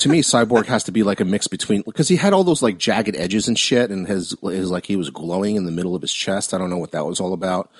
[0.00, 2.62] To me, Cyborg has to be like a mix between because he had all those
[2.62, 5.94] like jagged edges and shit, and his his like he was glowing in the middle
[5.94, 6.54] of his chest.
[6.54, 7.70] I don't know what that was all about.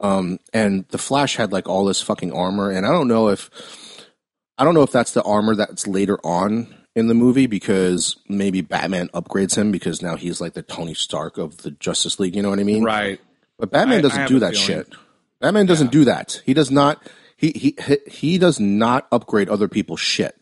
[0.00, 3.50] Um, and the Flash had like all this fucking armor, and I don't know if
[4.56, 8.60] I don't know if that's the armor that's later on in the movie because maybe
[8.60, 12.34] Batman upgrades him because now he's like the Tony Stark of the Justice League.
[12.34, 12.82] You know what I mean?
[12.82, 13.20] Right.
[13.58, 14.66] But Batman doesn't do that feeling.
[14.66, 14.94] shit.
[15.40, 15.92] Batman doesn't yeah.
[15.92, 16.42] do that.
[16.44, 17.76] He does not he he
[18.06, 20.36] he does not upgrade other people's shit.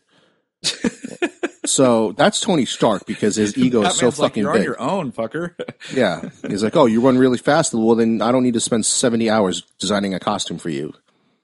[1.69, 4.59] so that's Tony Stark because his ego is so like, fucking You're big.
[4.59, 5.53] on your own, fucker.
[5.93, 7.73] yeah, he's like, oh, you run really fast.
[7.73, 10.93] Well, then I don't need to spend seventy hours designing a costume for you.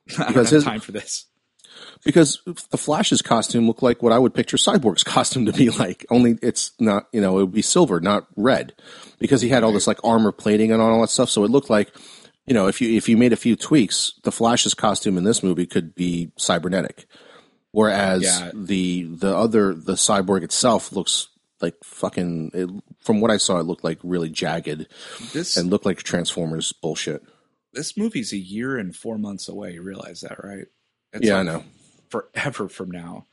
[0.27, 1.25] Because his time for this.
[2.03, 6.05] Because the Flash's costume looked like what I would picture Cyborg's costume to be like.
[6.11, 8.73] Only it's not, you know, it would be silver, not red,
[9.17, 11.31] because he had all this like armor plating and all that stuff.
[11.31, 11.91] So it looked like
[12.45, 15.41] you know, if you if you made a few tweaks, the Flash's costume in this
[15.41, 17.07] movie could be cybernetic,
[17.75, 18.51] whereas yeah.
[18.53, 21.27] the the other the cyborg itself looks
[21.61, 22.51] like fucking.
[22.53, 22.69] It,
[22.99, 24.87] from what I saw, it looked like really jagged
[25.33, 27.23] this, and looked like Transformers bullshit.
[27.73, 29.73] This movie's a year and four months away.
[29.73, 30.65] You realize that, right?
[31.13, 31.63] It's yeah, like, I know.
[32.09, 33.25] forever from now.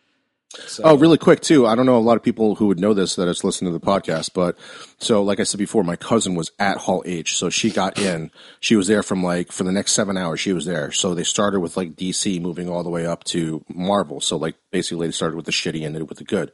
[0.58, 0.82] So.
[0.84, 1.66] Oh, really quick too.
[1.66, 3.78] I don't know a lot of people who would know this that it's listening to
[3.78, 4.56] the podcast, but
[4.98, 8.30] so like I said before, my cousin was at Hall H, so she got in.
[8.60, 10.40] She was there from like for the next seven hours.
[10.40, 10.92] She was there.
[10.92, 14.20] So they started with like DC, moving all the way up to Marvel.
[14.20, 16.52] So like basically they started with the shitty, and ended with the good,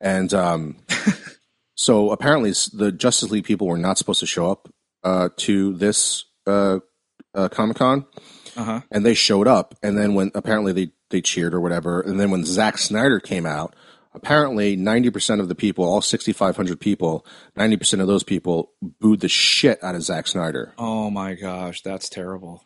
[0.00, 0.76] and um,
[1.74, 4.68] so apparently the Justice League people were not supposed to show up
[5.04, 6.80] uh, to this uh,
[7.34, 8.06] uh, Comic Con.
[8.56, 8.80] Uh-huh.
[8.90, 12.00] And they showed up, and then when apparently they they cheered or whatever.
[12.00, 13.74] And then when Zack Snyder came out,
[14.14, 17.24] apparently 90% of the people, all 6,500 people,
[17.56, 20.72] 90% of those people booed the shit out of Zack Snyder.
[20.78, 22.64] Oh my gosh, that's terrible.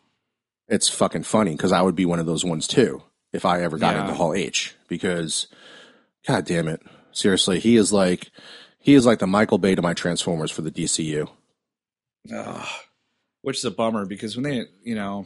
[0.67, 3.77] It's fucking funny because I would be one of those ones too if I ever
[3.77, 4.01] got yeah.
[4.01, 5.47] into Hall H because,
[6.25, 6.81] god damn it,
[7.11, 8.31] seriously, he is like
[8.79, 11.29] he is like the Michael Bay to my Transformers for the DCU.
[12.33, 12.67] Ugh.
[13.41, 15.25] Which is a bummer because when they, you know,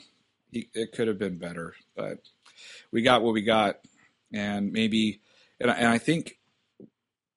[0.52, 2.20] he, it could have been better, but
[2.92, 3.78] we got what we got,
[4.34, 5.22] and maybe,
[5.60, 6.38] and I, and I think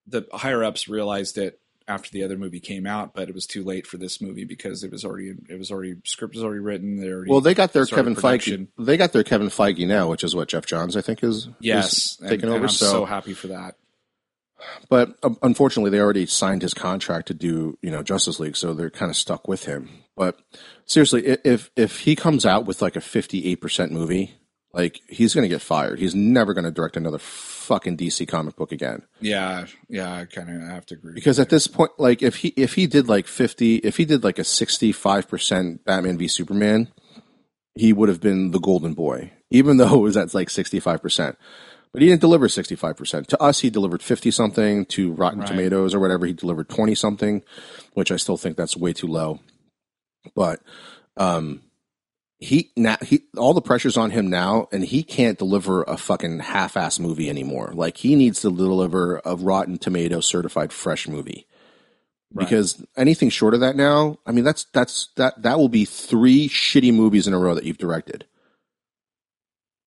[0.06, 3.64] the higher ups realized it after the other movie came out, but it was too
[3.64, 6.96] late for this movie because it was already it was already script was already written.
[6.96, 8.68] They already well, they got their Kevin production.
[8.78, 8.86] Feige.
[8.86, 11.92] They got their Kevin Feige now, which is what Geoff Johns I think is yes
[11.92, 12.56] is taking and, over.
[12.56, 13.76] And I'm so, so happy for that.
[14.88, 18.72] But um, unfortunately, they already signed his contract to do you know Justice League, so
[18.72, 19.88] they're kind of stuck with him.
[20.16, 20.38] But
[20.84, 24.34] seriously, if if he comes out with like a fifty eight percent movie,
[24.72, 25.98] like he's going to get fired.
[25.98, 29.02] He's never going to direct another fucking DC comic book again.
[29.20, 31.14] Yeah, yeah, I kind of have to agree.
[31.14, 34.22] Because at this point, like if he if he did like fifty, if he did
[34.22, 36.88] like a sixty five percent Batman v Superman,
[37.74, 41.02] he would have been the golden boy, even though it was at like sixty five
[41.02, 41.36] percent.
[41.92, 43.28] But he didn't deliver sixty five percent.
[43.28, 44.86] To us, he delivered fifty something.
[44.86, 45.48] To Rotten right.
[45.48, 47.42] Tomatoes or whatever, he delivered twenty something,
[47.94, 49.40] which I still think that's way too low.
[50.36, 50.60] But
[51.16, 51.62] um,
[52.40, 56.38] he now he all the pressure's on him now and he can't deliver a fucking
[56.40, 57.70] half-ass movie anymore.
[57.74, 61.46] Like he needs to deliver a rotten tomato certified fresh movie.
[62.32, 62.46] Right.
[62.46, 66.48] because anything short of that now i mean that's that's that that will be three
[66.48, 68.24] shitty movies in a row that you've directed.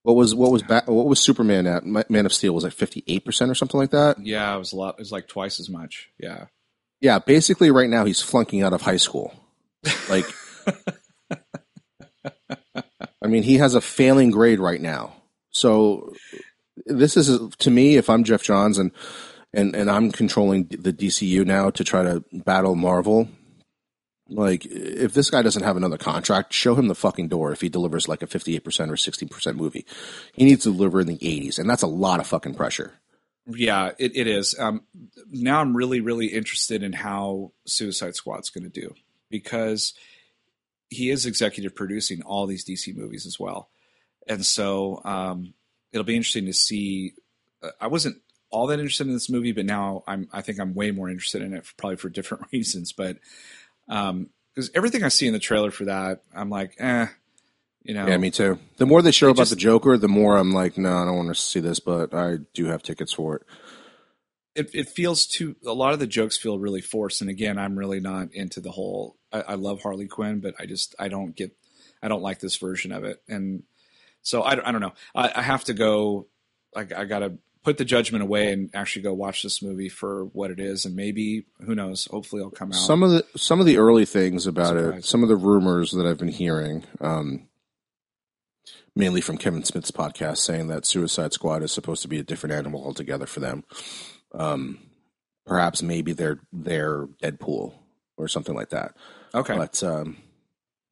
[0.04, 1.86] What was what was ba- what was superman at?
[1.86, 4.20] Man of steel was like 58% or something like that?
[4.20, 6.10] Yeah it was a lot it was like twice as much.
[6.20, 6.47] Yeah.
[6.99, 9.34] Yeah basically right now he's flunking out of high school.
[10.10, 10.26] Like
[13.24, 15.14] I mean, he has a failing grade right now.
[15.52, 16.14] So
[16.86, 18.92] this is to me, if I'm Geoff Johns and
[19.54, 23.30] and and I'm controlling the DCU now to try to battle Marvel.
[24.30, 27.52] Like, if this guy doesn't have another contract, show him the fucking door.
[27.52, 29.86] If he delivers like a 58% or 60% movie,
[30.34, 32.94] he needs to deliver in the 80s, and that's a lot of fucking pressure.
[33.46, 34.56] Yeah, it, it is.
[34.58, 34.84] Um,
[35.30, 38.96] now I'm really, really interested in how Suicide Squad's going to do
[39.30, 39.94] because
[40.94, 43.70] he is executive producing all these DC movies as well,
[44.28, 45.54] and so um,
[45.91, 47.14] it'll be interesting to see.
[47.62, 48.18] Uh, I wasn't
[48.50, 50.28] all that interested in this movie, but now I'm.
[50.32, 52.94] I think I'm way more interested in it, for, probably for different reasons.
[52.94, 53.18] But
[53.88, 54.30] because um,
[54.74, 57.08] everything I see in the trailer for that, I'm like, eh,
[57.84, 58.08] you know.
[58.08, 58.60] Yeah, me too.
[58.78, 61.18] The more they show about just, the Joker, the more I'm like, no, I don't
[61.18, 63.44] want to see this, but I do have tickets for it.
[64.56, 65.56] It, it feels too.
[65.66, 68.72] A lot of the jokes feel really forced, and again, I'm really not into the
[68.72, 71.56] whole I, I, love Harley Quinn, but I just I don't get
[72.02, 73.64] I don't like this version of it, and
[74.22, 74.94] so I, I don't know.
[75.16, 76.28] I, I have to go.
[76.76, 80.26] I, I got to put the judgment away and actually go watch this movie for
[80.26, 82.08] what it is, and maybe who knows?
[82.12, 82.78] Hopefully, it'll come out.
[82.78, 86.06] Some of the some of the early things about it, some of the rumors that
[86.06, 86.86] I've been hearing.
[87.02, 87.48] Um,
[88.96, 92.54] mainly from Kevin Smith's podcast, saying that Suicide Squad is supposed to be a different
[92.54, 93.64] animal altogether for them.
[94.34, 94.80] Um,
[95.46, 97.74] perhaps maybe they're they're Deadpool
[98.18, 98.96] or something like that.
[99.34, 99.56] Okay.
[99.56, 100.18] But um,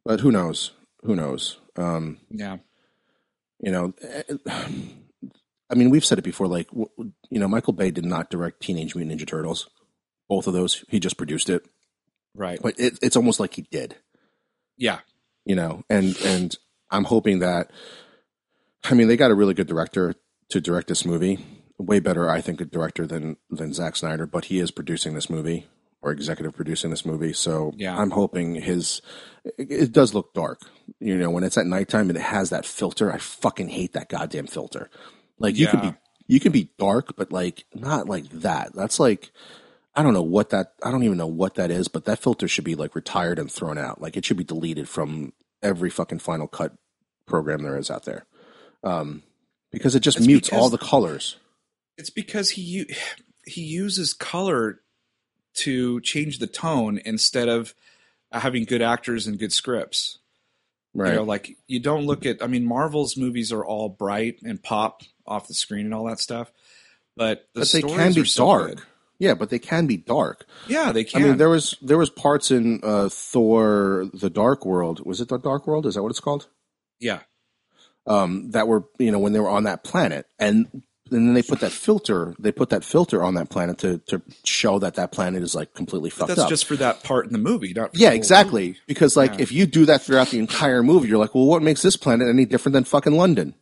[0.05, 0.71] but who knows?
[1.03, 1.57] Who knows?
[1.75, 2.57] Um, yeah.
[3.59, 3.93] You know,
[5.69, 6.47] I mean, we've said it before.
[6.47, 9.69] Like, you know, Michael Bay did not direct Teenage Mutant Ninja Turtles.
[10.27, 11.63] Both of those, he just produced it.
[12.35, 12.59] Right.
[12.61, 13.97] But it, it's almost like he did.
[14.77, 14.99] Yeah.
[15.45, 16.55] You know, and and
[16.89, 17.71] I'm hoping that.
[18.83, 20.15] I mean, they got a really good director
[20.49, 21.39] to direct this movie.
[21.77, 24.25] Way better, I think, a director than than Zack Snyder.
[24.25, 25.67] But he is producing this movie
[26.01, 27.33] or executive producing this movie.
[27.33, 27.97] So yeah.
[27.97, 29.01] I'm hoping his
[29.43, 30.61] it, it, does look dark.
[30.99, 34.09] You know, when it's at nighttime and it has that filter, I fucking hate that
[34.09, 34.89] goddamn filter.
[35.39, 35.71] Like you yeah.
[35.71, 35.95] can be
[36.27, 38.73] you can be dark, but like not like that.
[38.73, 39.31] That's like
[39.95, 42.47] I don't know what that I don't even know what that is, but that filter
[42.47, 44.01] should be like retired and thrown out.
[44.01, 46.73] Like it should be deleted from every fucking Final Cut
[47.25, 48.25] program there is out there.
[48.83, 49.23] Um,
[49.71, 51.37] because it just it's mutes all the colors.
[51.97, 52.85] It's because he
[53.45, 54.80] he uses color
[55.55, 57.73] to change the tone instead of
[58.31, 60.19] having good actors and good scripts.
[60.93, 61.09] Right.
[61.11, 62.43] You know, like you don't look at.
[62.43, 66.19] I mean, Marvel's movies are all bright and pop off the screen and all that
[66.19, 66.51] stuff.
[67.15, 68.67] But the but they can be so dark.
[68.67, 68.81] good.
[69.19, 70.45] Yeah, but they can be dark.
[70.67, 71.21] Yeah, they can.
[71.21, 75.05] I mean, there was there was parts in uh, Thor: The Dark World.
[75.05, 75.85] Was it the Dark World?
[75.85, 76.47] Is that what it's called?
[76.99, 77.19] yeah,
[78.07, 81.43] Um, that were you know when they were on that planet, and, and then they
[81.43, 82.33] put that filter.
[82.39, 85.73] They put that filter on that planet to to show that that planet is like
[85.73, 86.49] completely fucked that's up.
[86.49, 88.67] just for that part in the movie, not for yeah, exactly.
[88.67, 88.79] movie.
[88.87, 89.41] Because like Yeah.
[89.41, 92.27] if you do that throughout the entire movie, you're like, well, what makes this planet
[92.27, 93.53] any different than fucking London?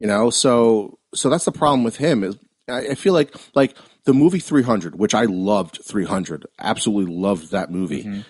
[0.00, 2.36] You know, so so that's the problem with him is
[2.68, 7.70] I, I feel like like the movie 300, which I loved 300, absolutely loved that
[7.70, 8.04] movie.
[8.04, 8.20] Mm-hmm.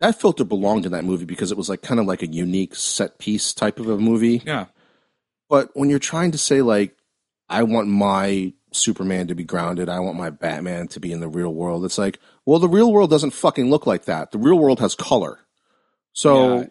[0.00, 2.76] That filter belonged in that movie because it was like kind of like a unique
[2.76, 4.42] set piece type of a movie.
[4.46, 4.66] Yeah,
[5.48, 6.94] But when you're trying to say like,
[7.48, 11.28] I want my Superman to be grounded, I want my Batman to be in the
[11.28, 14.30] real world, it's like, well, the real world doesn't fucking look like that.
[14.32, 15.38] The real world has color.
[16.12, 16.66] So Yeah.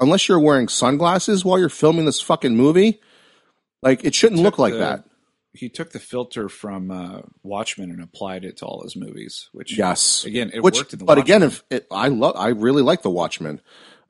[0.00, 3.00] unless you're wearing sunglasses while you're filming this fucking movie,
[3.82, 5.04] like it shouldn't look like the- that.
[5.52, 9.48] he took the filter from uh, Watchmen and applied it to all his movies.
[9.52, 10.24] Which Yes.
[10.24, 11.04] again, it Which, worked in the.
[11.06, 11.36] but Watchmen.
[11.36, 13.60] again, if it, I love, I really like the Watchmen.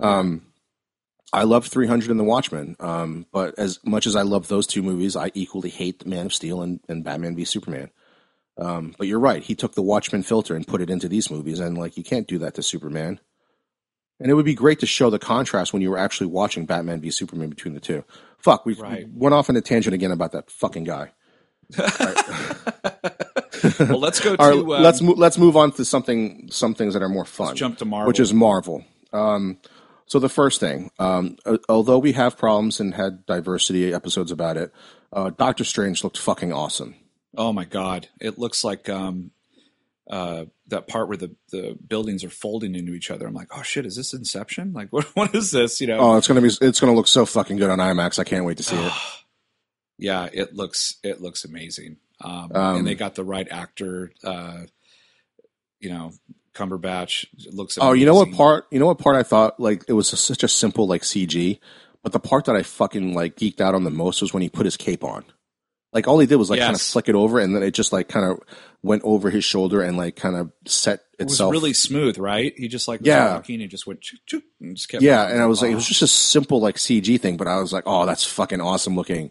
[0.01, 0.43] Um,
[1.33, 2.77] I love 300 and the Watchmen.
[2.81, 6.27] Um, but as much as I love those two movies, I equally hate The Man
[6.27, 7.91] of Steel and, and Batman v Superman.
[8.59, 9.43] Um, but you're right.
[9.43, 12.27] He took the Watchmen filter and put it into these movies, and like you can't
[12.27, 13.21] do that to Superman.
[14.19, 17.01] And it would be great to show the contrast when you were actually watching Batman
[17.03, 18.03] v Superman between the two.
[18.39, 19.07] Fuck, we Right.
[19.13, 21.11] went off on a tangent again about that fucking guy.
[23.81, 24.43] well, let's go to.
[24.43, 27.57] Right, um, let's mo- let's move on to something some things that are more fun.
[27.57, 28.07] jump to Marvel.
[28.09, 28.85] which is Marvel.
[29.13, 29.59] Um,
[30.07, 31.37] so the first thing, um,
[31.69, 34.73] although we have problems and had diversity episodes about it,
[35.13, 36.95] uh, Doctor Strange looked fucking awesome.
[37.37, 38.09] Oh my god!
[38.21, 39.31] It looks like um,
[40.09, 43.27] uh, that part where the, the buildings are folding into each other.
[43.27, 44.73] I'm like, oh shit, is this Inception?
[44.73, 45.81] Like, what what is this?
[45.81, 45.99] You know?
[45.99, 48.19] Oh, it's gonna be it's gonna look so fucking good on IMAX.
[48.19, 48.93] I can't wait to see it.
[49.99, 51.97] yeah, it looks it looks amazing.
[52.21, 54.13] Um, Um, and they got the right actor.
[54.25, 54.63] Uh,
[55.81, 56.13] you know,
[56.57, 57.79] Cumberbatch it looks.
[57.81, 58.65] Oh, you know what part?
[58.71, 61.59] You know what part I thought like it was such a simple like CG,
[62.03, 64.49] but the part that I fucking like geeked out on the most was when he
[64.49, 65.25] put his cape on.
[65.93, 67.93] Like all he did was like kind of flick it over, and then it just
[67.93, 68.41] like kind of
[68.83, 71.53] went over his shoulder and like kind of set It was itself.
[71.53, 72.53] really smooth, right?
[72.57, 73.35] He just like Yeah.
[73.35, 75.03] walking and just went chook, chook, and just kept.
[75.03, 75.77] Yeah, and I was like, it Oh.
[75.77, 78.95] was just a simple like CG thing, but I was like, oh, that's fucking awesome
[78.97, 79.31] looking.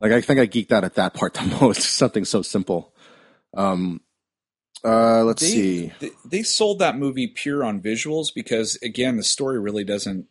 [0.00, 1.82] Like I think I geeked out at that part the most.
[1.82, 2.92] Something so simple.
[3.54, 4.00] Um,
[4.84, 5.92] uh, let's they, see.
[6.00, 10.26] They, they sold that movie pure on visuals because again, the story really doesn't.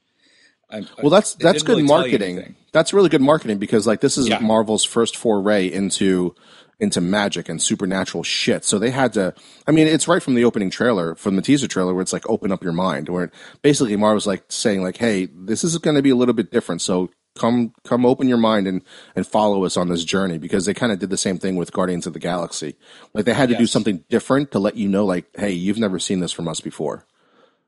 [0.70, 2.56] I, Well, that's that's good really marketing.
[2.72, 4.40] That's really good marketing because like this is Yeah.
[4.40, 6.36] Marvel's first foray into
[6.80, 8.66] into magic and supernatural shit.
[8.66, 9.34] So they had to.
[9.68, 12.28] I mean, it's right from the opening trailer, from the teaser trailer, where it's like
[12.28, 13.08] open up your mind.
[13.08, 13.32] Where
[13.62, 16.82] basically Marvel's like saying like, hey, this is going to be a little bit different.
[16.82, 18.82] So come come open your mind and
[19.16, 21.72] and follow us on this journey because they kind of did the same thing with
[21.72, 22.76] Guardians of the Galaxy.
[23.14, 26.00] Like they had to do something different to let you know like, hey, you've never
[26.00, 27.06] seen this from us before.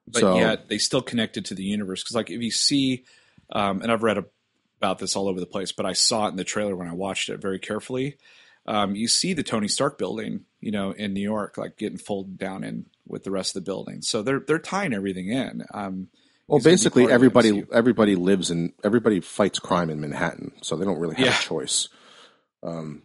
[0.07, 3.05] but So- yet they still connected to the universe because like if you see
[3.51, 4.17] um, and i've read
[4.79, 6.93] about this all over the place but i saw it in the trailer when i
[6.93, 8.17] watched it very carefully
[8.65, 12.37] um, you see the tony stark building you know in new york like getting folded
[12.37, 16.07] down in with the rest of the building so they're they're tying everything in um,
[16.47, 20.75] Well, basically, part of the everybody everybody lives in everybody fights crime in Manhattan, so
[20.75, 21.37] they don't really have Yeah.
[21.37, 21.89] a choice.
[22.61, 23.03] Um,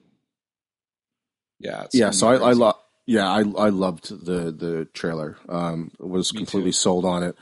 [1.60, 2.76] yeah it's yeah, so I, I love.
[3.06, 5.36] Yeah, I I loved the the trailer.
[5.48, 6.74] Um, was Me completely too.
[6.74, 7.36] sold on it.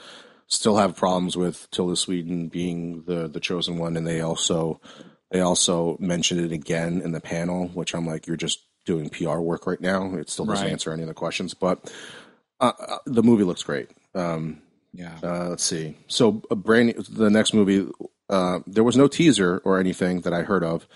[0.48, 4.80] Still have problems with Tilda Swinton being the the chosen one, and they also
[5.32, 9.38] they also mentioned it again in the panel, which I'm like, you're just doing PR
[9.38, 10.14] work right now.
[10.14, 10.70] It still doesn't Right.
[10.72, 11.92] answer any of the questions, but
[12.60, 13.90] uh, uh, the movie looks great.
[14.14, 14.62] Um,
[14.96, 15.96] yeah uh, let's see.
[16.08, 17.88] So, a brand the next movie.
[18.28, 20.86] Uh, there was no teaser or anything that I heard of,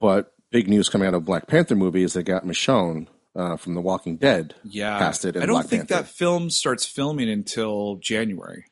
[0.00, 3.74] but big news coming out of Black Panther movie is they got Michonne uh, from
[3.74, 4.54] The Walking Dead.
[4.64, 6.02] yeah casted in i don't Black think Panther.
[6.04, 8.64] that film starts filming until january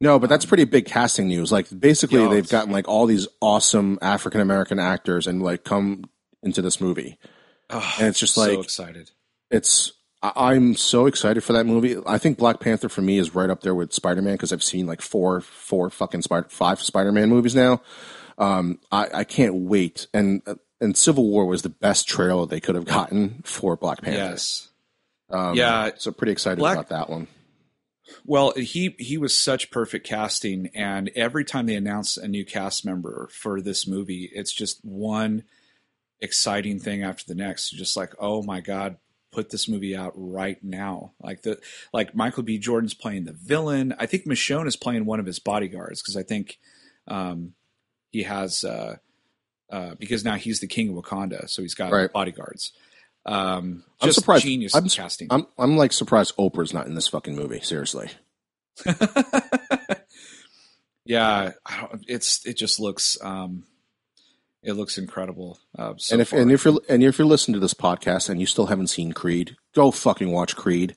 [0.00, 1.50] No, but that's pretty big casting news.
[1.50, 6.04] Like basically, Yeah, they've gotten like all these awesome African American actors and like come
[6.42, 7.18] into this movie.
[7.70, 9.10] oh, And it's just so like- excited
[9.50, 9.92] It's
[10.22, 11.96] I- I'm so excited for that movie.
[12.06, 14.62] I think Black Panther for me is right up there with Spider Man because I've
[14.64, 17.82] seen like four, four fucking Spider, five Spider Man movies now.
[18.36, 20.06] Um, I, I can't wait.
[20.14, 20.42] And
[20.80, 24.18] and Civil War was the best trailer they could have gotten for Black Panther.
[24.18, 24.68] yes
[25.30, 25.90] Um, Yeah.
[25.98, 27.26] So pretty excited Black- about that one.
[28.24, 32.84] Well, he he was such perfect casting, and every time they announce a new cast
[32.86, 35.42] member for this movie, it's just one
[36.20, 37.70] exciting thing after the next.
[37.70, 38.96] Just like, oh my god,
[39.30, 41.12] put this movie out right now!
[41.20, 41.58] Like the
[41.92, 42.58] like Michael B.
[42.58, 43.94] Jordan's playing the villain.
[43.98, 46.58] I think Michonne is playing one of his bodyguards because I think
[47.06, 47.54] um,
[48.10, 48.96] he has uh,
[49.70, 52.12] uh, because now he's the king of Wakanda, so he's got Right.
[52.12, 52.72] bodyguards.
[53.26, 54.44] Um, I'm just surprised.
[54.44, 55.28] Genius I'm, casting.
[55.30, 57.60] I'm I'm like surprised Oprah's not in this fucking movie.
[57.60, 58.08] Seriously.
[61.04, 63.64] yeah, I don't, it's it just looks um,
[64.68, 65.58] it looks incredible.
[65.76, 66.38] Uh, so and if far.
[66.40, 69.12] and if you're and if you're listening to this podcast and you still haven't seen
[69.12, 70.94] Creed, go fucking watch Creed.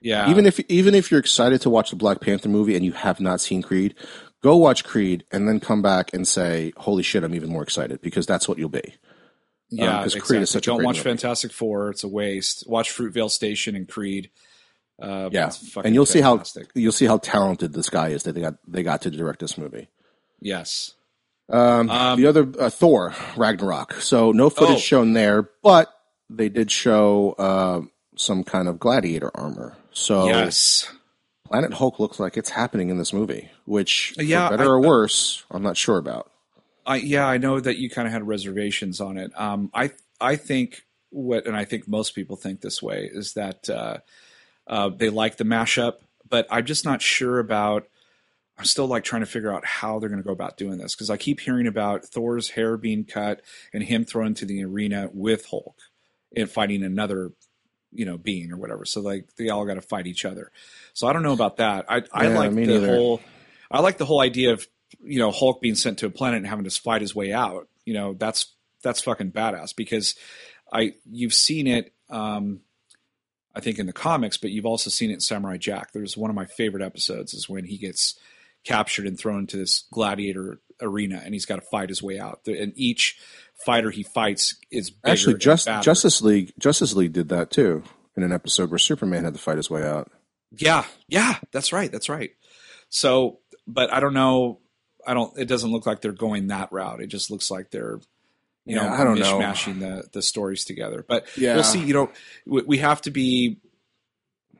[0.00, 2.92] yeah, even if even if you're excited to watch the Black Panther movie and you
[2.92, 3.94] have not seen Creed,
[4.42, 8.00] go watch Creed and then come back and say, "Holy shit, I'm even more excited,"
[8.00, 8.94] because that's what you'll be.
[9.70, 10.20] yeah, 'cause exactly.
[10.20, 11.08] Creed is such a Don't watch movie.
[11.10, 12.64] Fantastic Four; it's a waste.
[12.68, 14.30] Watch Fruitvale Station and Creed.
[15.02, 15.50] Uh, Yeah,
[15.84, 16.40] and you'll see how
[16.74, 19.58] you'll see how talented this guy is that they got they got to direct this
[19.58, 19.88] movie.
[20.40, 20.92] yes.
[21.48, 23.94] Um, Um, the other uh, Thor Ragnarok.
[24.00, 24.80] So no footage Oh.
[24.80, 25.92] shown there, but
[26.30, 27.82] they did show uh,
[28.16, 29.76] some kind of gladiator armor.
[29.92, 30.90] So yes.
[31.46, 34.80] Planet Hulk looks like it's happening in this movie, which Yeah, for better I- or
[34.80, 36.30] worse, I'm not sure about.
[36.86, 39.30] I, yeah, I know that you kind of had reservations on it.
[39.38, 43.68] Um, I I think what, and I think most people think this way is that
[43.70, 43.98] uh,
[44.66, 45.94] uh, they like the mashup,
[46.28, 47.86] but I'm just not sure about.
[48.58, 50.94] I'm still like trying to figure out how they're going to go about doing this
[50.94, 53.42] because I keep hearing about Thor's hair being cut
[53.72, 55.76] and him thrown into the arena with Hulk
[56.36, 57.32] and fighting another,
[57.92, 58.84] you know, being or whatever.
[58.84, 60.52] So like they all got to fight each other.
[60.92, 61.86] So I don't know about that.
[61.88, 62.86] I I Yeah, like the neither.
[62.86, 63.20] whole.
[63.70, 64.68] I like the whole idea of
[65.02, 67.68] you know Hulk being sent to a planet and having to fight his way out.
[67.84, 70.14] You know that's that's fucking badass because
[70.72, 71.92] I you've seen it.
[72.08, 72.60] Um,
[73.56, 75.92] I think in the comics, but you've also seen it in Samurai Jack.
[75.92, 78.18] There's one of my favorite episodes is when he gets
[78.64, 82.40] captured and thrown into this gladiator arena, and he's got to fight his way out.
[82.46, 83.16] And each
[83.64, 85.66] fighter he fights is Actually, just.
[85.82, 87.82] Justice League Justice League did that too
[88.16, 90.10] in an episode where Superman had to fight his way out.
[90.56, 92.30] Yeah, yeah, that's right, that's right.
[92.88, 94.60] So, but I don't know.
[95.06, 95.36] I don't.
[95.38, 97.00] It doesn't look like they're going that route.
[97.02, 97.98] It just looks like they're,
[98.64, 99.38] you know, Yeah, I don't know.
[99.38, 101.04] mishmashing the the stories together.
[101.06, 101.54] But Yeah.
[101.54, 101.84] we'll see.
[101.84, 102.10] You know,
[102.46, 103.58] we, we have to be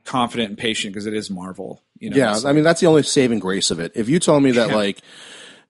[0.05, 1.83] confident and patient because it is Marvel.
[2.05, 3.93] You know, yeah, I mean that's the only saving grace of it.
[3.95, 4.75] If you told me that Yeah.
[4.77, 4.99] like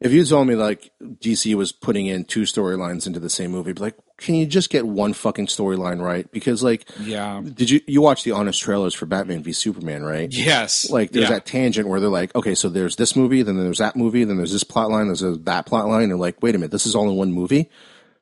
[0.00, 3.70] if you told me like DC was putting in two storylines into the same movie,
[3.70, 6.30] I'd be like, can you just get one fucking storyline right?
[6.32, 10.30] Because like, yeah, did you you watch the honest trailers for Batman v Superman, right?
[10.32, 11.36] yes, Like there's yeah.
[11.36, 14.36] that tangent where they're like, okay, so there's this movie, then there's that movie, then
[14.36, 16.08] there's this plot line, there's a, that plot line.
[16.08, 17.70] They're like, wait a minute, this is all in one movie.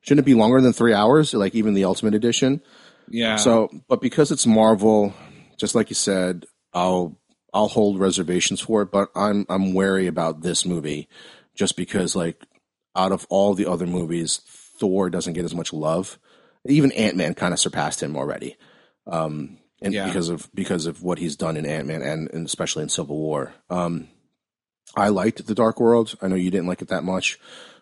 [0.01, 1.33] Shouldn't it be longer than three hours?
[1.33, 2.61] Like even the Ultimate Edition.
[3.09, 3.37] yeah.
[3.37, 5.13] So, but because it's Marvel,
[5.57, 7.17] just like you said, I'll
[7.53, 8.91] I'll hold reservations for it.
[8.91, 11.07] But I'm I'm wary about this movie,
[11.55, 12.41] just because like
[12.95, 14.41] out of all the other movies,
[14.79, 16.17] Thor doesn't get as much love.
[16.67, 18.55] Even Ant Man kind of surpassed him already,
[19.07, 20.05] um, and Yeah.
[20.05, 23.17] because of because of what he's done in Ant Man and, and especially in Civil
[23.17, 23.53] War.
[23.69, 24.07] Um,
[24.95, 26.15] I liked the Dark World.
[26.21, 27.39] I know you didn't like it that much.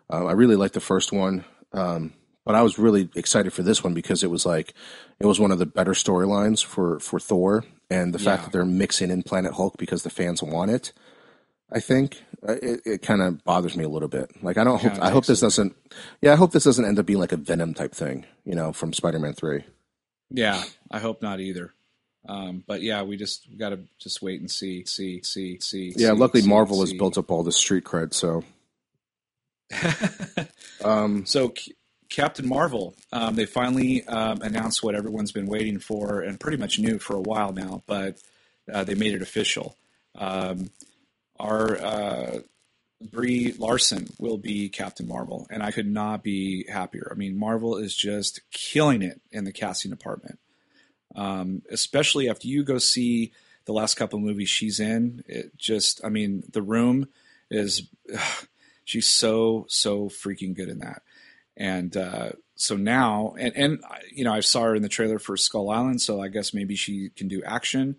[0.09, 1.45] Um, I really liked the first one.
[1.73, 2.13] Um,
[2.45, 4.73] but I was really excited for this one because it was like
[5.19, 8.65] it was one of the better storylines for for Thor, and the fact that they're
[8.65, 10.93] mixing in Planet Hulk because the fans want it.
[11.71, 14.31] I think uh, it, it kind of bothers me a little bit.
[14.41, 15.75] Like I don't hope I hope this doesn't.
[16.21, 18.71] Yeah, I hope this doesn't end up being like a Venom type thing, you know,
[18.73, 19.63] from Spider Man Three.
[20.29, 21.73] Yeah, I hope not either.
[22.27, 25.93] Um, but yeah, we just got to just wait and see, see, see, see.
[25.97, 28.43] Yeah, see, luckily see, Marvel has built up all the street cred, so
[30.85, 31.53] um, so,
[32.11, 36.77] Captain Marvel, um, they finally um, announced what everyone's been waiting for and pretty much
[36.77, 38.21] knew for a while now, but
[38.71, 39.77] uh, they made it official.
[40.15, 40.71] Um,
[41.39, 42.39] our uh,
[43.01, 47.07] Brie Larson will be Captain Marvel, and I could not be happier.
[47.09, 50.37] I mean, Marvel is just killing it in the casting department,
[51.15, 53.31] um, especially after you go see
[53.65, 55.23] the last couple movies she's in.
[55.27, 57.07] It just, I mean, The Room
[57.49, 57.83] is,
[58.83, 61.03] she's so so freaking good in that,
[61.57, 65.35] and uh, so now, and and you know, I saw her in the trailer for
[65.35, 67.95] Skull Island, so I guess maybe she can do action.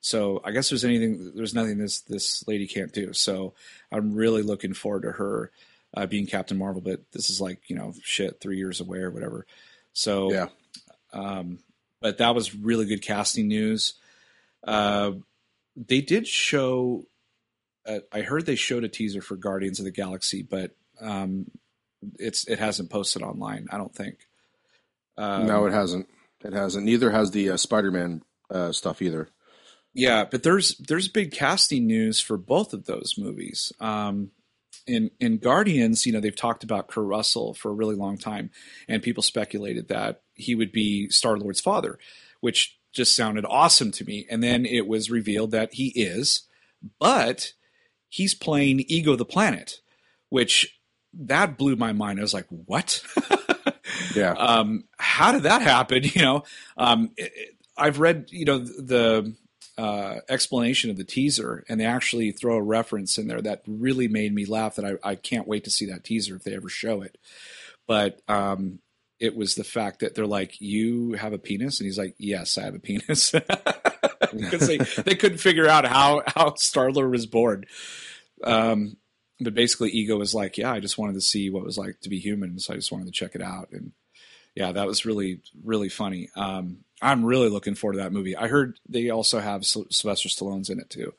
[0.00, 3.12] So I guess there's anything, there's nothing this this lady can't do.
[3.12, 3.54] So
[3.92, 5.50] I'm really looking forward to her
[5.94, 6.80] uh, being Captain Marvel.
[6.80, 9.46] But this is like you know shit, three years away or whatever.
[9.92, 10.48] So yeah,
[11.12, 11.58] um,
[12.00, 13.94] but that was really good casting news.
[14.64, 15.12] Uh,
[15.76, 17.04] they did show.
[17.86, 21.50] Uh, I heard they showed a teaser for Guardians of the Galaxy, but um,
[22.18, 23.68] it's it hasn't posted online.
[23.70, 24.18] I don't think.
[25.16, 26.08] Um, no, it hasn't.
[26.44, 26.84] It hasn't.
[26.84, 29.28] Neither has the uh, Spider Man uh, stuff either.
[29.94, 33.72] Yeah, but there's there's big casting news for both of those movies.
[33.80, 34.30] Um,
[34.86, 38.50] in in Guardians, you know, they've talked about Kurt Russell for a really long time,
[38.86, 41.98] and people speculated that he would be Star Lord's father,
[42.40, 44.26] which just sounded awesome to me.
[44.30, 46.42] And then it was revealed that he is,
[46.98, 47.52] but
[48.08, 49.80] he's playing Ego the Planet,
[50.30, 50.77] which
[51.14, 52.18] that blew my mind.
[52.18, 53.02] I was like, what?
[54.14, 54.32] yeah.
[54.32, 56.02] Um, how did that happen?
[56.14, 56.42] You know,
[56.76, 59.34] um, it, it, I've read, you know, the
[59.78, 64.08] uh, explanation of the teaser, and they actually throw a reference in there that really
[64.08, 64.74] made me laugh.
[64.74, 67.16] That I, I can't wait to see that teaser if they ever show it.
[67.86, 68.80] But um,
[69.20, 72.58] it was the fact that they're like, "You have a penis," and he's like, "Yes,
[72.58, 77.26] I have a penis," because they they couldn't figure out how how Star Lord was
[77.26, 77.64] born.
[78.42, 78.96] Um,
[79.40, 82.00] but basically, Ego was like, "Yeah, I just wanted to see what it was like
[82.00, 83.92] to be human, so I just wanted to check it out." And
[84.54, 86.30] yeah, that was really really funny.
[86.36, 88.36] Um, I'm really looking forward to that movie.
[88.36, 91.14] I heard they also have Sylvester Stallone's in it too,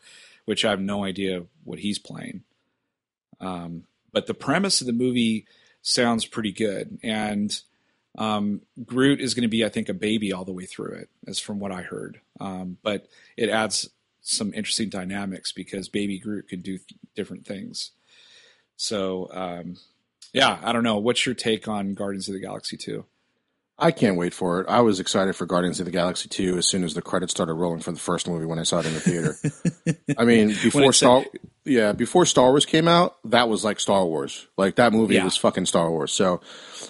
[0.45, 2.43] which I have no idea what he's playing.
[3.39, 5.45] Um, but the premise of the movie
[5.81, 7.57] sounds pretty good, and
[8.17, 11.09] um, Groot is going to be, I think, a baby all the way through it,
[11.27, 12.19] as from what I heard.
[12.39, 13.07] Um, but
[13.37, 13.89] it adds
[14.21, 17.91] some interesting dynamics because baby Groot can do th- different things.
[18.79, 19.75] So, um,
[20.31, 20.99] yeah, I don't know.
[20.99, 23.03] What's your take on Guardians of the Galaxy 2?
[23.77, 24.67] I can't wait for it.
[24.69, 27.55] I was excited for Guardians of the Galaxy 2 as soon as the credits started
[27.55, 29.35] rolling for the first movie when I saw it in the theater.
[30.17, 34.05] I mean, before Star said- yeah, before Star Wars came out, that was like Star
[34.05, 34.47] Wars.
[34.57, 35.25] Like that movie yeah.
[35.25, 36.13] was fucking Star Wars.
[36.13, 36.39] So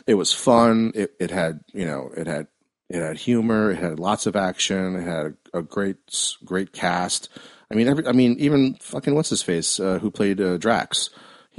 [0.06, 0.92] it was fun.
[0.94, 2.48] It it had, you know, it had
[2.88, 5.98] it had humor, it had lots of action, it had a, a great
[6.46, 7.30] great cast.
[7.72, 11.10] I mean, every I mean, even fucking what's his face uh, who played uh, Drax.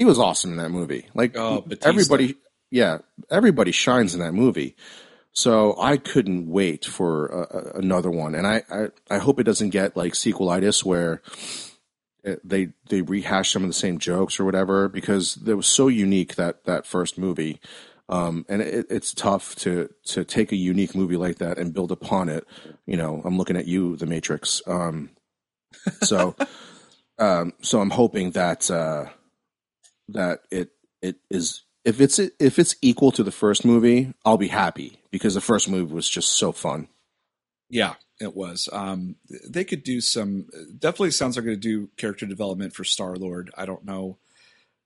[0.01, 1.09] He was awesome in that movie.
[1.12, 2.36] Like oh, everybody
[2.70, 4.74] yeah, everybody shines in that movie.
[5.32, 9.68] So I couldn't wait for uh, another one, and I, I, I hope it doesn't
[9.68, 11.20] get like sequelitis where
[12.24, 15.88] it, they they rehash some of the same jokes or whatever because it was so
[15.88, 17.61] unique that that first movie,
[18.09, 21.92] um, and it, it's tough to to take a unique movie like that and build
[21.92, 22.46] upon it.
[22.86, 24.62] You know, I'm looking at you, The Matrix.
[24.66, 25.11] Um,
[26.01, 26.34] so,
[27.18, 29.11] um, so I'm hoping that uh,
[30.12, 30.70] that it
[31.02, 35.34] it is if it's if it's equal to the first movie, I'll be happy because
[35.34, 36.88] the first movie was just so fun.
[37.68, 38.68] Yeah, it was.
[38.72, 39.16] Um,
[39.48, 40.46] they could do some.
[40.78, 43.50] Definitely sounds like they're going to do character development for Star Lord.
[43.56, 44.18] I don't know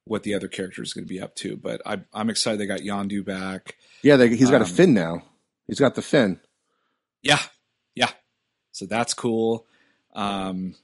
[0.05, 2.67] what the other character is going to be up to, but I, am excited they
[2.67, 3.77] got Yondu back.
[4.03, 5.23] Yeah, they, he's got um, a fin now.
[5.67, 6.41] He's got the fin.
[7.23, 7.41] Yeah,
[7.95, 8.11] yeah.
[8.73, 9.67] So that's cool.
[10.15, 10.75] Um,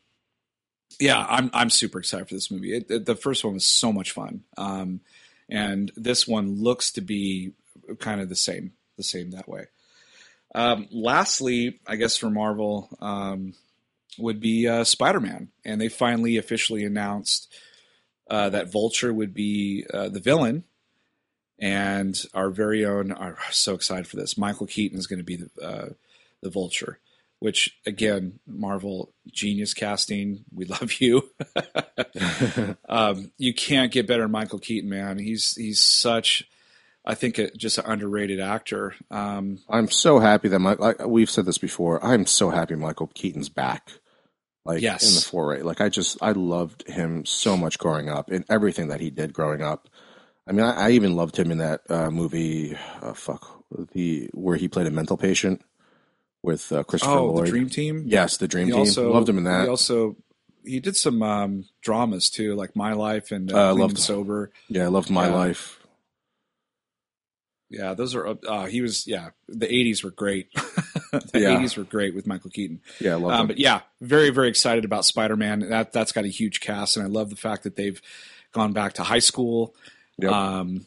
[1.01, 2.77] yeah, I'm I'm super excited for this movie.
[2.77, 4.45] It, it, the first one was so much fun.
[4.57, 5.01] Um,
[5.49, 7.53] and this one looks to be
[7.99, 9.67] kind of the same, the same that way.
[10.55, 13.55] Um, lastly, I guess for Marvel um,
[14.19, 17.53] would be uh, Spider Man, and they finally officially announced
[18.29, 20.65] uh, that Vulture would be uh, the villain,
[21.59, 24.37] and our very own are so excited for this.
[24.37, 25.89] Michael Keaton is going to be the uh,
[26.43, 26.99] the Vulture
[27.41, 30.45] which again, Marvel genius casting.
[30.55, 31.29] We love you.
[32.89, 35.19] um, you can't get better than Michael Keaton, man.
[35.19, 36.45] He's he's such,
[37.05, 38.95] I think, a, just an underrated actor.
[39.11, 42.05] Um, I'm so happy that my like, we've said this before.
[42.05, 43.91] I'm so happy Michael Keaton's back.
[44.67, 45.09] Like yes.
[45.09, 48.89] in the foray, like I just I loved him so much growing up in everything
[48.89, 49.89] that he did growing up.
[50.47, 52.77] I mean, I, I even loved him in that uh, movie.
[53.01, 55.63] Uh, fuck the where he played a mental patient
[56.43, 57.47] with uh, Christopher oh, Lloyd.
[57.47, 58.05] the Dream Team.
[58.07, 58.81] Yes, the Dream he Team.
[58.81, 59.65] Also, Loved him in that.
[59.65, 60.17] He also
[60.65, 64.51] he did some um, dramas too, like My Life and uh, uh loved, Sober.
[64.69, 65.35] Yeah, I loved My yeah.
[65.35, 65.79] Life.
[67.69, 68.27] Yeah, those are.
[68.27, 69.07] Uh, he was.
[69.07, 70.53] Yeah, the '80s were great.
[71.13, 71.57] the yeah.
[71.57, 72.81] '80s were great with Michael Keaton.
[73.01, 75.61] Yeah, I love um, But yeah, very very excited about Spider Man.
[75.61, 78.01] That that's got a huge cast, and I love the fact that they've
[78.53, 79.77] gone back to high school.
[80.19, 80.33] Yep.
[80.33, 80.87] Um,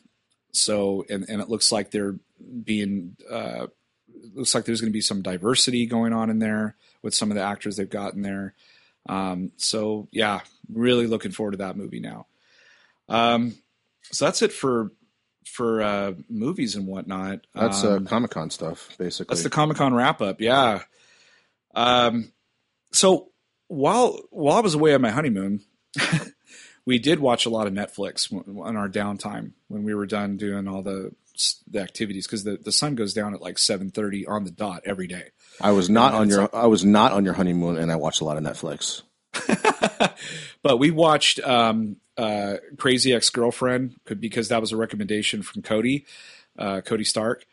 [0.51, 2.17] so and and it looks like they're
[2.63, 3.67] being uh,
[4.33, 7.35] looks like there's going to be some diversity going on in there with some of
[7.35, 8.53] the actors they've got in there.
[9.07, 12.27] Um, so yeah, really looking forward to that movie now.
[13.09, 13.55] Um,
[14.11, 14.91] so that's it for
[15.45, 17.45] for uh, movies and whatnot.
[17.53, 19.33] That's uh, um, uh, Comic Con stuff, basically.
[19.33, 20.39] That's the Comic Con wrap up.
[20.39, 20.83] Yeah.
[21.75, 22.31] Um,
[22.91, 23.29] so
[23.67, 25.61] while while I was away on my honeymoon,
[26.85, 30.67] we did watch a lot of Netflix on our downtime when we were done doing
[30.67, 31.11] all the
[31.67, 35.07] the activities because the, the sun goes down at like 7.30 on the dot every
[35.07, 35.29] day.
[35.61, 38.21] I was not on your like, i was not on your honeymoon and i watched
[38.21, 39.03] a lot of netflix.
[40.63, 46.05] But we watched um, uh, crazy ex-girlfriend because that was a recommendation from cody
[46.57, 47.45] uh, cody stark.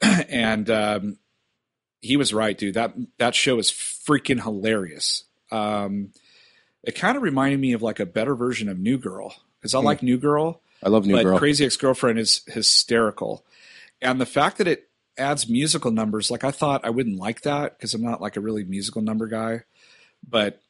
[0.00, 1.18] And um,
[2.00, 2.74] he was right dude.
[2.74, 5.24] That that show is freaking hilarious.
[5.50, 6.12] Um,
[6.84, 9.80] it kind of reminded me of like a better version of new girl because i
[9.80, 9.84] mm.
[9.84, 11.38] like new girl I love New but Girl.
[11.38, 13.44] Crazy Ex Girlfriend is hysterical,
[14.00, 17.78] and the fact that it adds musical numbers, like I thought I wouldn't like that
[17.78, 19.62] because I'm not like a really musical number guy,
[20.26, 20.60] but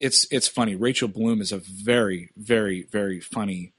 [0.00, 0.76] it's it's funny.
[0.76, 3.72] Rachel Bloom is a very very very funny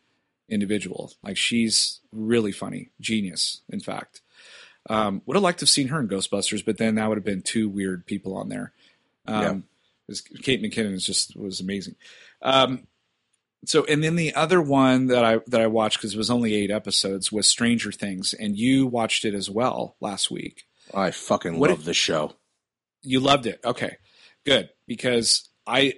[0.50, 1.14] individual.
[1.24, 4.22] Like she's really funny, genius, in fact.
[4.88, 7.26] Um, would have liked to have seen her in Ghostbusters, but then that would have
[7.26, 8.72] been two weird people on there.
[9.28, 9.64] Um,
[10.08, 10.16] yeah.
[10.44, 11.96] Kate McKinnon is just was amazing.
[12.42, 12.86] Um,
[13.68, 16.56] so, and then the other one that I that I watched because it was only
[16.56, 20.64] eight episodes was Stranger Things, and you watched it as well last week.
[20.94, 22.34] I fucking what love if, the show.
[23.02, 23.98] You loved it, okay,
[24.46, 25.96] good because I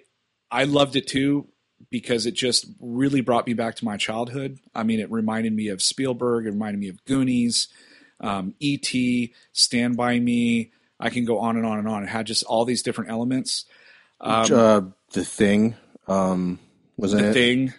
[0.51, 1.47] I loved it too
[1.89, 4.59] because it just really brought me back to my childhood.
[4.73, 7.67] I mean, it reminded me of Spielberg, it reminded me of Goonies,
[8.19, 10.71] um, E.T., Stand By Me.
[10.99, 12.03] I can go on and on and on.
[12.03, 13.65] It had just all these different elements.
[14.19, 15.75] Um, uh, the Thing,
[16.07, 16.59] um,
[16.97, 17.33] wasn't the it?
[17.33, 17.73] Thing.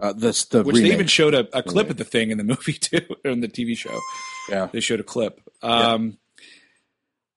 [0.00, 0.90] Uh, that's the which remake.
[0.90, 1.90] they even showed a, a clip remake.
[1.90, 3.98] of the thing in the movie too, in the TV show.
[4.48, 5.40] Yeah, they showed a clip.
[5.62, 6.12] Um, yeah.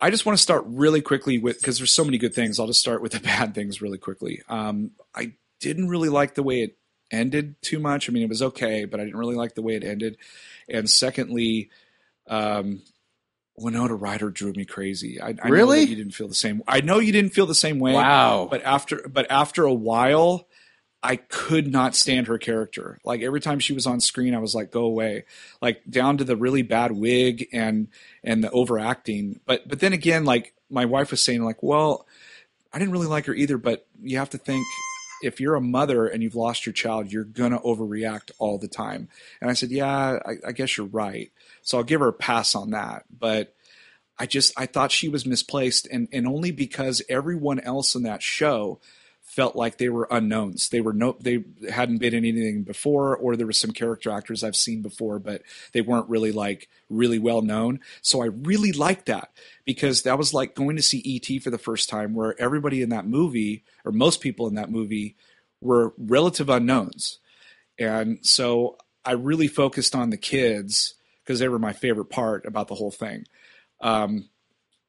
[0.04, 2.60] I just want to start really quickly with because there's so many good things.
[2.60, 4.42] I'll just start with the bad things really quickly.
[4.50, 6.78] Um, I didn't really like the way it
[7.12, 8.10] ended too much.
[8.10, 10.18] I mean, it was okay, but I didn't really like the way it ended.
[10.68, 11.70] And secondly,
[12.28, 12.82] um,
[13.58, 15.22] Winona Ryder drew me crazy.
[15.22, 15.82] I, I really?
[15.82, 16.64] you didn't feel the same.
[16.68, 17.94] I know you didn't feel the same way.
[17.94, 18.48] Wow.
[18.50, 20.48] But after, but after a while,
[21.04, 23.00] I could not stand her character.
[23.04, 25.26] Like every time she was on screen, I was like, "Go away!"
[25.62, 27.88] Like down to the really bad wig and
[28.24, 29.40] and the overacting.
[29.46, 32.06] But but then again, like my wife was saying, like, "Well,
[32.72, 34.64] I didn't really like her either." But you have to think
[35.24, 39.10] if you're a mother and you've lost your child, you're gonna overreact all the time.
[39.40, 41.32] And I said, yeah, I, I guess you're right.
[41.62, 43.06] So I'll give her a pass on that.
[43.12, 43.54] But
[44.20, 48.22] I just I thought she was misplaced, and and only because everyone else in that
[48.22, 48.80] show
[49.32, 50.68] felt like they were unknowns.
[50.68, 54.44] They were no, they hadn't been in anything before, or there were some character actors
[54.44, 57.80] I've seen before, but they weren't really like really well known.
[58.02, 59.32] So I really liked that
[59.64, 62.90] because that was like going to see ET for the first time, where everybody in
[62.90, 65.16] that movie, or most people in that movie,
[65.62, 67.20] were relative unknowns,
[67.80, 72.68] and so I really focused on the kids because they were my favorite part about
[72.68, 73.26] the whole thing.
[73.80, 74.28] Um,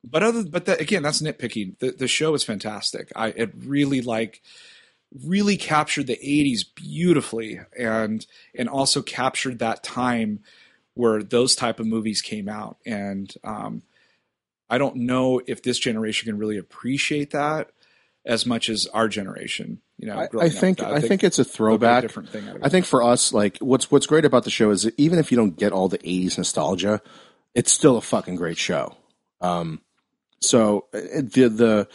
[0.05, 1.79] but other but that, again that's nitpicking.
[1.79, 3.13] The, the show is fantastic.
[3.15, 4.43] I it really like
[5.27, 10.41] really captured the 80s beautifully and and also captured that time
[10.95, 12.79] where those type of movies came out.
[12.87, 13.83] And um,
[14.71, 17.71] i don't know if this generation can really appreciate that
[18.25, 21.39] as much as our generation you know i, I think, I, think, I think it's
[21.39, 22.01] a throwback.
[22.01, 24.95] different thing i think for us like what's what's great about the show is that
[24.97, 27.03] even if you don't get all the 80s nostalgia
[27.55, 28.97] it's still a fucking great show.
[29.41, 29.81] Um,
[30.43, 31.89] so uh, the the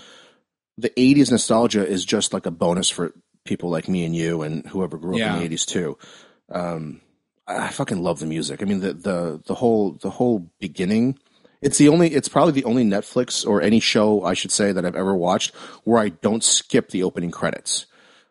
[0.77, 3.13] the '80s nostalgia is just like a bonus for
[3.45, 5.35] people like me and you and whoever grew up yeah.
[5.35, 5.97] in the '80s too.
[6.49, 7.01] Um,
[7.47, 8.61] I fucking love the music.
[8.61, 11.17] I mean the the the whole the whole beginning.
[11.61, 12.13] It's the only.
[12.13, 15.55] It's probably the only Netflix or any show I should say that I've ever watched
[15.85, 17.87] where I don't skip the opening credits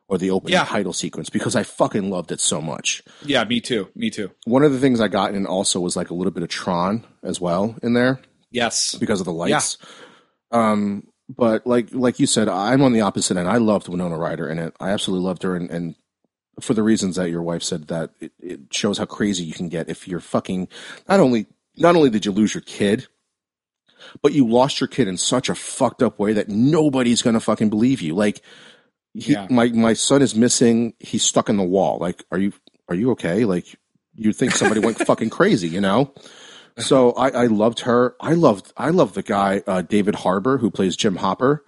[0.08, 0.64] or the opening yeah.
[0.64, 3.02] title sequence because I fucking loved it so much.
[3.24, 3.88] Yeah, me too.
[3.94, 4.30] Me too.
[4.44, 7.04] One of the things I got in also was like a little bit of Tron
[7.22, 8.20] as well in there.
[8.50, 9.78] Yes, because of the lights.
[9.80, 9.88] Yeah.
[10.56, 13.48] Um, but like like you said, I'm on the opposite end.
[13.48, 14.74] I loved Winona Ryder in it.
[14.78, 15.94] I absolutely loved her, and, and
[16.60, 19.68] for the reasons that your wife said that it, it shows how crazy you can
[19.68, 20.68] get if you're fucking.
[21.08, 21.46] Not only
[21.76, 23.08] not only did you lose your kid,
[24.22, 27.70] but you lost your kid in such a fucked up way that nobody's gonna fucking
[27.70, 28.14] believe you.
[28.14, 28.40] Like,
[29.14, 29.48] he, yeah.
[29.50, 30.94] my my son is missing.
[31.00, 31.98] He's stuck in the wall.
[31.98, 32.52] Like, are you
[32.88, 33.44] are you okay?
[33.44, 33.66] Like,
[34.14, 36.14] you think somebody went fucking crazy, you know?
[36.78, 38.14] So I, I, loved her.
[38.20, 41.64] I loved I loved the guy uh, David Harbour who plays Jim Hopper,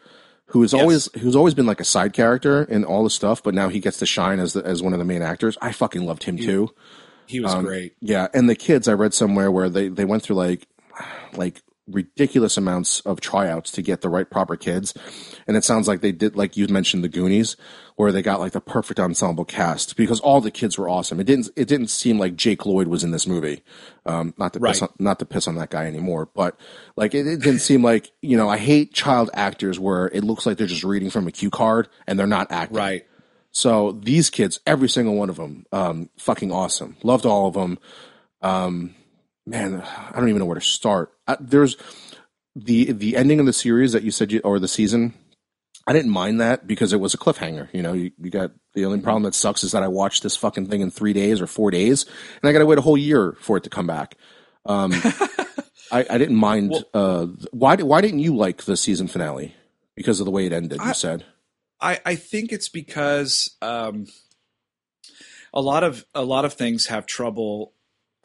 [0.47, 0.83] who is yes.
[0.83, 3.81] always who's always been like a side character in all the stuff, but now he
[3.81, 5.57] gets to shine as the, as one of the main actors.
[5.61, 6.75] I fucking loved him he, too.
[7.27, 7.95] He was um, great.
[8.01, 10.67] Yeah, and the kids I read somewhere where they they went through like
[11.35, 14.95] like ridiculous amounts of tryouts to get the right proper kids.
[15.47, 17.57] And it sounds like they did, like you mentioned, the Goonies,
[17.97, 21.19] where they got like the perfect ensemble cast because all the kids were awesome.
[21.19, 23.63] It didn't, it didn't seem like Jake Lloyd was in this movie.
[24.07, 24.71] Um, not to right.
[24.71, 26.59] piss on, not to piss on that guy anymore, but
[26.97, 30.47] like it, it didn't seem like, you know, I hate child actors where it looks
[30.47, 32.77] like they're just reading from a cue card and they're not acting.
[32.77, 33.07] Right.
[33.51, 36.97] So these kids, every single one of them, um, fucking awesome.
[37.03, 37.79] Loved all of them.
[38.43, 38.95] Um,
[39.49, 41.13] man, I don't even know where to start.
[41.27, 41.77] Uh, there's
[42.55, 45.15] the the ending of the series that you said you, or the season.
[45.87, 47.69] I didn't mind that because it was a cliffhanger.
[47.73, 50.37] You know, you, you got the only problem that sucks is that I watched this
[50.37, 52.05] fucking thing in three days or four days,
[52.43, 54.17] and I got to wait a whole year for it to come back.
[54.67, 54.93] Um,
[55.91, 56.73] I, I, didn't mind.
[56.73, 59.55] Well, uh, why why didn't you like the season finale?
[59.95, 61.25] Because of the way it ended, I, you said.
[61.81, 64.07] I, I think it's because um,
[65.55, 67.73] a lot of a lot of things have trouble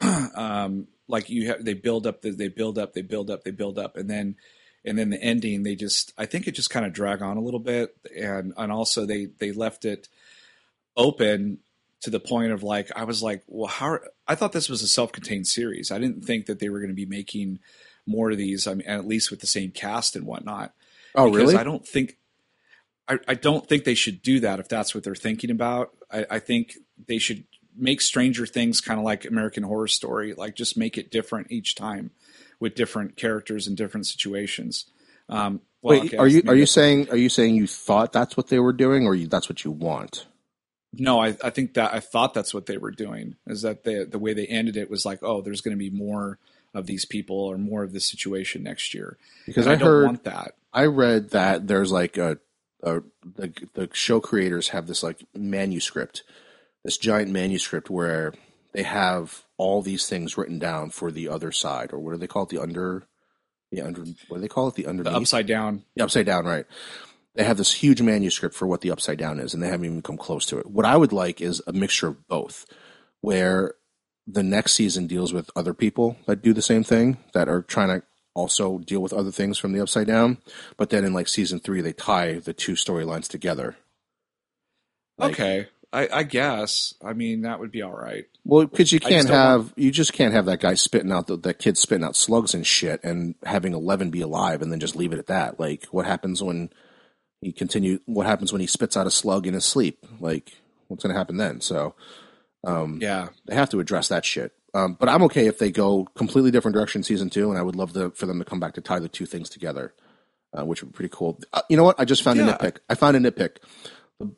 [0.34, 3.78] um, like you have they build up they build up they build up they build
[3.78, 4.36] up and then
[4.84, 7.42] and then the ending they just i think it just kind of drag on a
[7.42, 10.08] little bit and and also they they left it
[10.96, 11.58] open
[12.04, 13.98] to the point of like I was like, well, how?
[14.28, 15.90] I thought this was a self-contained series.
[15.90, 17.60] I didn't think that they were going to be making
[18.06, 18.66] more of these.
[18.66, 20.74] I mean, at least with the same cast and whatnot.
[21.14, 21.56] Oh, because really?
[21.56, 22.18] I don't think.
[23.08, 25.92] I, I don't think they should do that if that's what they're thinking about.
[26.10, 26.74] I, I think
[27.06, 27.44] they should
[27.76, 31.74] make Stranger Things kind of like American Horror Story, like just make it different each
[31.74, 32.10] time
[32.60, 34.86] with different characters and different situations.
[35.28, 38.36] Um, well, Wait, okay, are you are you saying are you saying you thought that's
[38.36, 40.26] what they were doing, or you, that's what you want?
[40.98, 43.36] No, I, I think that I thought that's what they were doing.
[43.46, 45.90] Is that the the way they ended it was like, oh, there's going to be
[45.90, 46.38] more
[46.74, 49.16] of these people or more of this situation next year.
[49.46, 50.54] Because And I, don't heard want that.
[50.72, 52.38] I read that there's like a,
[52.82, 56.24] a the the show creators have this like manuscript,
[56.84, 58.34] this giant manuscript where
[58.72, 62.26] they have all these things written down for the other side, or what do they
[62.26, 62.48] call it?
[62.50, 63.04] The under,
[63.70, 64.74] the under, what do they call it?
[64.74, 65.84] The The upside down.
[65.96, 66.66] the upside down, right?
[67.34, 70.02] They have this huge manuscript for what the upside down is, and they haven't even
[70.02, 70.66] come close to it.
[70.66, 72.64] What I would like is a mixture of both,
[73.20, 73.74] where
[74.26, 77.88] the next season deals with other people that do the same thing that are trying
[77.88, 80.38] to also deal with other things from the upside down,
[80.76, 83.76] but then in like season three they tie the two storylines together.
[85.18, 86.94] Like- okay, I, I guess.
[87.02, 88.24] I mean, that would be all right.
[88.44, 91.58] Well, because you can't have you just can't have that guy spitting out the, that
[91.60, 95.12] kid spitting out slugs and shit, and having Eleven be alive, and then just leave
[95.12, 95.60] it at that.
[95.60, 96.70] Like, what happens when
[97.40, 98.00] he continue?
[98.06, 100.04] What happens when he spits out a slug in his sleep?
[100.20, 100.52] Like,
[100.88, 101.60] what's going to happen then?
[101.60, 101.94] So,
[102.66, 104.52] um, Yeah, they have to address that shit.
[104.74, 107.62] Um, but I'm okay if they go completely different direction in season two, and I
[107.62, 109.94] would love to, for them to come back to tie the two things together,
[110.52, 111.38] uh, which would be pretty cool.
[111.52, 112.00] Uh, you know what?
[112.00, 112.78] I just found a nitpick.
[112.90, 113.58] I found a nitpick.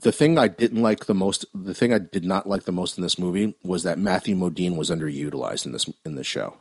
[0.01, 2.97] The, thing I didn't like the most, the thing I did not like the most
[2.99, 6.57] in this movie was that Matthew Modine was underutilized in this in this show.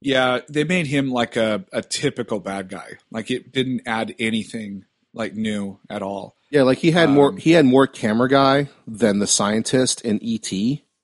[0.00, 0.40] yeah.
[0.48, 2.98] They made him like a, a typical bad guy.
[3.10, 6.36] Like it didn't add anything like new at all.
[6.50, 10.18] Yeah, like he had more Um, he had more camera guy than the scientist in
[10.22, 10.50] ET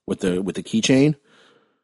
[0.06, 1.16] with the with the keychain.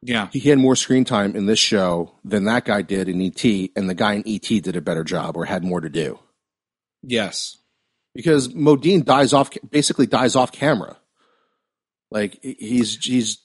[0.05, 3.45] Yeah, He had more screen time in this show than that guy did in ET,
[3.77, 6.19] and the guy in ET did a better job or had more to do.
[7.05, 7.59] yes,
[8.15, 10.97] because Modine dies off, basically dies off camera.
[12.11, 13.39] Like he's he's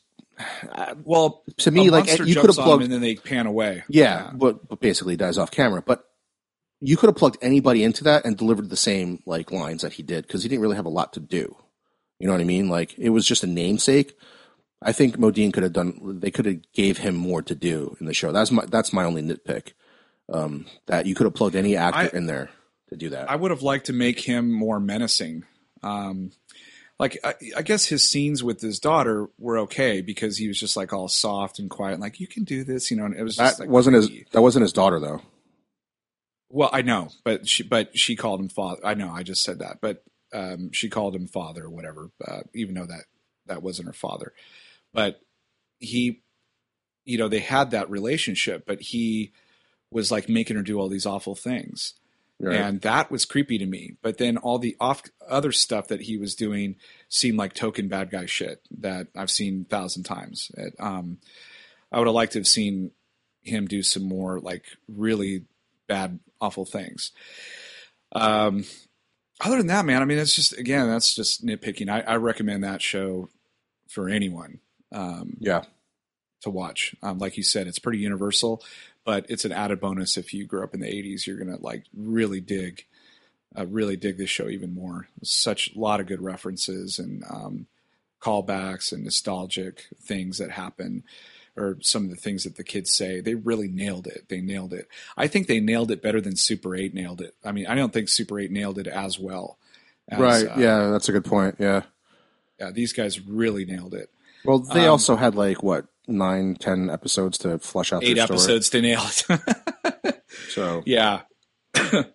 [1.03, 3.84] Well, to me like you could have plugged and then they pan away.
[3.89, 5.81] yeah, but but basically dies off camera.
[5.81, 6.03] But
[6.81, 10.03] you could have plugged anybody into that and delivered the same like lines that he
[10.03, 11.56] did because he didn't really have a lot to do.
[12.19, 12.68] You know what I mean?
[12.69, 14.18] Like it was just a namesake.
[14.81, 16.19] I think Modine could have done.
[16.19, 18.31] They could have gave him more to do in the show.
[18.31, 19.72] That's my that's my only nitpick.
[20.31, 22.49] Um, that you could have plugged any actor I- in there
[22.89, 23.30] to do that.
[23.30, 25.43] I would have liked to make him more menacing.
[25.84, 26.31] Um,
[26.99, 30.76] like I, I guess his scenes with his daughter were okay because he was just
[30.76, 33.05] like all soft and quiet, like you can do this, you know.
[33.05, 34.09] And it was just that like wasn't his.
[34.31, 35.22] That wasn't his daughter though.
[36.49, 38.81] Well, I know, but she but she called him father.
[38.84, 40.03] I know, I just said that, but
[40.34, 43.03] um, she called him father or whatever, uh, even though that
[43.45, 44.34] that wasn't her father.
[44.93, 45.19] But
[45.80, 46.22] he,
[47.05, 49.34] you know, they had that relationship, but he
[49.91, 51.93] was like making her do all these awful things.
[52.39, 52.55] Right?
[52.55, 53.93] and that was creepy to me.
[54.03, 56.76] But then all the off other stuff that he was doing
[57.09, 60.51] seemed like token bad guy shit that I've seen a thousand times.
[60.55, 61.18] It, um,
[61.91, 62.91] I would have liked to have seen
[63.41, 65.45] him do some more like really
[65.88, 67.11] bad, awful things.
[68.11, 68.65] Um,
[69.41, 71.89] other than that, man, I mean, it's just again, that's just nitpicking.
[71.89, 73.30] I, I recommend that show
[73.89, 74.59] for anyone
[74.91, 75.64] um, yeah.
[76.41, 76.95] to watch.
[77.01, 78.64] Um, like you said, it's pretty universal,
[79.07, 81.25] but it's an added bonus if you grew up in the '80s.
[81.25, 82.85] You're gonna like really dig,
[83.57, 85.07] uh, really dig this show even more.
[85.23, 87.67] Such a lot of good references and um,
[88.21, 91.03] callbacks and nostalgic things that happen,
[91.55, 93.21] or some of the things that the kids say.
[93.21, 94.25] They really nailed it.
[94.27, 94.89] They nailed it.
[95.15, 97.34] I think they nailed it better than Super 8 nailed it.
[97.45, 99.57] I mean, I don't think Super 8 nailed it as well.
[100.09, 100.45] as, right.
[100.47, 101.55] uh, yeah, that's a good point.
[101.59, 101.84] Yeah.
[102.59, 102.71] yeah.
[102.71, 104.09] These guys really nailed it.
[104.43, 108.69] Well, they Um, also had like what nine, ten episodes to flush out Eight episodes
[108.71, 110.23] to nail it.
[110.49, 111.21] So, yeah.
[111.73, 112.13] but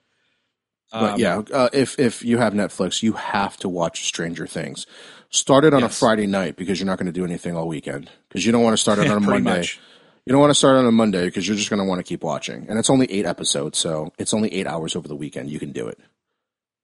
[0.93, 4.87] Um, yeah, uh, if if you have Netflix, you have to watch Stranger Things.
[5.31, 8.11] Start it on a Friday night because you're not going to do anything all weekend.
[8.29, 9.59] Because you don't want to start it on a Monday.
[9.59, 9.81] much.
[10.27, 12.05] You don't want to start on a Monday because you're just going to want to
[12.05, 12.67] keep watching.
[12.69, 15.51] And it's only eight episodes, so it's only eight hours over the weekend.
[15.51, 15.99] You can do it.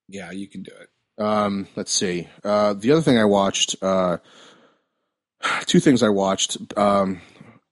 [0.09, 0.89] Yeah, you can do it.
[1.22, 2.28] Um, let's see.
[2.43, 4.16] Uh, the other thing I watched, uh,
[5.66, 7.20] two things I watched um,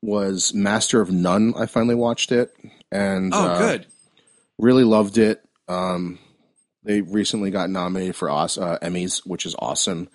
[0.02, 1.54] was Master of None.
[1.56, 2.52] I finally watched it,
[2.90, 3.86] and Oh, uh, good.
[4.58, 5.42] really loved it.
[5.68, 6.18] Um,
[6.84, 10.08] they recently got nominated for uh, Emmys, which is awesome.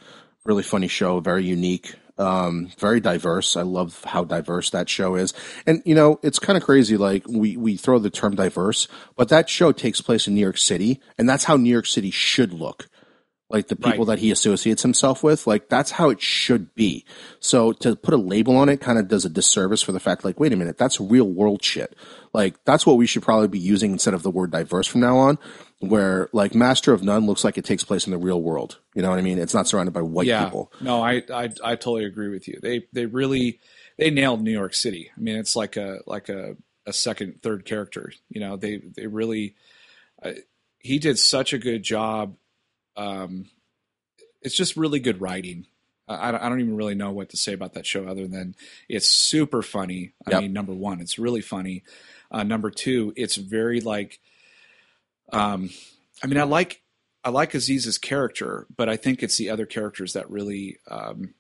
[0.46, 3.56] Really funny show, very unique, um, very diverse.
[3.56, 5.34] I love how diverse that show is.
[5.68, 6.98] And you know, it's kind of crazy.
[6.98, 10.58] Like we we throw the term diverse, but that show takes place in New York
[10.58, 12.90] City, and that's how New York City should look.
[13.52, 14.16] Like the people right.
[14.16, 15.46] that he associates himself with.
[15.46, 17.06] Like that's how it should be.
[17.40, 20.24] So to put a label on it kind of does a disservice for the fact,
[20.24, 21.96] like, wait a minute, that's real world shit.
[22.34, 25.18] Like that's what we should probably be using instead of the word diverse from now
[25.18, 25.38] on.
[25.80, 28.80] Where like Master of None looks like it takes place in the real world.
[28.94, 29.40] You know what I mean?
[29.40, 30.46] It's not surrounded by white yeah.
[30.46, 30.72] people.
[30.80, 32.60] No, I, I I totally agree with you.
[32.62, 33.60] They they really
[33.98, 35.10] they nailed New York City.
[35.16, 36.56] I mean, it's like a like a
[36.86, 38.14] a second third character.
[38.30, 39.56] You know, they they really.
[40.24, 40.34] Uh,
[40.84, 42.36] he did such a good job
[43.02, 43.46] um,
[44.42, 45.66] it's just really good writing.
[46.08, 48.56] I, I, don't even really know what to say about that show other than
[48.90, 50.12] it's super funny.
[50.28, 50.42] I yep.
[50.42, 51.84] mean, number one, it's really funny.
[52.30, 54.20] Uh, number two, it's very like,
[55.32, 55.70] um,
[56.22, 56.82] I mean, I like
[57.24, 61.34] I like Aziz's character, but I think it's the other characters that really um,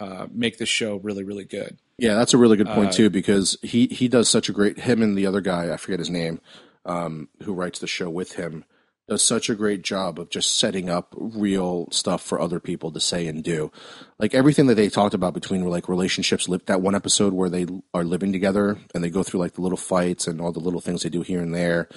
[0.00, 1.78] uh, make the show really, really good.
[1.98, 4.80] Yeah, that's a really good point uh, too, because he he does such a great
[4.80, 6.40] him and the other guy I forget his name,
[6.84, 8.64] um, who writes the show with him
[9.08, 13.00] does such a great job of just setting up real stuff for other people to
[13.00, 13.70] say and do.
[14.18, 18.02] Like everything that they talked about between like relationships, that one episode where they are
[18.02, 21.02] living together and they go through like the little fights and all the little things
[21.02, 21.88] they do here and there.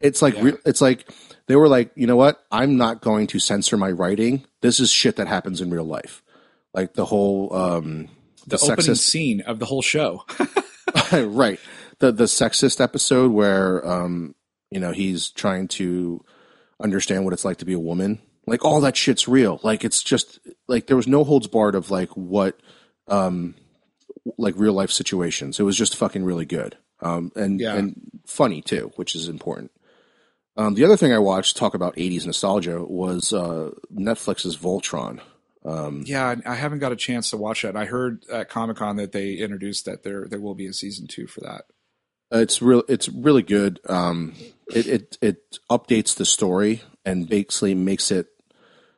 [0.00, 0.52] It's like, yeah.
[0.66, 1.10] it's like
[1.46, 2.44] they were like, you know what?
[2.52, 4.44] I'm not going to censor my writing.
[4.60, 6.22] This is shit that happens in real life.
[6.74, 8.08] Like the whole, um,
[8.46, 10.24] the, the opening scene of the whole show.
[11.12, 11.58] right.
[12.00, 14.34] The, the sexist episode where, um,
[14.70, 16.22] you know, he's trying to,
[16.80, 18.20] understand what it's like to be a woman.
[18.46, 19.60] Like all that shit's real.
[19.62, 22.58] Like it's just like there was no holds barred of like what
[23.08, 23.54] um
[24.36, 25.60] like real life situations.
[25.60, 26.76] It was just fucking really good.
[27.00, 27.74] Um and yeah.
[27.74, 29.70] and funny too, which is important.
[30.56, 35.20] Um, the other thing I watched talk about 80s nostalgia was uh, Netflix's Voltron.
[35.64, 37.76] Um, yeah, I haven't got a chance to watch that.
[37.76, 41.06] I heard at Comic Con that they introduced that there there will be a season
[41.06, 41.62] two for that.
[42.32, 42.82] It's real.
[42.88, 43.80] It's really good.
[43.88, 44.34] Um,
[44.74, 48.28] it, it it updates the story and basically makes it.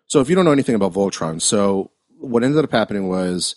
[0.06, 3.54] So if you don't know anything about Voltron, so what ended up happening was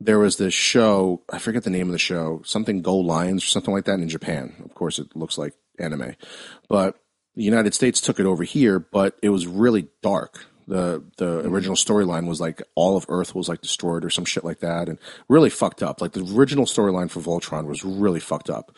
[0.00, 1.22] there was this show.
[1.30, 2.42] I forget the name of the show.
[2.44, 4.54] Something Go Lions or something like that in Japan.
[4.64, 6.14] Of course, it looks like anime,
[6.68, 6.96] but
[7.36, 8.78] the United States took it over here.
[8.80, 10.46] But it was really dark.
[10.66, 11.52] The the mm-hmm.
[11.52, 14.88] original storyline was like all of Earth was like destroyed or some shit like that,
[14.88, 16.00] and really fucked up.
[16.00, 18.76] Like the original storyline for Voltron was really fucked up.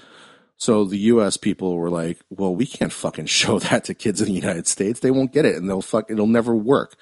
[0.62, 1.36] So the U.S.
[1.36, 5.00] people were like, "Well, we can't fucking show that to kids in the United States.
[5.00, 6.08] They won't get it, and they'll fuck.
[6.08, 6.94] It'll never work."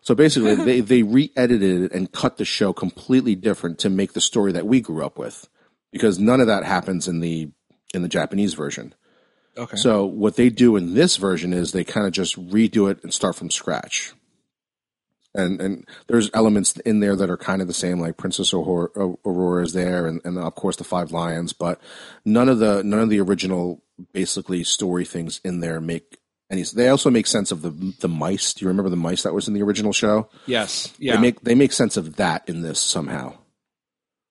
[0.00, 4.20] So basically, they they re-edited it and cut the show completely different to make the
[4.20, 5.48] story that we grew up with,
[5.92, 7.52] because none of that happens in the
[7.94, 8.96] in the Japanese version.
[9.56, 9.76] Okay.
[9.76, 13.14] So what they do in this version is they kind of just redo it and
[13.14, 14.12] start from scratch
[15.34, 19.62] and and there's elements in there that are kind of the same, like Princess Aurora,
[19.62, 21.52] is there, and, and of course the Five Lions.
[21.52, 21.80] But
[22.24, 23.82] none of the none of the original
[24.12, 26.18] basically story things in there make
[26.50, 26.62] any.
[26.62, 27.70] They also make sense of the
[28.00, 28.54] the mice.
[28.54, 30.28] Do you remember the mice that was in the original show?
[30.46, 30.92] Yes.
[30.98, 31.16] Yeah.
[31.16, 33.34] They make they make sense of that in this somehow.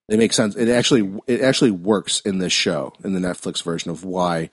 [0.08, 0.54] They make sense.
[0.56, 4.50] It actually it actually works in this show in the Netflix version of why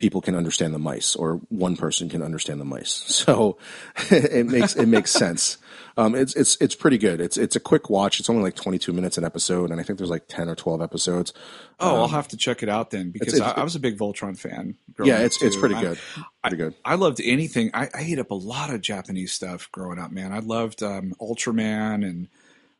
[0.00, 3.02] people can understand the mice or one person can understand the mice.
[3.24, 3.56] So
[4.10, 5.58] it makes it makes sense.
[5.96, 7.20] Um, it's it's it's pretty good.
[7.20, 8.18] It's it's a quick watch.
[8.18, 10.82] It's only like 22 minutes an episode, and I think there's like 10 or 12
[10.82, 11.32] episodes.
[11.78, 13.76] Oh, um, I'll have to check it out then because it's, it's, I, I, was
[13.76, 14.76] a big Voltron fan.
[15.02, 15.98] Yeah, it's it's pretty good.
[16.42, 16.74] Pretty good.
[16.84, 17.70] I, I loved anything.
[17.74, 20.10] I, I ate up a lot of Japanese stuff growing up.
[20.10, 22.28] Man, I loved um, Ultraman and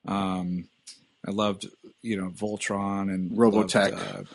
[0.06, 0.68] um,
[1.26, 1.68] I loved
[2.02, 3.92] you know Voltron and Robotech.
[3.92, 4.34] Loved, uh,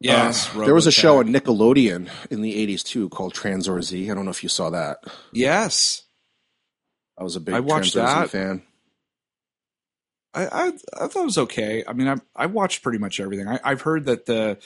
[0.00, 4.08] Yes, uh, there was a show on Nickelodeon in the '80s too called Tranzor Z.
[4.10, 4.98] I don't know if you saw that.
[5.32, 6.02] Yes,
[7.18, 8.30] I was a big I watched that.
[8.30, 8.62] fan.
[10.34, 11.82] I, I, I thought it was okay.
[11.86, 13.48] I mean, I I watched pretty much everything.
[13.48, 14.58] I, have heard that the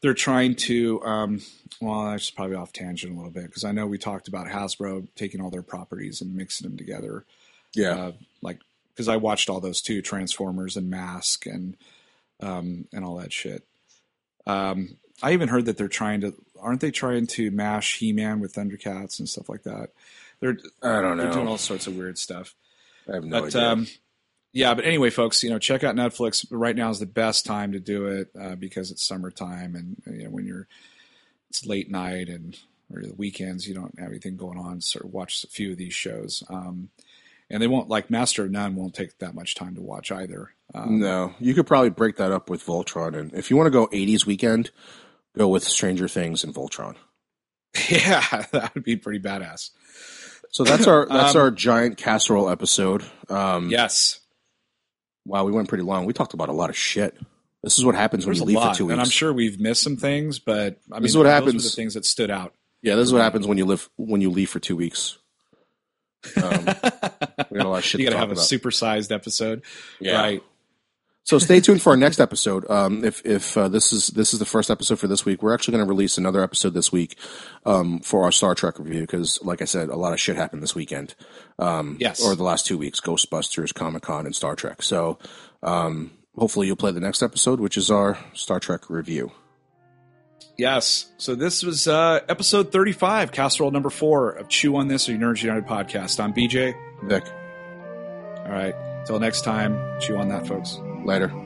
[0.00, 1.04] they're trying to.
[1.04, 1.42] Um,
[1.80, 5.08] well, that's probably off tangent a little bit because I know we talked about Hasbro
[5.16, 7.24] taking all their properties and mixing them together.
[7.74, 8.60] Yeah, uh, like
[8.94, 11.76] because I watched all those too, Transformers and Mask and
[12.40, 13.64] um, and all that shit.
[14.46, 18.40] Um, I even heard that they're trying to, aren't they trying to mash He Man
[18.40, 19.90] with Thundercats and stuff like that?
[20.40, 21.24] They're, I don't know.
[21.24, 22.54] They're doing all sorts of weird stuff.
[23.08, 23.68] I have no but, idea.
[23.68, 23.86] Um,
[24.52, 26.46] yeah, but anyway, folks, you know, check out Netflix.
[26.50, 30.24] Right now is the best time to do it uh, because it's summertime, and you
[30.24, 30.66] know when you're
[31.50, 32.58] it's late night and
[32.92, 34.80] or the weekends, you don't have anything going on.
[34.80, 36.42] So watch a few of these shows.
[36.48, 36.90] Um,
[37.50, 40.52] and they won't like Master of None won't take that much time to watch either.
[40.74, 43.70] Um, no, you could probably break that up with Voltron, and if you want to
[43.70, 44.70] go '80s weekend,
[45.36, 46.96] go with Stranger Things and Voltron.
[47.90, 49.70] Yeah, that would be pretty badass.
[50.50, 53.04] So that's our that's um, our giant casserole episode.
[53.28, 54.20] Um, yes.
[55.24, 56.04] Wow, we went pretty long.
[56.06, 57.16] We talked about a lot of shit.
[57.62, 58.92] This is what happens There's when you leave lot, for two weeks.
[58.92, 61.64] And I'm sure we've missed some things, but I mean, this is what happens.
[61.64, 62.54] the things that stood out.
[62.82, 65.18] Yeah, this is what happens when you live when you leave for two weeks.
[66.36, 66.64] Um,
[67.50, 68.00] we got a lot of shit.
[68.00, 68.50] you got to have about.
[68.50, 69.62] a supersized episode,
[70.00, 70.20] Yeah.
[70.20, 70.42] right?
[71.26, 72.70] So stay tuned for our next episode.
[72.70, 75.52] Um, if if uh, this is this is the first episode for this week, we're
[75.52, 77.18] actually going to release another episode this week
[77.64, 80.62] um, for our Star Trek review because, like I said, a lot of shit happened
[80.62, 81.16] this weekend.
[81.58, 82.24] Um, Yes.
[82.24, 84.82] or the last two weeks: Ghostbusters, Comic Con, and Star Trek.
[84.82, 85.18] So
[85.64, 89.32] um, hopefully you'll play the next episode, which is our Star Trek review.
[90.56, 91.06] Yes.
[91.18, 95.42] So this was uh, episode 35, casserole number four of Chew on This or Nerds
[95.42, 96.20] United podcast.
[96.20, 96.72] I'm BJ.
[97.02, 97.24] Vic,
[98.46, 98.74] All right.
[99.06, 100.78] Till next time, chew on that, folks.
[101.06, 101.45] Later.